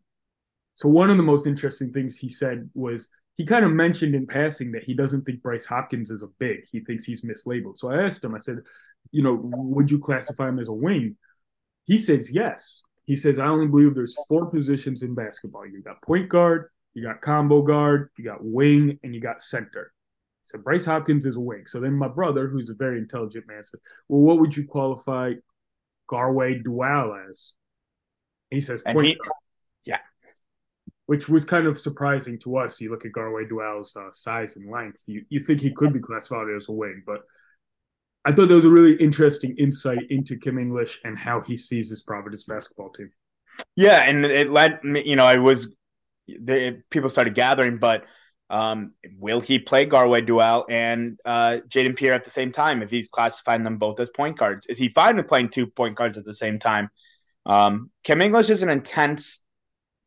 so 0.75 0.89
one 0.89 1.11
of 1.11 1.17
the 1.17 1.23
most 1.23 1.47
interesting 1.47 1.93
things 1.93 2.17
he 2.17 2.29
said 2.29 2.69
was 2.75 3.09
he 3.37 3.45
kind 3.45 3.65
of 3.65 3.73
mentioned 3.73 4.15
in 4.15 4.27
passing 4.27 4.71
that 4.73 4.83
he 4.83 4.95
doesn't 4.95 5.23
think 5.23 5.43
Bryce 5.43 5.67
Hopkins 5.67 6.11
is 6.11 6.23
a 6.23 6.29
big. 6.39 6.61
He 6.71 6.81
thinks 6.81 7.05
he's 7.05 7.23
mislabeled. 7.23 7.79
So 7.79 7.91
I 7.91 8.05
asked 8.05 8.23
him, 8.23 8.35
I 8.35 8.39
said, 8.39 8.59
you 9.11 9.23
know, 9.23 9.41
would 9.43 9.91
you 9.91 9.99
classify 9.99 10.49
him 10.49 10.59
as 10.59 10.69
a 10.69 10.73
wing? 10.73 11.17
He 11.85 11.99
says 11.99 12.31
yes. 12.31 12.83
He 13.09 13.17
says, 13.17 13.39
I 13.39 13.47
only 13.47 13.67
believe 13.67 13.95
there's 13.95 14.15
four 14.29 14.45
positions 14.51 15.03
in 15.03 15.15
basketball. 15.15 15.67
You 15.67 15.81
got 15.81 16.03
point 16.03 16.29
guard, 16.29 16.69
you 16.93 17.03
got 17.03 17.23
combo 17.23 17.63
guard, 17.63 18.11
you 18.19 18.25
got 18.25 18.45
wing, 18.45 18.99
and 19.03 19.15
you 19.15 19.21
got 19.23 19.41
center. 19.41 19.95
So 20.43 20.59
Bryce 20.59 20.85
Hopkins 20.85 21.25
is 21.25 21.37
a 21.37 21.41
wing. 21.41 21.67
So 21.67 21.81
then 21.81 21.95
my 21.95 22.09
brother, 22.09 22.49
who's 22.49 22.69
a 22.69 22.75
very 22.75 22.99
intelligent 22.99 23.47
man, 23.49 23.65
says, 23.65 23.81
Well, 24.09 24.21
what 24.21 24.41
would 24.41 24.55
you 24.55 24.67
qualify 24.67 25.33
Garwey 26.11 26.63
Dual 26.63 27.19
as? 27.31 27.55
He 28.51 28.61
says 28.61 28.83
point 28.83 29.07
he, 29.07 29.15
guard. 29.15 29.33
Yeah. 29.87 30.01
Which 31.07 31.31
was 31.31 31.47
kind 31.47 31.67
of 31.67 31.81
surprising 31.81 32.39
to 32.41 32.59
us. 32.59 32.79
You 32.79 32.91
look 32.91 33.07
at 33.07 33.13
Garwey 33.13 33.49
Dual's 33.49 33.97
uh, 33.97 34.13
size 34.13 34.57
and 34.57 34.71
length, 34.71 35.01
you, 35.07 35.25
you 35.31 35.43
think 35.43 35.63
he 35.63 35.73
could 35.73 35.95
be 35.95 36.01
classified 36.01 36.49
as 36.55 36.69
a 36.69 36.73
wing, 36.73 37.05
but 37.07 37.23
I 38.29 38.33
thought 38.33 38.49
that 38.49 38.55
was 38.57 38.67
a 38.67 38.71
really 38.71 38.93
interesting 38.97 39.57
insight 39.57 40.11
into 40.11 40.37
Kim 40.37 40.59
English 40.59 41.01
and 41.03 41.19
how 41.19 41.41
he 41.41 41.57
sees 41.57 41.89
this 41.89 42.03
Providence 42.03 42.45
basketball 42.45 42.91
team. 42.91 43.11
Yeah, 43.75 44.03
and 44.03 44.23
it 44.23 44.51
led 44.51 44.85
me, 44.85 45.03
you 45.03 45.17
know, 45.17 45.25
I 45.25 45.39
was 45.39 45.75
the 46.27 46.83
people 46.91 47.09
started 47.09 47.35
gathering, 47.35 47.79
but 47.79 48.05
um, 48.51 48.93
will 49.19 49.41
he 49.41 49.59
play 49.59 49.87
Garwey 49.87 50.27
Dual 50.27 50.67
and 50.69 51.19
uh, 51.25 51.61
Jayden 51.69 51.97
Pierre 51.97 52.13
at 52.13 52.25
the 52.25 52.31
same 52.31 52.53
time 52.53 52.83
if 52.83 52.91
he's 52.91 53.09
classifying 53.09 53.65
them 53.65 53.79
both 53.79 53.99
as 53.99 54.11
point 54.11 54.37
guards? 54.37 54.67
Is 54.67 54.77
he 54.77 54.91
fine 54.91 55.17
with 55.17 55.27
playing 55.27 55.49
two 55.49 55.67
point 55.67 55.95
guards 55.95 56.19
at 56.19 56.27
the 56.27 56.35
same 56.35 56.59
time? 56.59 56.91
Um, 57.47 57.91
Kim 58.05 58.21
English 58.21 58.51
is 58.51 58.63
an 58.63 58.69
intense 58.69 59.39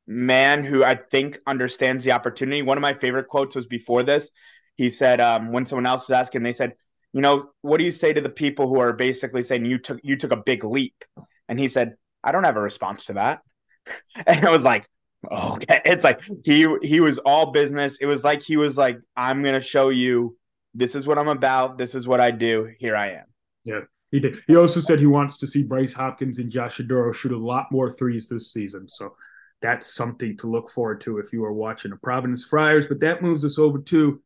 man 0.06 0.64
who 0.64 0.84
I 0.84 0.94
think 0.94 1.40
understands 1.48 2.04
the 2.04 2.12
opportunity. 2.12 2.62
One 2.62 2.78
of 2.78 2.84
my 2.84 2.94
favorite 2.94 3.30
quotes 3.30 3.56
was 3.56 3.66
before 3.66 4.04
this. 4.04 4.30
He 4.76 4.92
said, 4.92 5.20
um, 5.20 5.52
when 5.52 5.66
someone 5.66 5.88
else 5.88 6.08
was 6.08 6.16
asking, 6.16 6.44
they 6.44 6.54
said, 6.54 6.74
you 7.14 7.22
know, 7.22 7.52
what 7.62 7.78
do 7.78 7.84
you 7.84 7.92
say 7.92 8.14
to 8.14 8.22
the 8.22 8.30
people 8.30 8.68
who 8.68 8.80
are 8.80 8.94
basically 8.94 9.44
saying 9.44 9.66
you 9.66 9.78
took 9.78 10.00
you 10.04 10.16
took 10.16 10.32
a 10.32 10.38
big 10.38 10.64
leap? 10.64 11.04
And 11.50 11.60
he 11.60 11.68
said, 11.68 11.96
I 12.24 12.32
don't 12.32 12.44
have 12.44 12.58
a 12.58 12.62
response 12.62 13.06
to 13.06 13.14
that. 13.14 13.42
and 14.26 14.44
it 14.44 14.50
was 14.50 14.64
like, 14.64 14.88
okay. 15.30 15.82
It's 15.86 16.04
like 16.04 16.22
he 16.44 16.68
he 16.82 17.00
was 17.00 17.18
all 17.20 17.52
business. 17.52 17.98
It 18.00 18.06
was 18.06 18.24
like 18.24 18.42
he 18.42 18.58
was 18.58 18.78
like, 18.78 18.98
I'm 19.16 19.44
gonna 19.44 19.62
show 19.62 19.90
you 19.90 20.38
this 20.74 20.96
is 20.96 21.06
what 21.06 21.18
I'm 21.18 21.28
about, 21.28 21.78
this 21.78 21.96
is 21.96 22.08
what 22.08 22.22
I 22.22 22.32
do. 22.32 22.70
Here 22.80 22.96
I 22.96 23.12
am. 23.12 23.26
Yeah. 23.66 23.82
He 24.12 24.20
did. 24.20 24.42
He 24.46 24.58
also 24.58 24.82
said 24.82 25.00
he 25.00 25.06
wants 25.06 25.38
to 25.38 25.48
see 25.48 25.64
Bryce 25.64 25.94
Hopkins 25.94 26.40
and 26.40 26.52
Josh 26.52 26.80
Oduro 26.80 27.14
shoot 27.14 27.32
a 27.32 27.38
lot 27.38 27.72
more 27.72 27.90
threes 27.90 28.28
this 28.28 28.52
season. 28.52 28.88
So 28.88 29.16
that's 29.62 29.94
something 29.94 30.36
to 30.38 30.48
look 30.48 30.70
forward 30.70 31.00
to 31.02 31.20
if 31.20 31.32
you 31.32 31.46
are 31.46 31.54
watching 31.54 31.92
the 31.92 31.98
Providence 31.98 32.44
Friars. 32.44 32.88
But 32.88 33.00
that 33.02 33.22
moves 33.22 33.46
us 33.46 33.58
over 33.58 33.80
to 33.80 34.22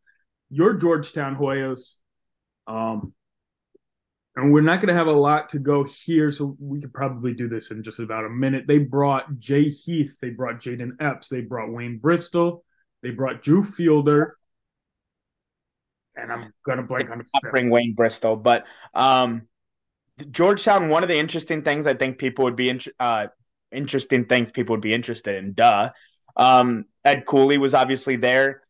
your 0.49 0.73
Georgetown 0.73 1.35
Hoyas. 1.35 1.95
Um, 2.67 3.13
and 4.35 4.51
we're 4.51 4.61
not 4.61 4.81
going 4.81 4.89
to 4.89 4.93
have 4.93 5.07
a 5.07 5.11
lot 5.11 5.49
to 5.49 5.59
go 5.59 5.83
here, 5.83 6.31
so 6.31 6.57
we 6.59 6.81
could 6.81 6.93
probably 6.93 7.33
do 7.33 7.47
this 7.47 7.71
in 7.71 7.83
just 7.83 7.99
about 7.99 8.25
a 8.25 8.29
minute. 8.29 8.65
They 8.67 8.79
brought 8.79 9.39
Jay 9.39 9.69
Heath, 9.69 10.17
they 10.21 10.29
brought 10.29 10.59
Jayden 10.59 10.91
Epps, 10.99 11.29
they 11.29 11.41
brought 11.41 11.71
Wayne 11.71 11.99
Bristol, 11.99 12.65
they 13.01 13.11
brought 13.11 13.41
Drew 13.41 13.63
Fielder, 13.63 14.37
and 16.17 16.31
I'm 16.31 16.53
going 16.65 16.77
to 16.77 16.83
blank 16.83 17.09
on 17.09 17.19
the 17.19 17.49
bring 17.49 17.69
Wayne 17.69 17.93
Bristol, 17.93 18.35
but 18.35 18.65
um, 18.93 19.43
Georgetown. 20.31 20.89
One 20.89 21.03
of 21.03 21.09
the 21.09 21.17
interesting 21.17 21.61
things 21.61 21.87
I 21.87 21.93
think 21.93 22.17
people 22.17 22.45
would 22.45 22.55
be 22.55 22.69
in, 22.69 22.79
uh, 22.99 23.27
interesting 23.71 24.25
things 24.25 24.51
people 24.51 24.73
would 24.73 24.81
be 24.81 24.93
interested 24.93 25.35
in. 25.35 25.53
Duh. 25.53 25.91
Um, 26.35 26.85
Ed 27.03 27.25
Cooley 27.25 27.57
was 27.57 27.73
obviously 27.73 28.15
there. 28.15 28.61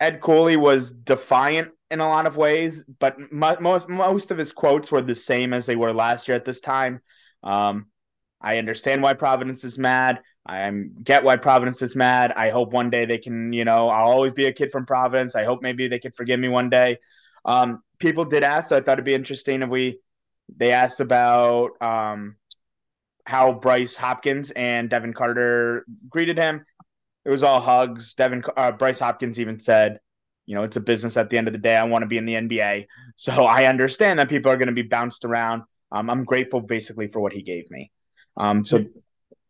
Ed 0.00 0.20
Cooley 0.20 0.56
was 0.56 0.90
defiant 0.90 1.70
in 1.90 2.00
a 2.00 2.08
lot 2.08 2.26
of 2.26 2.36
ways, 2.36 2.84
but 2.98 3.16
most 3.32 3.88
most 3.88 4.30
of 4.30 4.38
his 4.38 4.52
quotes 4.52 4.90
were 4.90 5.02
the 5.02 5.14
same 5.14 5.52
as 5.52 5.66
they 5.66 5.76
were 5.76 5.92
last 5.92 6.26
year 6.26 6.36
at 6.36 6.44
this 6.44 6.60
time. 6.60 7.00
Um, 7.42 7.86
I 8.40 8.56
understand 8.56 9.02
why 9.02 9.14
Providence 9.14 9.64
is 9.64 9.78
mad. 9.78 10.20
I 10.46 10.70
get 11.02 11.22
why 11.24 11.36
Providence 11.36 11.82
is 11.82 11.94
mad. 11.94 12.32
I 12.34 12.50
hope 12.50 12.72
one 12.72 12.88
day 12.88 13.04
they 13.04 13.18
can, 13.18 13.52
you 13.52 13.64
know, 13.64 13.88
I'll 13.88 14.10
always 14.10 14.32
be 14.32 14.46
a 14.46 14.52
kid 14.52 14.70
from 14.70 14.86
Providence. 14.86 15.36
I 15.36 15.44
hope 15.44 15.62
maybe 15.62 15.88
they 15.88 15.98
can 15.98 16.12
forgive 16.12 16.40
me 16.40 16.48
one 16.48 16.70
day. 16.70 16.98
Um, 17.44 17.82
people 17.98 18.24
did 18.24 18.42
ask, 18.42 18.68
so 18.68 18.76
I 18.76 18.80
thought 18.80 18.94
it'd 18.94 19.04
be 19.04 19.14
interesting 19.14 19.62
if 19.62 19.68
we 19.68 20.00
they 20.56 20.72
asked 20.72 21.00
about 21.00 21.70
um, 21.80 22.36
how 23.26 23.52
Bryce 23.52 23.96
Hopkins 23.96 24.50
and 24.50 24.88
Devin 24.88 25.12
Carter 25.12 25.84
greeted 26.08 26.38
him. 26.38 26.64
It 27.24 27.30
was 27.30 27.42
all 27.42 27.60
hugs. 27.60 28.14
Devin 28.14 28.42
uh, 28.56 28.72
Bryce 28.72 29.00
Hopkins 29.00 29.38
even 29.38 29.60
said, 29.60 30.00
you 30.46 30.54
know, 30.54 30.62
it's 30.64 30.76
a 30.76 30.80
business 30.80 31.16
at 31.16 31.30
the 31.30 31.38
end 31.38 31.46
of 31.46 31.52
the 31.52 31.58
day. 31.58 31.76
I 31.76 31.84
want 31.84 32.02
to 32.02 32.06
be 32.06 32.18
in 32.18 32.24
the 32.24 32.34
NBA. 32.34 32.86
So 33.16 33.44
I 33.46 33.66
understand 33.66 34.18
that 34.18 34.28
people 34.28 34.50
are 34.50 34.56
going 34.56 34.68
to 34.68 34.74
be 34.74 34.82
bounced 34.82 35.24
around. 35.24 35.62
Um, 35.92 36.08
I'm 36.08 36.24
grateful 36.24 36.60
basically 36.60 37.08
for 37.08 37.20
what 37.20 37.32
he 37.32 37.42
gave 37.42 37.70
me. 37.70 37.90
Um, 38.36 38.64
so 38.64 38.84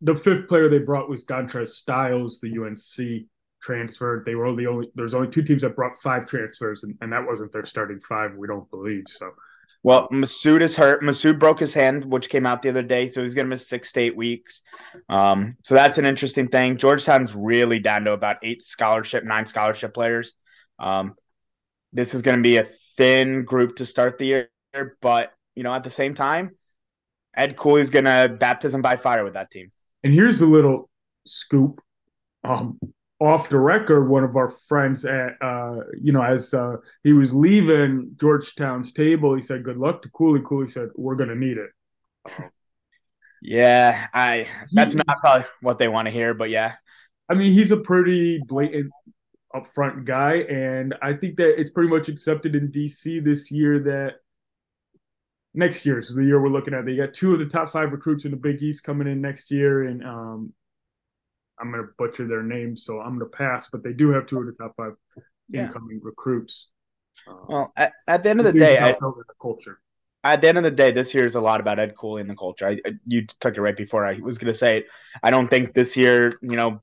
the 0.00 0.14
fifth 0.14 0.48
player 0.48 0.68
they 0.68 0.78
brought 0.78 1.09
was 1.09 1.24
Dontrez 1.24 1.68
Styles, 1.68 2.40
the 2.40 2.59
UNC 2.59 3.26
transfer. 3.61 4.22
They 4.24 4.35
were 4.35 4.54
the 4.56 4.66
only 4.66 4.88
there's 4.94 5.14
only 5.14 5.28
two 5.28 5.42
teams 5.42 5.62
that 5.62 5.76
brought 5.76 6.00
five 6.02 6.26
transfers, 6.26 6.83
and, 6.83 6.96
and 7.02 7.12
that 7.12 7.26
wasn't 7.26 7.52
their 7.52 7.64
starting 7.64 8.00
five, 8.00 8.35
we 8.37 8.48
don't 8.48 8.68
believe. 8.70 9.04
So 9.09 9.30
well, 9.83 10.09
Massoud 10.09 10.61
is 10.61 10.76
hurt. 10.76 11.02
Massoud 11.02 11.38
broke 11.38 11.61
his 11.61 11.72
hand, 11.72 12.04
which 12.04 12.28
came 12.28 12.46
out 12.46 12.62
the 12.62 12.68
other 12.68 12.83
day, 12.83 13.11
so 13.11 13.22
he's 13.22 13.35
going 13.35 13.46
to 13.46 13.50
miss 13.50 13.68
six 13.68 13.92
to 13.92 14.00
eight 14.00 14.16
weeks. 14.16 14.62
Um, 15.09 15.56
so 15.64 15.74
that's 15.74 15.98
an 15.98 16.04
interesting 16.04 16.48
thing. 16.48 16.76
Georgetown's 16.76 17.35
really 17.35 17.78
down 17.78 18.04
to 18.04 18.12
about 18.12 18.37
eight 18.42 18.62
scholarship, 18.62 19.24
nine 19.24 19.46
scholarship 19.46 19.94
players. 19.94 20.35
Um, 20.78 21.14
this 21.92 22.14
is 22.14 22.22
going 22.22 22.37
to 22.37 22.42
be 22.42 22.59
a 22.59 22.64
thin 22.96 23.44
group 23.44 23.76
to 23.76 23.87
start 23.87 24.18
the 24.18 24.26
year, 24.26 24.50
but 25.00 25.33
you 25.54 25.62
know, 25.62 25.74
at 25.74 25.83
the 25.83 25.90
same 25.90 26.14
time, 26.14 26.50
Ed 27.37 27.56
Cooley's 27.56 27.90
going 27.90 28.04
to 28.04 28.37
baptism 28.38 28.83
by 28.83 28.96
fire 28.96 29.24
with 29.24 29.35
that 29.35 29.50
team. 29.50 29.72
And 30.02 30.12
here's 30.12 30.40
a 30.40 30.46
little 30.46 30.88
scoop. 31.26 31.80
Um, 32.44 32.78
off 33.20 33.50
the 33.50 33.59
record, 33.59 34.09
one 34.09 34.24
of 34.24 34.37
our 34.37 34.48
friends 34.48 35.04
at 35.04 35.37
uh, 35.42 35.76
you 36.00 36.12
know, 36.12 36.22
as 36.22 36.54
uh, 36.54 36.76
he 37.04 37.12
was 37.12 37.35
leaving 37.35 38.12
Georgetown's 38.16 38.92
table, 38.92 39.35
he 39.35 39.42
said, 39.42 39.62
"Good 39.62 39.76
luck 39.76 40.02
to 40.02 40.11
Cooley." 40.11 40.40
Cooley 40.40 40.66
said, 40.66 40.88
"We're 40.94 41.16
going 41.16 41.28
to 41.28 41.37
need 41.37 41.59
it." 41.59 41.70
yeah, 43.42 44.06
I. 44.14 44.48
That's 44.72 44.94
not 44.94 45.18
probably 45.20 45.46
what 45.61 45.78
they 45.78 45.88
want 45.88 46.06
to 46.06 46.12
hear, 46.12 46.33
but 46.33 46.48
yeah. 46.48 46.74
I 47.28 47.35
mean, 47.35 47.52
he's 47.52 47.70
a 47.70 47.76
pretty 47.76 48.40
blatant 48.46 48.90
upfront 49.54 50.04
guy, 50.04 50.38
and 50.48 50.94
I 51.02 51.12
think 51.12 51.37
that 51.37 51.61
it's 51.61 51.70
pretty 51.70 51.90
much 51.90 52.09
accepted 52.09 52.54
in 52.54 52.72
DC 52.72 53.22
this 53.22 53.50
year 53.50 53.80
that 53.80 54.14
next 55.52 55.85
year, 55.85 56.00
so 56.00 56.14
the 56.14 56.24
year 56.24 56.40
we're 56.40 56.48
looking 56.48 56.74
at, 56.74 56.87
they 56.87 56.96
got 56.96 57.12
two 57.12 57.35
of 57.35 57.38
the 57.38 57.46
top 57.46 57.70
five 57.70 57.92
recruits 57.92 58.24
in 58.24 58.30
the 58.30 58.37
Big 58.37 58.62
East 58.62 58.83
coming 58.83 59.09
in 59.09 59.20
next 59.20 59.50
year, 59.50 59.85
and 59.85 60.04
um, 60.04 60.52
I'm 61.61 61.70
going 61.70 61.85
to 61.85 61.90
butcher 61.99 62.27
their 62.27 62.42
names, 62.42 62.85
so 62.85 63.01
I'm 63.01 63.18
going 63.18 63.31
to 63.31 63.37
pass. 63.37 63.68
But 63.70 63.83
they 63.83 63.92
do 63.92 64.11
have 64.11 64.27
two 64.27 64.38
of 64.38 64.46
the 64.46 64.53
top 64.53 64.75
five 64.77 64.92
yeah. 65.49 65.66
incoming 65.66 66.01
recruits. 66.03 66.68
Um, 67.29 67.44
well, 67.49 67.73
at, 67.77 67.92
at, 68.07 68.23
the 68.23 68.31
end 68.31 68.40
of 68.40 68.46
the 68.46 68.53
day, 68.53 68.79
I, 68.79 68.92
the 68.92 69.25
culture. 69.40 69.81
At 70.23 70.40
the 70.40 70.49
end 70.49 70.59
of 70.59 70.64
the 70.64 70.70
day, 70.70 70.90
this 70.90 71.14
year 71.14 71.25
is 71.25 71.35
a 71.35 71.40
lot 71.40 71.61
about 71.61 71.79
Ed 71.79 71.94
Cooley 71.96 72.20
and 72.20 72.31
the 72.31 72.37
culture. 72.37 72.66
I, 72.66 72.81
I, 72.85 72.92
you 73.07 73.27
took 73.40 73.57
it 73.57 73.61
right 73.61 73.77
before 73.77 74.05
I 74.05 74.18
was 74.20 74.38
going 74.38 74.53
to 74.53 74.59
say 74.59 74.79
it. 74.79 74.87
I 75.23 75.31
don't 75.31 75.49
think 75.49 75.75
this 75.75 75.96
year, 75.96 76.38
you 76.42 76.57
know, 76.57 76.83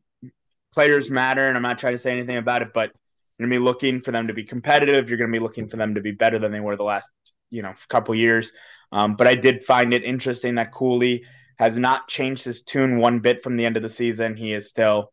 players 0.73 1.09
matter, 1.09 1.47
and 1.47 1.55
I'm 1.55 1.63
not 1.63 1.79
trying 1.79 1.93
to 1.93 1.97
say 1.97 2.11
anything 2.11 2.37
about 2.37 2.61
it, 2.61 2.73
but 2.73 2.91
you're 3.37 3.47
going 3.47 3.55
to 3.55 3.59
be 3.59 3.63
looking 3.63 4.01
for 4.01 4.11
them 4.11 4.27
to 4.27 4.33
be 4.33 4.43
competitive. 4.43 5.09
You're 5.09 5.17
going 5.17 5.31
to 5.31 5.39
be 5.39 5.43
looking 5.43 5.67
for 5.67 5.77
them 5.77 5.95
to 5.95 6.01
be 6.01 6.11
better 6.11 6.39
than 6.39 6.51
they 6.51 6.59
were 6.59 6.75
the 6.75 6.83
last, 6.83 7.11
you 7.49 7.61
know, 7.61 7.73
couple 7.89 8.15
years. 8.15 8.51
Um, 8.91 9.15
but 9.15 9.27
I 9.27 9.35
did 9.35 9.63
find 9.63 9.93
it 9.93 10.03
interesting 10.03 10.55
that 10.55 10.71
Cooley 10.71 11.25
has 11.57 11.77
not 11.77 12.07
changed 12.07 12.43
his 12.43 12.61
tune 12.61 12.99
one 12.99 13.19
bit 13.19 13.43
from 13.43 13.57
the 13.57 13.65
end 13.65 13.77
of 13.77 13.83
the 13.83 13.89
season. 13.89 14.35
He 14.35 14.53
is 14.53 14.69
still, 14.69 15.11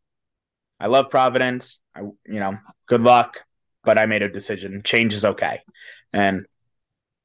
I 0.78 0.86
love 0.88 1.10
Providence. 1.10 1.78
I, 1.94 2.00
you 2.00 2.40
know, 2.40 2.58
good 2.86 3.00
luck, 3.00 3.40
but 3.82 3.98
I 3.98 4.06
made 4.06 4.22
a 4.22 4.28
decision. 4.28 4.82
Change 4.84 5.14
is 5.14 5.24
okay. 5.24 5.60
And 6.12 6.46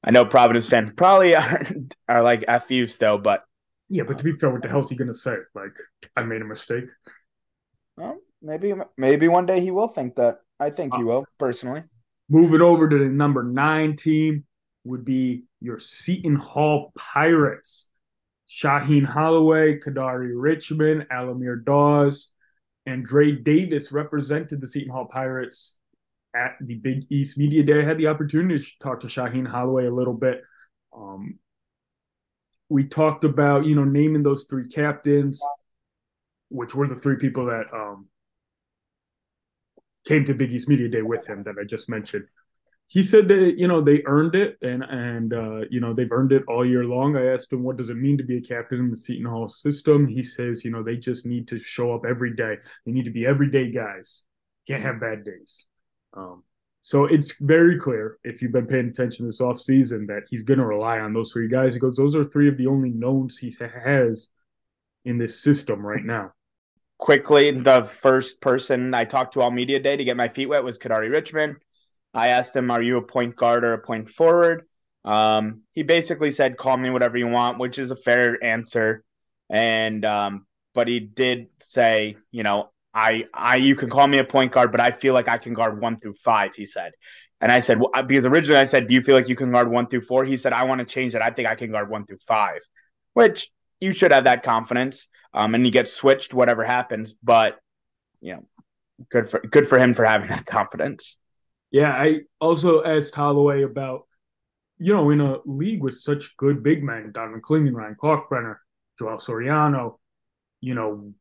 I 0.04 0.12
know 0.12 0.26
Providence 0.26 0.68
fans 0.68 0.92
probably 0.94 1.36
are, 1.36 1.66
are 2.08 2.24
like 2.24 2.46
F 2.48 2.72
you 2.72 2.88
still, 2.88 3.18
but. 3.18 3.44
Yeah, 3.90 4.04
but 4.04 4.18
to 4.20 4.24
be 4.24 4.34
fair, 4.34 4.52
what 4.52 4.62
the 4.62 4.70
hell's 4.70 4.90
he 4.90 4.96
going 4.96 5.08
to 5.08 5.14
say? 5.14 5.36
Like, 5.56 5.76
I 6.16 6.24
made 6.24 6.42
a 6.42 6.46
mistake? 6.46 6.86
Well, 7.98 8.18
maybe 8.42 8.74
maybe 8.98 9.28
one 9.28 9.46
day 9.46 9.62
he 9.62 9.72
will 9.72 9.88
think 9.88 10.16
that. 10.16 10.38
I 10.60 10.70
think 10.70 10.94
he 10.94 11.02
uh, 11.02 11.06
will 11.06 11.26
personally. 11.40 11.84
Moving 12.30 12.62
over 12.62 12.88
to 12.88 12.98
the 12.98 13.06
number 13.06 13.44
nine 13.44 13.96
team 13.96 14.46
would 14.84 15.06
be 15.06 15.46
your 15.60 15.80
Seton 15.80 16.36
Hall 16.36 16.94
Pirates. 16.96 17.89
Shaheen 18.50 19.06
Holloway, 19.06 19.80
Kadary 19.80 20.32
Richmond, 20.36 21.08
Al-Amir 21.12 21.58
Dawes, 21.58 22.30
and 22.86 23.06
Dre 23.06 23.32
Davis 23.32 23.92
represented 23.92 24.60
the 24.60 24.68
Seton 24.68 24.92
Hall 24.92 25.06
Pirates 25.06 25.78
at 26.36 26.56
the 26.62 26.76
Big 26.76 27.06
East 27.10 27.38
Media 27.38 27.64
Day. 27.64 27.82
I 27.82 27.86
had 27.86 27.98
the 27.98 28.08
opportunity 28.08 28.60
to 28.60 28.80
talk 28.82 29.02
to 29.02 29.08
Shaheen 29.08 29.48
Holloway 29.48 29.86
a 29.86 29.94
little 29.94 30.14
bit. 30.14 30.42
Um, 30.96 31.38
we 32.70 32.86
talked 32.86 33.24
about, 33.24 33.66
you 33.66 33.76
know, 33.76 33.84
naming 33.84 34.24
those 34.24 34.46
three 34.46 34.68
captains 34.68 35.42
which 36.50 36.76
were 36.76 36.88
the 36.88 36.96
three 36.96 37.16
people 37.16 37.46
that 37.46 37.66
um, 37.74 38.08
came 40.08 40.26
to 40.26 40.34
Big 40.34 40.54
East 40.54 40.68
Media 40.68 40.90
Day 40.90 41.02
with 41.02 41.26
him 41.26 41.44
that 41.44 41.56
I 41.60 41.64
just 41.64 41.90
mentioned. 41.90 42.26
He 42.90 43.04
said 43.04 43.28
that 43.28 43.60
you 43.60 43.68
know 43.68 43.82
they 43.82 44.02
earned 44.08 44.34
it, 44.34 44.58
and 44.64 44.84
and 44.84 45.34
uh, 45.34 45.62
you 45.70 45.80
know 45.80 45.94
they've 45.94 46.12
earned 46.12 46.32
it 46.32 46.44
all 46.48 46.66
year 46.66 46.86
long. 46.86 47.16
I 47.16 47.28
asked 47.28 47.54
him 47.54 47.62
what 47.62 47.78
does 47.78 47.92
it 47.92 47.98
mean 47.98 48.18
to 48.18 48.24
be 48.24 48.38
a 48.38 48.42
captain 48.42 48.80
in 48.80 48.90
the 48.90 48.98
Seton 48.98 49.26
Hall 49.26 49.48
system. 49.48 50.08
He 50.08 50.24
says 50.24 50.66
you 50.66 50.72
know 50.72 50.82
they 50.82 50.98
just 50.98 51.26
need 51.26 51.48
to 51.50 51.60
show 51.60 51.94
up 51.94 52.04
every 52.04 52.36
day. 52.36 52.58
They 52.86 52.92
need 52.92 53.06
to 53.06 53.12
be 53.12 53.28
everyday 53.28 53.72
guys. 53.72 54.24
Can't 54.68 54.82
have 54.82 55.00
bad 55.00 55.24
days. 55.24 55.68
Um, 56.16 56.44
so 56.82 57.06
it's 57.06 57.36
very 57.42 57.78
clear 57.78 58.18
if 58.24 58.42
you've 58.42 58.54
been 58.54 58.66
paying 58.66 58.88
attention 58.88 59.26
this 59.26 59.42
offseason 59.42 60.08
that 60.08 60.24
he's 60.30 60.44
going 60.44 60.60
to 60.60 60.66
rely 60.66 61.00
on 61.00 61.14
those 61.14 61.32
three 61.32 61.50
guys. 61.50 61.74
He 61.74 61.80
goes, 61.80 61.96
those 61.96 62.16
are 62.16 62.24
three 62.24 62.48
of 62.48 62.58
the 62.58 62.68
only 62.68 62.90
knowns 62.90 63.38
he 63.38 63.54
has 63.60 64.30
in 65.06 65.18
this 65.18 65.40
system 65.42 65.86
right 65.86 66.04
now. 66.04 66.34
Quickly, 66.98 67.52
the 67.52 67.84
first 67.84 68.42
person 68.42 68.94
I 68.94 69.06
talked 69.06 69.34
to 69.34 69.42
all 69.42 69.52
media 69.52 69.80
day 69.80 69.98
to 69.98 70.04
get 70.04 70.18
my 70.18 70.30
feet 70.30 70.48
wet 70.48 70.64
was 70.64 70.80
Kadary 70.80 71.12
Richmond. 71.12 71.58
I 72.14 72.30
asked 72.30 72.56
him, 72.56 72.72
"Are 72.72 72.82
you 72.82 72.98
a 72.98 73.02
point 73.02 73.36
guard 73.36 73.64
or 73.64 73.74
a 73.74 73.80
point 73.80 74.10
forward?" 74.10 74.64
Um, 75.06 75.62
he 75.74 75.84
basically 75.84 76.32
said, 76.32 76.58
"Call 76.58 76.78
me 76.78 76.90
whatever 76.90 77.18
you 77.18 77.28
want," 77.28 77.60
which 77.60 77.80
is 77.80 77.92
a 77.92 77.96
fair 77.96 78.44
answer. 78.44 79.04
And 79.50 80.06
um, 80.06 80.46
but 80.74 80.88
he 80.88 81.00
did 81.00 81.48
say, 81.62 82.16
you 82.32 82.44
know, 82.44 82.70
I, 82.94 83.26
I, 83.34 83.58
you 83.58 83.76
can 83.76 83.90
call 83.90 84.08
me 84.08 84.18
a 84.18 84.24
point 84.24 84.52
guard, 84.52 84.72
but 84.72 84.82
I 84.82 84.92
feel 84.92 85.14
like 85.14 85.28
I 85.28 85.38
can 85.38 85.54
guard 85.54 85.82
one 85.82 86.00
through 86.00 86.14
five. 86.14 86.56
He 86.56 86.66
said, 86.66 86.92
and 87.42 87.52
I 87.52 87.60
said, 87.60 87.80
well, 87.80 87.92
because 88.04 88.26
originally 88.26 88.60
I 88.60 88.66
said, 88.66 88.88
do 88.88 88.94
you 88.94 89.02
feel 89.02 89.16
like 89.16 89.30
you 89.30 89.36
can 89.36 89.52
guard 89.52 89.70
one 89.70 89.88
through 89.88 90.02
four? 90.02 90.26
He 90.26 90.38
said, 90.38 90.54
I 90.54 90.64
want 90.64 90.80
to 90.80 90.86
change 90.86 91.14
that. 91.14 91.22
I 91.22 91.32
think 91.32 91.48
I 91.48 91.56
can 91.56 91.72
guard 91.72 91.90
one 91.90 92.06
through 92.06 92.18
five, 92.28 92.60
which 93.14 93.50
you 93.80 93.94
should 93.94 94.12
have 94.12 94.26
that 94.26 94.44
confidence. 94.44 95.08
Um, 95.34 95.54
and 95.54 95.66
you 95.66 95.72
get 95.72 95.88
switched, 95.88 96.34
whatever 96.34 96.64
happens. 96.64 97.14
But 97.24 97.58
you 98.22 98.36
know, 98.36 98.46
good 99.10 99.30
for 99.30 99.40
good 99.40 99.68
for 99.68 99.78
him 99.78 99.94
for 99.94 100.04
having 100.04 100.30
that 100.30 100.46
confidence. 100.58 101.18
Yeah, 101.72 101.92
I 101.92 102.22
also 102.40 102.84
asked 102.84 103.14
Holloway 103.14 103.64
about, 103.64 104.08
you 104.78 104.94
know, 104.94 105.10
in 105.12 105.22
a 105.22 105.38
league 105.46 105.84
with 105.84 105.96
such 105.96 106.36
good 106.38 106.64
big 106.64 106.84
men, 106.84 107.12
Donovan 107.12 107.42
Ryan 107.74 107.96
Kalkbrenner, 108.02 108.56
Joel 108.98 109.18
Soriano, 109.18 110.00
you 110.62 110.74
know, 110.74 111.14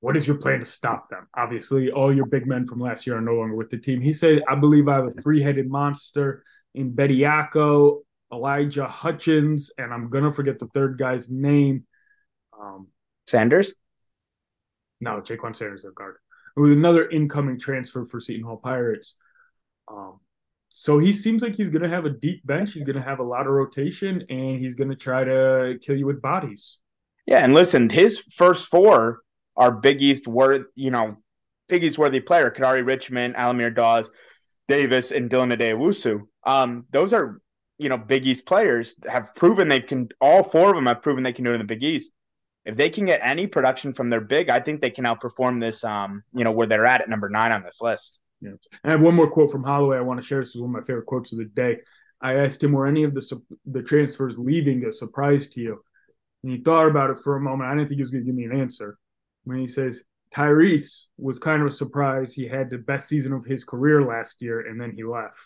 what 0.00 0.16
is 0.16 0.26
your 0.26 0.36
plan 0.36 0.60
to 0.60 0.64
stop 0.64 1.08
them? 1.10 1.26
Obviously, 1.36 1.90
all 1.90 2.14
your 2.14 2.26
big 2.26 2.46
men 2.46 2.64
from 2.64 2.80
last 2.80 3.06
year 3.06 3.16
are 3.16 3.20
no 3.20 3.34
longer 3.34 3.56
with 3.56 3.70
the 3.70 3.78
team. 3.78 4.00
He 4.00 4.12
said, 4.12 4.42
I 4.48 4.54
believe 4.54 4.88
I 4.88 4.94
have 4.94 5.06
a 5.06 5.10
three 5.10 5.42
headed 5.42 5.68
monster 5.68 6.44
in 6.74 6.92
Bediako, 6.92 8.02
Elijah 8.32 8.86
Hutchins, 8.86 9.72
and 9.78 9.92
I'm 9.92 10.08
going 10.08 10.24
to 10.24 10.32
forget 10.32 10.58
the 10.58 10.68
third 10.68 10.98
guy's 10.98 11.28
name. 11.28 11.84
Um, 12.58 12.88
Sanders? 13.26 13.72
No, 15.00 15.20
Jaquan 15.20 15.54
Sanders, 15.56 15.84
a 15.84 15.90
guard. 15.90 16.16
With 16.56 16.72
another 16.72 17.08
incoming 17.08 17.58
transfer 17.58 18.04
for 18.04 18.20
Seton 18.20 18.44
Hall 18.44 18.56
Pirates. 18.56 19.16
Um, 19.90 20.20
so 20.68 20.98
he 20.98 21.12
seems 21.12 21.42
like 21.42 21.54
he's 21.54 21.70
going 21.70 21.82
to 21.82 21.88
have 21.88 22.04
a 22.04 22.10
deep 22.10 22.46
bench. 22.46 22.72
He's 22.72 22.84
going 22.84 22.96
to 22.96 23.02
have 23.02 23.20
a 23.20 23.24
lot 23.24 23.46
of 23.46 23.52
rotation, 23.52 24.22
and 24.28 24.58
he's 24.58 24.74
going 24.74 24.90
to 24.90 24.96
try 24.96 25.24
to 25.24 25.78
kill 25.80 25.96
you 25.96 26.06
with 26.06 26.20
bodies. 26.20 26.78
Yeah, 27.26 27.44
and 27.44 27.54
listen, 27.54 27.88
his 27.90 28.18
first 28.18 28.68
four 28.68 29.20
are 29.56 29.72
Big 29.72 30.02
East 30.02 30.26
worth, 30.26 30.66
you 30.74 30.90
know, 30.90 31.16
Big 31.68 31.84
East 31.84 31.98
worthy 31.98 32.20
player, 32.20 32.50
Kadary 32.50 32.86
Richmond, 32.86 33.36
Al-Amir 33.36 33.70
Dawes, 33.70 34.10
Davis, 34.68 35.10
and 35.10 35.30
Dylan 35.30 35.54
Addae-Wusu. 35.54 36.22
Um, 36.44 36.86
those 36.90 37.12
are, 37.12 37.40
you 37.78 37.88
know, 37.88 37.98
Big 37.98 38.26
East 38.26 38.46
players 38.46 38.94
have 39.06 39.34
proven 39.34 39.68
they 39.68 39.80
can, 39.80 40.08
all 40.20 40.42
four 40.42 40.70
of 40.70 40.74
them 40.74 40.86
have 40.86 41.02
proven 41.02 41.22
they 41.22 41.32
can 41.32 41.44
do 41.44 41.50
it 41.50 41.54
in 41.54 41.60
the 41.60 41.64
Big 41.64 41.82
East. 41.82 42.12
If 42.64 42.76
they 42.76 42.90
can 42.90 43.06
get 43.06 43.20
any 43.22 43.46
production 43.46 43.94
from 43.94 44.10
their 44.10 44.20
big, 44.20 44.50
I 44.50 44.60
think 44.60 44.80
they 44.80 44.90
can 44.90 45.04
outperform 45.04 45.60
this, 45.60 45.84
um, 45.84 46.22
you 46.34 46.44
know, 46.44 46.52
where 46.52 46.66
they're 46.66 46.84
at 46.86 47.00
at 47.00 47.08
number 47.08 47.30
nine 47.30 47.52
on 47.52 47.62
this 47.62 47.80
list. 47.80 48.18
Yeah. 48.40 48.52
I 48.84 48.90
have 48.90 49.00
one 49.00 49.14
more 49.14 49.30
quote 49.30 49.50
from 49.50 49.64
Holloway 49.64 49.96
I 49.96 50.02
want 50.02 50.20
to 50.20 50.26
share. 50.26 50.40
This 50.40 50.54
is 50.54 50.60
one 50.60 50.70
of 50.70 50.80
my 50.80 50.86
favorite 50.86 51.06
quotes 51.06 51.32
of 51.32 51.38
the 51.38 51.44
day. 51.44 51.78
I 52.20 52.34
asked 52.34 52.62
him, 52.62 52.72
were 52.72 52.86
any 52.86 53.04
of 53.04 53.14
the 53.14 53.42
the 53.66 53.82
transfers 53.82 54.38
leaving 54.38 54.84
a 54.84 54.92
surprise 54.92 55.46
to 55.48 55.60
you? 55.60 55.82
And 56.42 56.52
he 56.52 56.58
thought 56.58 56.88
about 56.88 57.10
it 57.10 57.20
for 57.20 57.36
a 57.36 57.40
moment. 57.40 57.68
I 57.68 57.74
didn't 57.74 57.88
think 57.88 57.98
he 57.98 58.02
was 58.02 58.10
going 58.10 58.24
to 58.24 58.26
give 58.26 58.34
me 58.34 58.44
an 58.44 58.58
answer 58.58 58.98
when 59.44 59.58
he 59.58 59.66
says 59.66 60.04
Tyrese 60.34 61.06
was 61.16 61.38
kind 61.38 61.62
of 61.62 61.68
a 61.68 61.72
surprise. 61.72 62.32
He 62.32 62.46
had 62.46 62.70
the 62.70 62.78
best 62.78 63.08
season 63.08 63.32
of 63.32 63.44
his 63.44 63.64
career 63.64 64.02
last 64.02 64.42
year, 64.42 64.60
and 64.60 64.80
then 64.80 64.92
he 64.94 65.04
left. 65.04 65.38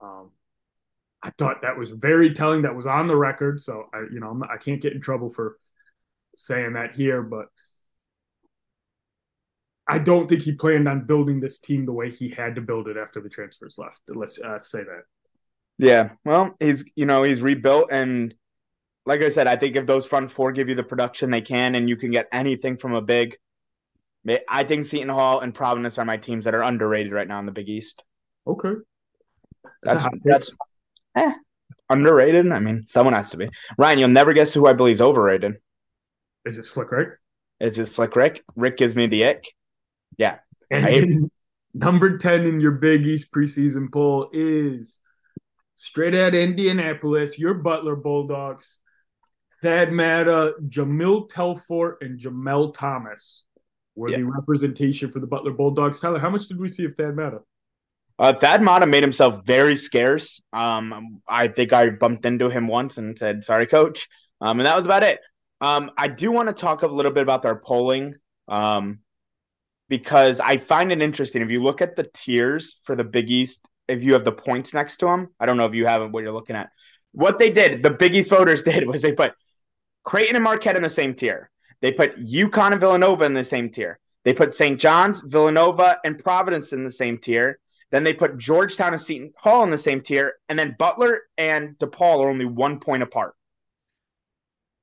Um, 0.00 0.30
I 1.22 1.30
thought 1.38 1.62
that 1.62 1.76
was 1.76 1.90
very 1.90 2.32
telling. 2.32 2.62
That 2.62 2.74
was 2.74 2.86
on 2.86 3.08
the 3.08 3.16
record, 3.16 3.60
so 3.60 3.84
I, 3.92 4.00
you 4.12 4.20
know, 4.20 4.32
not, 4.32 4.50
I 4.50 4.56
can't 4.56 4.80
get 4.80 4.94
in 4.94 5.00
trouble 5.00 5.30
for 5.30 5.58
saying 6.36 6.74
that 6.74 6.94
here, 6.94 7.22
but 7.22 7.46
I 9.88 9.98
don't 9.98 10.28
think 10.28 10.42
he 10.42 10.52
planned 10.52 10.88
on 10.88 11.06
building 11.06 11.40
this 11.40 11.58
team 11.58 11.84
the 11.84 11.92
way 11.92 12.10
he 12.10 12.28
had 12.28 12.54
to 12.56 12.60
build 12.60 12.88
it 12.88 12.96
after 12.96 13.20
the 13.20 13.28
transfers 13.28 13.78
left. 13.78 14.00
Let's 14.08 14.38
uh, 14.40 14.58
say 14.58 14.80
that. 14.80 15.02
Yeah, 15.78 16.10
well, 16.24 16.54
he's 16.58 16.84
you 16.96 17.06
know 17.06 17.22
he's 17.22 17.42
rebuilt 17.42 17.88
and 17.92 18.34
like 19.06 19.22
I 19.22 19.28
said, 19.28 19.46
I 19.46 19.56
think 19.56 19.76
if 19.76 19.86
those 19.86 20.04
front 20.04 20.30
four 20.30 20.52
give 20.52 20.68
you 20.68 20.74
the 20.74 20.82
production 20.82 21.30
they 21.30 21.40
can, 21.40 21.76
and 21.76 21.88
you 21.88 21.96
can 21.96 22.10
get 22.10 22.26
anything 22.32 22.76
from 22.76 22.92
a 22.92 23.00
big, 23.00 23.36
I 24.48 24.64
think 24.64 24.84
Seton 24.84 25.08
Hall 25.08 25.40
and 25.40 25.54
Providence 25.54 25.96
are 25.98 26.04
my 26.04 26.16
teams 26.16 26.44
that 26.44 26.54
are 26.54 26.62
underrated 26.62 27.12
right 27.12 27.28
now 27.28 27.38
in 27.38 27.46
the 27.46 27.52
Big 27.52 27.68
East. 27.68 28.02
Okay, 28.46 28.72
that's 29.82 30.04
that's, 30.04 30.16
that's 30.24 30.50
eh, 31.14 31.32
underrated. 31.88 32.50
I 32.50 32.58
mean, 32.58 32.84
someone 32.88 33.14
has 33.14 33.30
to 33.30 33.36
be. 33.36 33.48
Ryan, 33.78 34.00
you'll 34.00 34.08
never 34.08 34.32
guess 34.32 34.52
who 34.52 34.66
I 34.66 34.72
believe 34.72 34.94
is 34.94 35.00
overrated. 35.00 35.54
Is 36.44 36.58
it 36.58 36.64
Slick 36.64 36.90
Rick? 36.90 37.10
Is 37.60 37.78
it 37.78 37.86
Slick 37.86 38.16
Rick? 38.16 38.42
Rick 38.56 38.76
gives 38.76 38.96
me 38.96 39.06
the 39.06 39.24
ick. 39.24 39.44
Yeah. 40.18 40.38
And 40.70 41.30
number 41.74 42.16
ten 42.16 42.46
in 42.46 42.60
your 42.60 42.72
Big 42.72 43.06
East 43.06 43.32
preseason 43.32 43.92
poll 43.92 44.30
is 44.32 44.98
straight 45.76 46.14
out 46.14 46.34
Indianapolis. 46.34 47.38
Your 47.38 47.54
Butler 47.54 47.96
Bulldogs. 47.96 48.78
Thad 49.62 49.90
Matta, 49.90 50.54
Jahmyl 50.68 51.30
Telfort, 51.30 51.94
and 52.00 52.20
Jamel 52.20 52.74
Thomas 52.74 53.44
were 53.94 54.10
yeah. 54.10 54.18
the 54.18 54.24
representation 54.24 55.10
for 55.10 55.20
the 55.20 55.26
Butler 55.26 55.52
Bulldogs. 55.52 56.00
Tyler, 56.00 56.18
how 56.18 56.30
much 56.30 56.46
did 56.46 56.58
we 56.58 56.68
see 56.68 56.84
of 56.84 56.94
Thad 56.96 57.16
Matta? 57.16 57.40
Uh, 58.18 58.32
Thad 58.32 58.62
Matta 58.62 58.86
made 58.86 59.02
himself 59.02 59.44
very 59.44 59.76
scarce. 59.76 60.40
Um, 60.52 61.20
I 61.28 61.48
think 61.48 61.72
I 61.72 61.90
bumped 61.90 62.24
into 62.24 62.48
him 62.48 62.66
once 62.66 62.98
and 62.98 63.18
said, 63.18 63.44
"Sorry, 63.44 63.66
coach," 63.66 64.08
um, 64.40 64.60
and 64.60 64.66
that 64.66 64.76
was 64.76 64.86
about 64.86 65.02
it. 65.02 65.20
Um, 65.60 65.90
I 65.96 66.08
do 66.08 66.30
want 66.30 66.48
to 66.48 66.54
talk 66.54 66.82
a 66.82 66.86
little 66.86 67.12
bit 67.12 67.22
about 67.22 67.42
their 67.42 67.56
polling 67.56 68.14
um, 68.48 69.00
because 69.88 70.40
I 70.40 70.56
find 70.56 70.92
it 70.92 71.02
interesting. 71.02 71.42
If 71.42 71.50
you 71.50 71.62
look 71.62 71.80
at 71.80 71.96
the 71.96 72.08
tiers 72.14 72.78
for 72.84 72.96
the 72.96 73.04
Big 73.04 73.30
East, 73.30 73.66
if 73.88 74.02
you 74.02 74.14
have 74.14 74.24
the 74.24 74.32
points 74.32 74.74
next 74.74 74.98
to 74.98 75.06
them, 75.06 75.28
I 75.38 75.46
don't 75.46 75.56
know 75.56 75.66
if 75.66 75.74
you 75.74 75.86
have 75.86 76.10
what 76.10 76.22
you're 76.22 76.32
looking 76.32 76.56
at. 76.56 76.70
What 77.12 77.38
they 77.38 77.50
did, 77.50 77.82
the 77.82 77.90
Big 77.90 78.14
East 78.14 78.30
voters 78.30 78.62
did, 78.64 78.86
was 78.86 79.02
they 79.02 79.12
put 79.12 79.32
Creighton 80.04 80.36
and 80.36 80.44
Marquette 80.44 80.76
in 80.76 80.82
the 80.82 80.88
same 80.88 81.14
tier. 81.14 81.50
They 81.80 81.92
put 81.92 82.16
UConn 82.16 82.72
and 82.72 82.80
Villanova 82.80 83.24
in 83.24 83.34
the 83.34 83.44
same 83.44 83.70
tier. 83.70 83.98
They 84.24 84.32
put 84.32 84.54
St. 84.54 84.80
John's, 84.80 85.20
Villanova, 85.20 85.98
and 86.04 86.18
Providence 86.18 86.72
in 86.72 86.84
the 86.84 86.90
same 86.90 87.18
tier. 87.18 87.60
Then 87.90 88.02
they 88.02 88.12
put 88.12 88.38
Georgetown 88.38 88.92
and 88.92 89.00
Seton 89.00 89.32
Hall 89.36 89.62
in 89.62 89.70
the 89.70 89.78
same 89.78 90.00
tier. 90.00 90.34
And 90.48 90.58
then 90.58 90.74
Butler 90.78 91.22
and 91.38 91.78
DePaul 91.78 92.20
are 92.20 92.28
only 92.28 92.44
one 92.44 92.80
point 92.80 93.02
apart. 93.02 93.34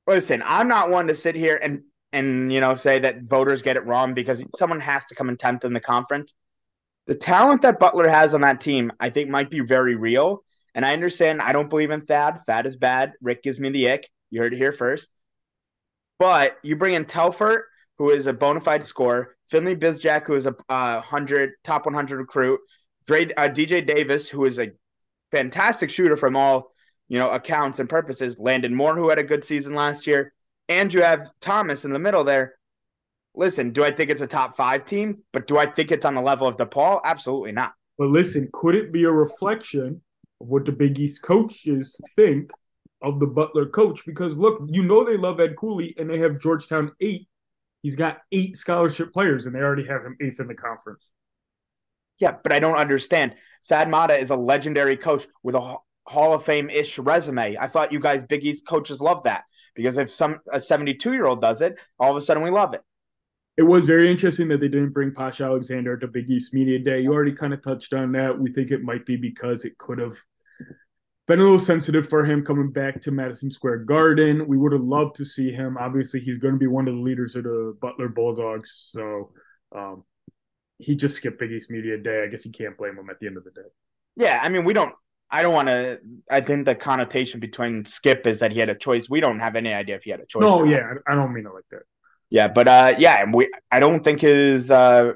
Listen, 0.07 0.41
I'm 0.45 0.67
not 0.67 0.89
one 0.89 1.07
to 1.07 1.15
sit 1.15 1.35
here 1.35 1.59
and 1.61 1.83
and 2.13 2.53
you 2.53 2.61
know 2.61 2.75
say 2.75 2.99
that 2.99 3.23
voters 3.23 3.61
get 3.61 3.75
it 3.75 3.85
wrong 3.85 4.13
because 4.13 4.43
someone 4.55 4.79
has 4.79 5.03
to 5.05 5.15
come 5.15 5.27
in 5.27 5.35
10th 5.35 5.65
in 5.65 5.73
the 5.73 5.81
conference. 5.81 6.33
The 7.07 7.15
talent 7.15 7.63
that 7.63 7.79
Butler 7.79 8.07
has 8.07 8.33
on 8.33 8.41
that 8.41 8.61
team, 8.61 8.93
I 8.99 9.09
think, 9.09 9.29
might 9.29 9.49
be 9.49 9.59
very 9.59 9.95
real. 9.95 10.45
And 10.73 10.85
I 10.85 10.93
understand 10.93 11.41
I 11.41 11.51
don't 11.51 11.69
believe 11.69 11.91
in 11.91 11.99
Thad. 11.99 12.39
Thad 12.45 12.65
is 12.65 12.77
bad. 12.77 13.13
Rick 13.21 13.43
gives 13.43 13.59
me 13.59 13.69
the 13.69 13.91
ick. 13.91 14.09
You 14.29 14.39
heard 14.39 14.53
it 14.53 14.57
here 14.57 14.71
first. 14.71 15.09
But 16.17 16.57
you 16.63 16.77
bring 16.77 16.93
in 16.93 17.05
Telfort, 17.05 17.63
who 17.97 18.11
is 18.11 18.27
a 18.27 18.33
bona 18.33 18.61
fide 18.61 18.83
scorer, 18.83 19.35
Finley 19.49 19.75
Bizjack, 19.75 20.25
who 20.25 20.35
is 20.35 20.45
a 20.45 20.55
uh, 20.69 21.01
hundred 21.01 21.51
top 21.63 21.85
100 21.85 22.17
recruit, 22.17 22.59
Dre, 23.05 23.25
uh, 23.33 23.49
DJ 23.49 23.85
Davis, 23.85 24.29
who 24.29 24.45
is 24.45 24.59
a 24.59 24.71
fantastic 25.31 25.89
shooter 25.89 26.15
from 26.15 26.35
all 26.35 26.71
you 27.07 27.19
know 27.19 27.29
accounts 27.29 27.79
and 27.79 27.89
purposes, 27.89 28.39
Landon 28.39 28.73
Moore, 28.73 28.95
who 28.95 29.09
had 29.09 29.19
a 29.19 29.23
good 29.23 29.43
season 29.43 29.75
last 29.75 30.07
year, 30.07 30.32
and 30.69 30.93
you 30.93 31.01
have 31.03 31.29
Thomas 31.41 31.85
in 31.85 31.91
the 31.91 31.99
middle 31.99 32.23
there. 32.23 32.55
Listen, 33.35 33.71
do 33.71 33.83
I 33.83 33.91
think 33.91 34.09
it's 34.09 34.21
a 34.21 34.27
top 34.27 34.55
five 34.55 34.85
team? 34.85 35.19
But 35.31 35.47
do 35.47 35.57
I 35.57 35.65
think 35.65 35.91
it's 35.91 36.05
on 36.05 36.15
the 36.15 36.21
level 36.21 36.47
of 36.47 36.57
DePaul? 36.57 37.01
Absolutely 37.03 37.51
not. 37.51 37.73
But 37.97 38.09
listen, 38.09 38.49
could 38.53 38.75
it 38.75 38.91
be 38.91 39.03
a 39.03 39.11
reflection 39.11 40.01
of 40.41 40.47
what 40.47 40.65
the 40.65 40.71
Big 40.71 40.99
East 40.99 41.21
coaches 41.21 41.99
think 42.15 42.51
of 43.01 43.19
the 43.19 43.27
Butler 43.27 43.65
coach 43.67 44.05
because 44.05 44.37
look, 44.37 44.61
you 44.67 44.83
know 44.83 45.03
they 45.03 45.17
love 45.17 45.39
Ed 45.39 45.55
Cooley 45.57 45.93
and 45.97 46.09
they 46.09 46.19
have 46.19 46.39
Georgetown 46.39 46.91
eight. 47.01 47.27
He's 47.81 47.95
got 47.95 48.21
eight 48.31 48.55
scholarship 48.55 49.11
players 49.13 49.45
and 49.45 49.53
they 49.53 49.59
already 49.59 49.85
have 49.85 50.03
him 50.03 50.15
eighth 50.21 50.39
in 50.39 50.47
the 50.47 50.55
conference. 50.55 51.09
Yeah, 52.19 52.35
but 52.41 52.53
I 52.53 52.59
don't 52.59 52.77
understand. 52.77 53.35
Thad 53.67 53.89
Matta 53.89 54.17
is 54.17 54.29
a 54.29 54.35
legendary 54.35 54.95
coach 54.95 55.27
with 55.41 55.55
a 55.55 55.75
Hall 56.05 56.33
of 56.33 56.43
Fame 56.43 56.69
ish 56.69 56.99
resume. 56.99 57.57
I 57.57 57.67
thought 57.67 57.91
you 57.91 57.99
guys, 57.99 58.21
Big 58.21 58.45
East 58.45 58.67
coaches, 58.67 59.01
love 59.01 59.23
that 59.23 59.43
because 59.75 59.97
if 59.97 60.09
some 60.09 60.39
a 60.51 60.59
72 60.59 61.13
year 61.13 61.25
old 61.25 61.41
does 61.41 61.61
it, 61.61 61.75
all 61.99 62.11
of 62.11 62.17
a 62.17 62.21
sudden 62.21 62.43
we 62.43 62.49
love 62.51 62.73
it. 62.73 62.81
it 63.57 63.63
was 63.63 63.85
very 63.85 64.09
interesting 64.09 64.47
that 64.49 64.59
they 64.59 64.67
didn't 64.67 64.93
bring 64.93 65.11
Posh 65.11 65.41
Alexander 65.41 65.97
to 65.97 66.07
Big 66.07 66.29
East 66.29 66.53
Media 66.53 66.79
Day. 66.79 67.01
You 67.01 67.13
already 67.13 67.33
kind 67.33 67.53
of 67.53 67.61
touched 67.61 67.93
on 67.93 68.11
that. 68.13 68.37
We 68.37 68.51
think 68.51 68.71
it 68.71 68.83
might 68.83 69.05
be 69.05 69.15
because 69.15 69.63
it 69.65 69.77
could 69.77 69.99
have 69.99 70.17
been 71.27 71.39
a 71.39 71.43
little 71.43 71.59
sensitive 71.59 72.09
for 72.09 72.25
him 72.25 72.43
coming 72.43 72.69
back 72.71 72.99
to 73.01 73.11
Madison 73.11 73.49
Square 73.49 73.79
Garden. 73.85 74.45
We 74.47 74.57
would 74.57 74.73
have 74.73 74.81
loved 74.81 75.15
to 75.15 75.25
see 75.25 75.51
him. 75.51 75.77
Obviously, 75.77 76.19
he's 76.19 76.37
going 76.37 76.53
to 76.53 76.59
be 76.59 76.67
one 76.67 76.87
of 76.87 76.95
the 76.95 76.99
leaders 77.01 77.35
of 77.35 77.43
the 77.45 77.77
Butler 77.79 78.09
Bulldogs. 78.09 78.89
So 78.91 79.31
um, 79.73 80.03
he 80.79 80.95
just 80.95 81.15
skipped 81.15 81.39
Big 81.39 81.51
East 81.51 81.71
Media 81.71 81.97
Day. 81.97 82.23
I 82.23 82.27
guess 82.27 82.45
you 82.45 82.51
can't 82.51 82.77
blame 82.77 82.97
him 82.97 83.09
at 83.09 83.19
the 83.19 83.27
end 83.27 83.37
of 83.37 83.43
the 83.45 83.51
day. 83.51 83.69
Yeah, 84.15 84.39
I 84.43 84.49
mean, 84.49 84.65
we 84.65 84.73
don't. 84.73 84.93
I 85.33 85.41
don't 85.41 85.53
want 85.53 85.67
to. 85.67 85.99
I 86.29 86.41
think 86.41 86.65
the 86.65 86.75
connotation 86.75 87.39
between 87.39 87.85
Skip 87.85 88.27
is 88.27 88.39
that 88.39 88.51
he 88.51 88.59
had 88.59 88.69
a 88.69 88.75
choice. 88.75 89.09
We 89.09 89.19
don't 89.19 89.39
have 89.39 89.55
any 89.55 89.73
idea 89.73 89.95
if 89.95 90.03
he 90.03 90.11
had 90.11 90.19
a 90.19 90.27
choice. 90.27 90.41
No, 90.41 90.63
yeah, 90.63 90.93
I 91.07 91.15
don't 91.15 91.33
mean 91.33 91.47
it 91.47 91.53
like 91.53 91.65
that. 91.71 91.81
Yeah, 92.29 92.49
but 92.49 92.67
uh, 92.67 92.95
yeah, 92.99 93.25
we. 93.33 93.51
I 93.71 93.79
don't 93.79 94.03
think 94.03 94.21
his 94.21 94.69
uh, 94.69 95.13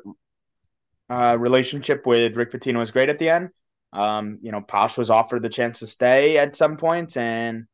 uh, 1.07 1.37
relationship 1.39 2.07
with 2.07 2.35
Rick 2.35 2.51
Pitino 2.51 2.79
was 2.79 2.89
great 2.89 3.09
at 3.09 3.19
the 3.19 3.29
end. 3.29 3.49
Um, 3.93 4.39
you 4.41 4.51
know, 4.51 4.59
Posh 4.59 4.97
was 4.97 5.11
offered 5.11 5.43
the 5.43 5.49
chance 5.49 5.79
to 5.79 5.87
stay 5.87 6.39
at 6.39 6.55
some 6.55 6.77
points, 6.77 7.15
and 7.15 7.65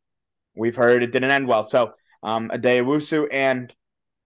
we've 0.53 0.75
heard 0.75 1.01
it 1.01 1.13
didn't 1.13 1.31
end 1.31 1.47
well. 1.47 1.63
So, 1.63 1.93
um, 2.23 2.49
Addae-Wusu 2.49 3.27
and 3.31 3.73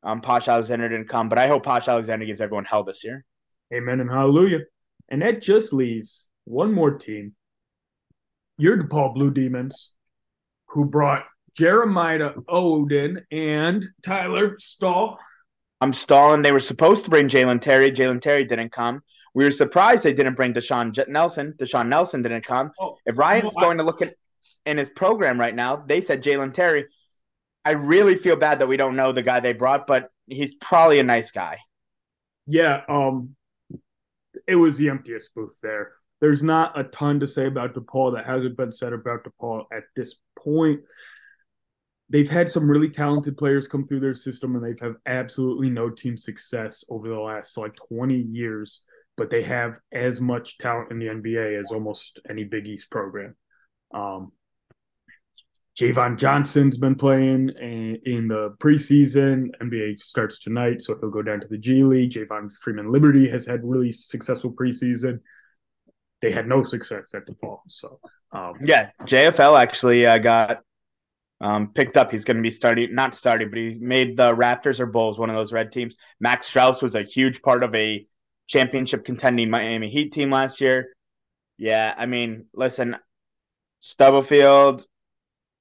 um, 0.02 0.22
Posh 0.22 0.48
Alexander 0.48 0.90
didn't 0.90 1.08
come, 1.08 1.30
but 1.30 1.38
I 1.38 1.48
hope 1.48 1.64
Posh 1.64 1.88
Alexander 1.88 2.26
gives 2.26 2.42
everyone 2.42 2.66
hell 2.66 2.84
this 2.84 3.04
year. 3.04 3.24
Amen 3.72 4.00
and 4.00 4.10
hallelujah. 4.10 4.62
And 5.10 5.22
that 5.22 5.42
just 5.42 5.72
leaves 5.72 6.28
one 6.46 6.74
more 6.74 6.92
team. 6.92 7.36
Your 8.58 8.78
DePaul 8.78 9.14
Blue 9.14 9.32
Demons, 9.32 9.92
who 10.68 10.86
brought 10.86 11.26
Jeremiah 11.56 12.32
Oden 12.50 13.24
and 13.32 13.86
Tyler 14.04 14.58
Stahl. 14.60 15.20
I'm 15.80 15.94
stalling. 15.94 16.42
They 16.42 16.52
were 16.52 16.60
supposed 16.60 17.04
to 17.06 17.12
bring 17.12 17.30
Jalen 17.30 17.62
Terry. 17.62 17.92
Jalen 17.92 18.22
Terry 18.22 18.44
didn't 18.44 18.72
come. 18.72 19.02
We 19.36 19.44
were 19.44 19.52
surprised 19.52 20.04
they 20.04 20.14
didn't 20.14 20.34
bring 20.34 20.54
Deshaun 20.54 21.08
Nelson. 21.08 21.54
Deshaun 21.58 21.88
Nelson 21.88 22.24
didn't 22.24 22.46
come. 22.46 22.72
Oh, 22.80 22.98
if 23.06 23.18
Ryan's 23.18 23.54
going 23.56 23.80
I, 23.80 23.84
to 23.84 23.84
look 23.84 24.02
at 24.02 24.16
in 24.66 24.78
his 24.78 24.90
program 24.90 25.40
right 25.40 25.54
now, 25.54 25.76
they 25.76 26.02
said 26.02 26.24
Jalen 26.24 26.54
Terry. 26.54 26.86
I 27.64 27.72
really 27.72 28.16
feel 28.16 28.36
bad 28.36 28.60
that 28.60 28.68
we 28.68 28.78
don't 28.78 28.96
know 28.96 29.12
the 29.12 29.22
guy 29.22 29.40
they 29.40 29.54
brought, 29.54 29.86
but 29.86 30.10
he's 30.26 30.56
probably 30.56 31.00
a 31.00 31.04
nice 31.04 31.32
guy. 31.32 31.58
Yeah, 32.48 32.82
um, 32.90 33.36
it 34.48 34.56
was 34.56 34.78
the 34.78 34.90
emptiest 34.90 35.30
booth 35.36 35.54
there. 35.62 35.92
There's 36.20 36.42
not 36.44 36.78
a 36.80 36.84
ton 36.84 37.20
to 37.20 37.28
say 37.28 37.46
about 37.46 37.76
DePaul 37.76 38.16
that 38.16 38.26
hasn't 38.26 38.58
been 38.58 38.72
said 38.72 38.94
about 38.94 39.24
DePaul 39.24 39.66
at 39.72 39.84
this 39.96 40.16
point. 40.38 40.82
They've 42.10 42.30
had 42.30 42.50
some 42.50 42.70
really 42.70 42.90
talented 42.90 43.38
players 43.38 43.68
come 43.68 43.86
through 43.86 44.00
their 44.00 44.16
system, 44.16 44.56
and 44.56 44.64
they've 44.64 44.80
had 44.80 44.96
absolutely 45.06 45.70
no 45.70 45.90
team 45.90 46.18
success 46.18 46.84
over 46.90 47.08
the 47.10 47.20
last 47.20 47.58
like 47.58 47.76
20 47.90 48.16
years. 48.16 48.82
But 49.18 49.30
they 49.30 49.44
have 49.44 49.80
as 49.92 50.22
much 50.22 50.58
talent 50.58 50.92
in 50.92 51.00
the 51.00 51.08
NBA 51.08 51.60
as 51.60 51.72
almost 51.72 52.20
any 52.30 52.44
Big 52.44 52.68
East 52.68 52.90
program. 52.90 53.36
Um, 53.94 54.32
Javon 55.78 56.18
Johnson's 56.18 56.78
been 56.78 56.96
playing 56.96 57.50
in 57.50 58.28
the 58.28 58.56
preseason. 58.58 59.50
NBA 59.62 60.00
starts 60.00 60.40
tonight, 60.40 60.82
so 60.82 60.98
he'll 61.00 61.12
go 61.12 61.22
down 61.22 61.40
to 61.40 61.48
the 61.48 61.58
G 61.58 61.84
League. 61.84 62.12
Javon 62.12 62.52
Freeman 62.62 62.92
Liberty 62.92 63.30
has 63.30 63.46
had 63.46 63.64
really 63.64 63.92
successful 63.92 64.52
preseason. 64.52 65.20
They 66.22 66.32
had 66.32 66.48
no 66.48 66.64
success 66.64 67.14
at 67.14 67.26
the 67.26 67.34
DePaul. 67.34 67.60
So, 67.68 68.00
um, 68.32 68.56
yeah, 68.64 68.90
JFL 69.02 69.60
actually 69.60 70.06
uh, 70.06 70.18
got 70.18 70.62
um, 71.40 71.72
picked 71.74 71.98
up. 71.98 72.12
He's 72.12 72.26
going 72.26 72.38
to 72.38 72.44
be 72.44 72.52
starting, 72.52 72.96
not 72.96 73.16
starting, 73.16 73.50
but 73.50 73.60
he 73.60 73.76
made 73.76 74.18
the 74.18 74.36
Raptors 74.36 74.80
or 74.80 74.88
Bulls 74.88 75.20
one 75.20 75.30
of 75.30 75.36
those 75.36 75.54
red 75.54 75.72
teams. 75.72 75.96
Max 76.20 76.52
Strus 76.52 76.82
was 76.82 76.96
a 76.96 77.04
huge 77.04 77.42
part 77.42 77.64
of 77.64 77.74
a 77.76 78.06
championship 78.48 79.06
contending 79.06 79.50
Miami 79.50 79.90
Heat 79.90 80.12
team 80.12 80.32
last 80.32 80.62
year. 80.62 80.90
Yeah, 81.58 81.94
I 81.96 82.06
mean, 82.06 82.46
listen, 82.54 82.96
Stubblefield 83.80 84.86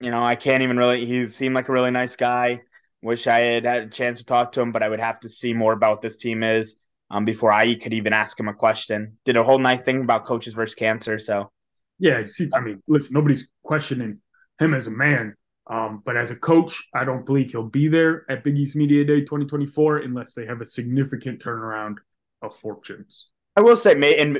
you 0.01 0.11
know, 0.11 0.23
I 0.23 0.37
can't 0.37 0.63
even 0.63 0.77
really. 0.77 1.07
He 1.07 1.29
seemed 1.29 1.55
like 1.55 1.69
a 1.69 1.73
really 1.73 1.91
nice 1.91 2.17
guy. 2.17 2.61
Wish 3.03 3.27
I 3.27 3.41
had 3.41 3.65
had 3.65 3.83
a 3.85 3.89
chance 3.89 4.19
to 4.19 4.27
talk 4.27 4.53
to 4.53 4.61
him, 4.61 4.73
but 4.73 4.83
I 4.83 4.89
would 4.89 5.01
have 5.01 5.21
to 5.21 5.29
see 5.29 5.53
more 5.53 5.73
about 5.73 6.03
this 6.03 6.17
team 6.17 6.43
is 6.43 6.77
um, 7.11 7.25
before 7.25 7.53
I 7.53 7.75
could 7.75 7.95
even 7.95 8.13
ask 8.13 8.39
him 8.39 8.49
a 8.49 8.55
question. 8.55 9.19
Did 9.25 9.37
a 9.37 9.45
whole 9.45 9.59
nice 9.59 9.83
thing 9.83 10.01
about 10.01 10.25
coaches 10.27 10.55
versus 10.55 10.75
cancer. 10.75 11.19
So, 11.19 11.51
yeah, 11.99 12.23
see, 12.23 12.51
I 12.53 12.61
mean, 12.61 12.83
listen, 12.89 13.15
nobody's 13.15 13.49
questioning 13.63 14.19
him 14.59 14.75
as 14.75 14.87
a 14.87 14.91
man, 14.91 15.35
um, 15.69 16.03
but 16.05 16.17
as 16.17 16.31
a 16.31 16.37
coach, 16.37 16.83
I 16.95 17.05
don't 17.05 17.27
believe 17.27 17.51
he'll 17.51 17.63
be 17.63 17.89
there 17.89 18.25
at 18.31 18.45
Big 18.45 18.59
East 18.59 18.77
Media 18.77 19.05
Day 19.05 19.21
2024 19.21 19.99
unless 19.99 20.35
they 20.35 20.47
have 20.47 20.61
a 20.61 20.67
significant 20.67 21.43
turnaround 21.43 21.97
of 22.43 22.55
fortunes. 22.57 23.29
I 23.57 23.63
will 23.63 23.77
say, 23.77 23.95
may 23.95 24.19
and 24.19 24.39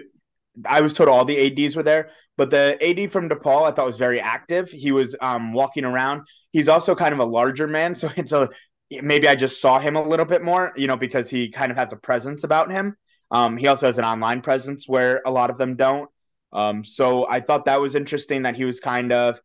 I 0.65 0.81
was 0.81 0.93
told 0.93 1.09
all 1.09 1.25
the 1.25 1.65
ads 1.65 1.77
were 1.77 1.83
there, 1.83 2.11
but 2.37 2.51
the 2.51 2.79
AD 2.83 3.13
from 3.13 3.29
DePaul 3.29 3.71
I 3.71 3.73
thought 3.73 3.87
was 3.87 3.99
very 3.99 4.21
active. 4.21 4.71
He 4.71 4.93
was 4.93 5.15
um, 5.21 5.53
walking 5.53 5.85
around. 5.85 6.23
He's 6.53 6.69
also 6.69 6.95
kind 6.95 7.13
of 7.13 7.21
a 7.21 7.25
larger 7.25 7.67
man, 7.67 7.95
so 7.95 8.11
it's 8.17 8.33
a 8.33 8.49
maybe 8.91 9.29
I 9.29 9.35
just 9.35 9.61
saw 9.61 9.79
him 9.79 9.97
a 9.97 10.03
little 10.03 10.27
bit 10.27 10.43
more, 10.43 10.73
you 10.77 10.87
know, 10.87 10.97
because 10.97 11.29
he 11.29 11.51
kind 11.51 11.71
of 11.71 11.77
has 11.77 11.93
a 11.93 11.97
presence 11.97 12.45
about 12.45 12.71
him. 12.71 12.97
Um, 13.31 13.57
he 13.57 13.67
also 13.67 13.87
has 13.87 13.99
an 13.99 14.05
online 14.05 14.41
presence 14.41 14.89
where 14.89 15.23
a 15.27 15.31
lot 15.31 15.51
of 15.51 15.59
them 15.59 15.77
don't. 15.77 16.09
Um, 16.53 16.85
so 16.85 17.29
I 17.29 17.41
thought 17.41 17.65
that 17.65 17.81
was 17.81 17.95
interesting 17.95 18.43
that 18.43 18.57
he 18.57 18.65
was 18.65 18.81
kind 18.81 19.13
of 19.13 19.41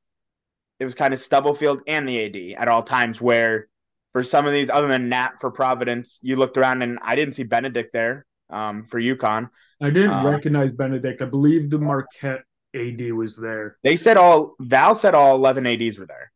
it 0.79 0.85
was 0.85 0.95
kind 0.95 1.13
of 1.13 1.19
Stubblefield 1.19 1.81
and 1.85 2.09
the 2.09 2.25
AD 2.25 2.59
at 2.59 2.67
all 2.67 2.81
times 2.81 3.21
where 3.21 3.67
for 4.13 4.23
some 4.23 4.47
of 4.47 4.53
these 4.53 4.69
other 4.69 4.87
than 4.87 5.09
Nat 5.09 5.33
for 5.39 5.51
Providence, 5.51 6.19
you 6.21 6.35
looked 6.35 6.57
around 6.57 6.81
and 6.81 6.97
I 7.03 7.15
didn't 7.15 7.35
see 7.35 7.43
Benedict 7.43 7.93
there 7.93 8.25
um, 8.49 8.85
for 8.85 8.99
UConn. 8.99 9.49
I 9.81 9.89
didn't 9.89 10.11
um, 10.11 10.25
recognize 10.25 10.73
Benedict. 10.73 11.21
I 11.21 11.25
believe 11.25 11.69
the 11.69 11.79
Marquette 11.79 12.43
AD 12.75 13.11
was 13.11 13.35
there. 13.35 13.77
They 13.83 13.95
said 13.95 14.17
all 14.17 14.55
Val 14.59 14.95
said 14.95 15.15
all 15.15 15.35
eleven 15.35 15.65
ADs 15.65 15.97
were 15.97 16.05
there. 16.05 16.31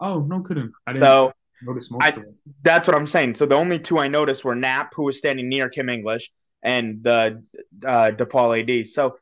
Oh 0.00 0.20
no, 0.20 0.42
kidding! 0.42 0.72
I 0.86 0.92
didn't 0.92 1.06
so 1.06 1.32
notice 1.62 1.90
most 1.90 2.04
I, 2.04 2.08
of 2.08 2.14
them. 2.16 2.34
That's 2.62 2.86
what 2.86 2.96
I'm 2.96 3.06
saying. 3.06 3.34
So 3.34 3.46
the 3.46 3.56
only 3.56 3.78
two 3.78 3.98
I 3.98 4.08
noticed 4.08 4.44
were 4.44 4.54
Knapp, 4.54 4.92
who 4.94 5.04
was 5.04 5.18
standing 5.18 5.48
near 5.48 5.68
Kim 5.68 5.88
English, 5.88 6.30
and 6.62 7.02
the 7.02 7.42
uh, 7.84 8.12
DePaul 8.12 8.80
AD. 8.82 8.86
So 8.86 9.16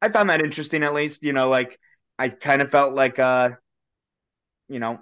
I 0.00 0.08
found 0.08 0.30
that 0.30 0.40
interesting. 0.40 0.82
At 0.82 0.94
least 0.94 1.22
you 1.22 1.32
know, 1.32 1.48
like 1.48 1.78
I 2.18 2.28
kind 2.28 2.62
of 2.62 2.70
felt 2.70 2.94
like, 2.94 3.18
uh, 3.18 3.50
you 4.68 4.80
know, 4.80 5.00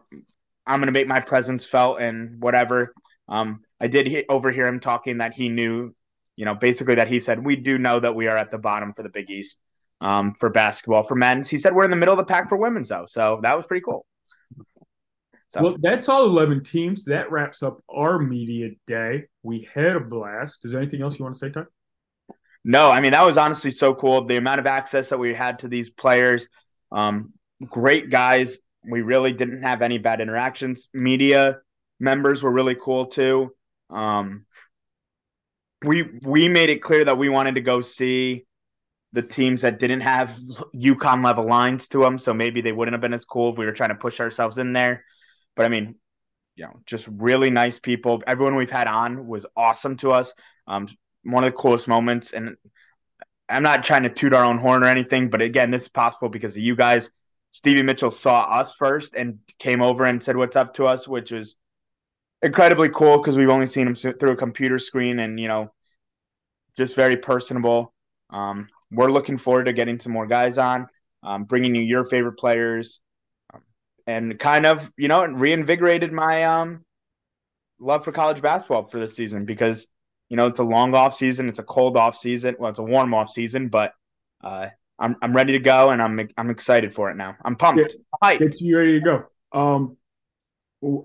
I'm 0.67 0.81
gonna 0.81 0.93
make 0.93 1.09
my 1.09 1.21
presence 1.21 1.65
felt 1.65 2.01
and 2.01 2.41
whatever. 2.43 2.95
Um, 3.29 3.63
I 3.81 3.89
did 3.89 4.07
he- 4.07 4.27
overhear 4.29 4.67
him 4.67 4.81
talking 4.81 5.19
that 5.19 5.35
he 5.35 5.49
knew, 5.49 5.95
you 6.37 6.45
know, 6.45 6.55
basically 6.55 6.97
that 6.97 7.09
he 7.09 7.21
said 7.21 7.45
we 7.45 7.57
do 7.57 7.79
know 7.79 7.99
that 8.01 8.15
we 8.15 8.27
are 8.27 8.37
at 8.37 8.51
the 8.51 8.59
bottom 8.59 8.93
for 8.93 9.03
the 9.03 9.09
Big 9.09 9.31
East 9.31 9.59
um, 10.01 10.35
for 10.35 10.51
basketball 10.51 11.03
for 11.03 11.15
men's. 11.15 11.49
He 11.49 11.57
said 11.57 11.75
we're 11.75 11.85
in 11.85 11.91
the 11.91 11.97
middle 11.97 12.13
of 12.13 12.19
the 12.19 12.31
pack 12.31 12.49
for 12.49 12.57
women's 12.57 12.89
though, 12.89 13.07
so 13.07 13.41
that 13.43 13.57
was 13.57 13.67
pretty 13.67 13.85
cool. 13.85 14.07
So. 15.57 15.63
Well, 15.63 15.77
that's 15.81 16.09
all 16.09 16.25
eleven 16.27 16.63
teams. 16.63 17.05
That 17.07 17.31
wraps 17.31 17.63
up 17.63 17.83
our 17.89 18.19
media 18.19 18.71
day. 18.87 19.25
We 19.43 19.69
had 19.73 19.97
a 19.97 20.01
blast. 20.01 20.65
Is 20.65 20.73
there 20.73 20.81
anything 20.81 21.03
else 21.03 21.19
you 21.19 21.25
want 21.25 21.35
to 21.35 21.39
say, 21.39 21.51
Ty? 21.51 21.65
No, 22.65 22.91
I 22.91 23.01
mean 23.01 23.13
that 23.13 23.25
was 23.25 23.39
honestly 23.39 23.71
so 23.71 23.95
cool. 23.95 24.27
The 24.27 24.37
amount 24.37 24.61
of 24.61 24.67
access 24.67 25.09
that 25.11 25.19
we 25.19 25.33
had 25.33 25.61
to 25.61 25.69
these 25.69 25.89
players, 25.89 26.49
um, 26.93 27.33
great 27.65 28.11
guys. 28.11 28.59
We 28.89 29.03
really 29.03 29.33
didn't 29.33 29.63
have 29.63 29.83
any 29.83 29.99
bad 29.99 30.21
interactions. 30.21 30.89
Media 30.93 31.59
members 31.99 32.43
were 32.43 32.53
really 32.53 32.75
cool 32.75 33.07
too. 33.07 33.53
Um, 33.89 34.47
we 35.85 36.03
we 36.23 36.49
made 36.49 36.71
it 36.71 36.83
clear 36.83 37.05
that 37.05 37.19
we 37.19 37.29
wanted 37.29 37.55
to 37.55 37.61
go 37.61 37.81
see 37.81 38.45
the 39.13 39.23
teams 39.23 39.63
that 39.63 39.79
didn't 39.79 40.03
have 40.03 40.37
UConn 40.75 41.25
level 41.25 41.47
lines 41.47 41.89
to 41.89 42.01
them. 42.01 42.19
So 42.19 42.35
maybe 42.35 42.61
they 42.61 42.73
wouldn't 42.73 42.93
have 42.93 43.01
been 43.01 43.15
as 43.15 43.25
cool 43.25 43.53
if 43.53 43.59
we 43.59 43.65
were 43.65 43.73
trying 43.73 43.89
to 43.89 43.95
push 43.95 44.21
ourselves 44.21 44.59
in 44.59 44.75
there. 44.75 45.05
But 45.57 45.67
I 45.67 45.69
mean, 45.69 45.97
you 46.55 46.65
know, 46.65 46.81
just 46.87 47.09
really 47.09 47.51
nice 47.51 47.79
people. 47.79 48.23
Everyone 48.27 48.57
we've 48.57 48.71
had 48.71 48.87
on 48.87 49.27
was 49.27 49.47
awesome 49.57 49.97
to 49.99 50.13
us. 50.13 50.33
Um, 50.67 50.89
one 51.23 51.45
of 51.45 51.53
the 51.53 51.57
coolest 51.57 51.89
moments. 51.89 52.33
And 52.33 52.57
I'm 53.49 53.63
not 53.63 53.85
trying 53.85 54.05
to 54.05 54.09
toot 54.09 54.33
our 54.33 54.45
own 54.45 54.59
horn 54.59 54.83
or 54.83 54.87
anything, 54.87 55.29
but 55.31 55.43
again, 55.43 55.71
this 55.71 55.83
is 55.83 55.89
possible 55.89 56.29
because 56.29 56.53
of 56.53 56.63
you 56.63 56.77
guys. 56.77 57.11
Stevie 57.51 57.83
Mitchell 57.83 58.11
saw 58.11 58.43
us 58.43 58.75
first 58.75 59.15
and 59.15 59.39
came 59.59 59.83
over 59.83 60.05
and 60.05 60.23
said 60.23 60.37
what's 60.37 60.57
up 60.57 60.75
to 60.75 60.87
us, 60.87 61.09
which 61.09 61.33
was 61.33 61.57
incredibly 62.43 62.89
cool 62.89 63.19
because 63.19 63.37
we've 63.37 63.49
only 63.49 63.67
seen 63.67 63.87
him 63.87 63.95
through 63.95 64.33
a 64.33 64.37
computer 64.37 64.79
screen 64.79 65.19
and, 65.19 65.41
you 65.41 65.49
know, 65.49 65.73
just 66.77 66.95
very 66.95 67.17
personable. 67.17 67.95
Um, 68.31 68.69
we're 68.91 69.11
looking 69.11 69.39
forward 69.39 69.65
to 69.65 69.73
getting 69.73 69.99
some 69.99 70.13
more 70.13 70.27
guys 70.27 70.59
on, 70.59 70.89
um, 71.23 71.45
bringing 71.45 71.75
you 71.75 71.83
your 71.83 72.05
favorite 72.05 72.39
players, 72.39 73.01
and 74.07 74.39
kind 74.39 74.67
of 74.67 74.93
you 74.97 75.09
know 75.09 75.25
reinvigorated 75.25 76.13
my 76.13 76.45
um, 76.45 76.85
love 77.79 78.05
for 78.05 78.13
college 78.13 78.41
basketball 78.43 78.87
for 78.87 79.01
this 79.01 79.15
season 79.17 79.45
because 79.45 79.87
you 80.29 80.37
know 80.37 80.47
it's 80.47 80.61
a 80.61 80.65
long 80.65 80.95
off 80.95 81.15
season, 81.15 81.49
it's 81.49 81.59
a 81.59 81.65
cold 81.65 81.97
off 81.97 82.17
season, 82.17 82.57
well 82.59 82.71
it's 82.71 82.79
a 82.79 82.83
warm 82.83 83.15
off 83.15 83.31
season, 83.31 83.69
but 83.69 83.93
uh, 84.43 84.69
I'm 84.99 85.17
I'm 85.23 85.35
ready 85.35 85.53
to 85.53 85.59
go 85.59 85.91
and 85.91 86.01
I'm 86.03 86.29
I'm 86.37 86.51
excited 86.51 86.95
for 86.95 87.11
it 87.11 87.17
now. 87.17 87.37
I'm 87.45 87.57
pumped. 87.57 87.95
Get, 88.23 88.39
get 88.39 88.61
you 88.61 88.79
ready 88.79 89.01
to 89.01 89.05
go. 89.05 89.25
Um, 89.53 89.97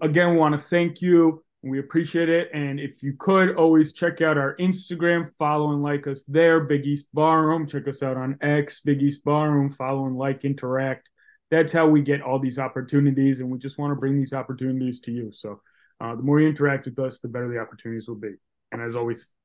again, 0.01 0.31
we 0.31 0.37
want 0.37 0.53
to 0.53 0.59
thank 0.59 1.01
you 1.01 1.43
We 1.63 1.77
appreciate 1.79 2.27
it. 2.27 2.49
And 2.53 2.79
if 2.79 3.03
you 3.03 3.13
could 3.19 3.55
always 3.55 3.93
check 3.93 4.21
out 4.21 4.35
our 4.35 4.55
Instagram, 4.57 5.29
follow 5.37 5.73
and 5.73 5.83
like 5.83 6.07
us 6.07 6.23
there, 6.23 6.61
Big 6.61 6.87
East 6.87 7.07
Barroom. 7.13 7.67
Check 7.67 7.87
us 7.87 8.01
out 8.01 8.17
on 8.17 8.35
X, 8.41 8.79
Big 8.79 9.03
East 9.03 9.23
Barroom, 9.23 9.69
follow 9.69 10.07
and 10.07 10.17
like, 10.17 10.43
interact. 10.43 11.10
That's 11.51 11.73
how 11.73 11.87
we 11.87 12.01
get 12.01 12.21
all 12.21 12.39
these 12.39 12.57
opportunities. 12.57 13.39
And 13.41 13.51
we 13.51 13.59
just 13.59 13.77
want 13.77 13.91
to 13.91 13.99
bring 13.99 14.17
these 14.17 14.33
opportunities 14.33 14.99
to 15.01 15.11
you. 15.11 15.31
So 15.33 15.61
uh, 15.99 16.15
the 16.15 16.23
more 16.23 16.39
you 16.39 16.47
interact 16.47 16.85
with 16.85 16.97
us, 16.97 17.19
the 17.19 17.27
better 17.27 17.47
the 17.47 17.59
opportunities 17.59 18.07
will 18.07 18.15
be. 18.15 18.33
And 18.71 18.81
as 18.81 18.95
always, 18.95 19.35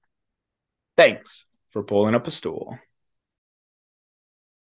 Thanks 0.96 1.44
for 1.70 1.82
pulling 1.82 2.14
up 2.14 2.26
a 2.26 2.30
stool. 2.30 2.78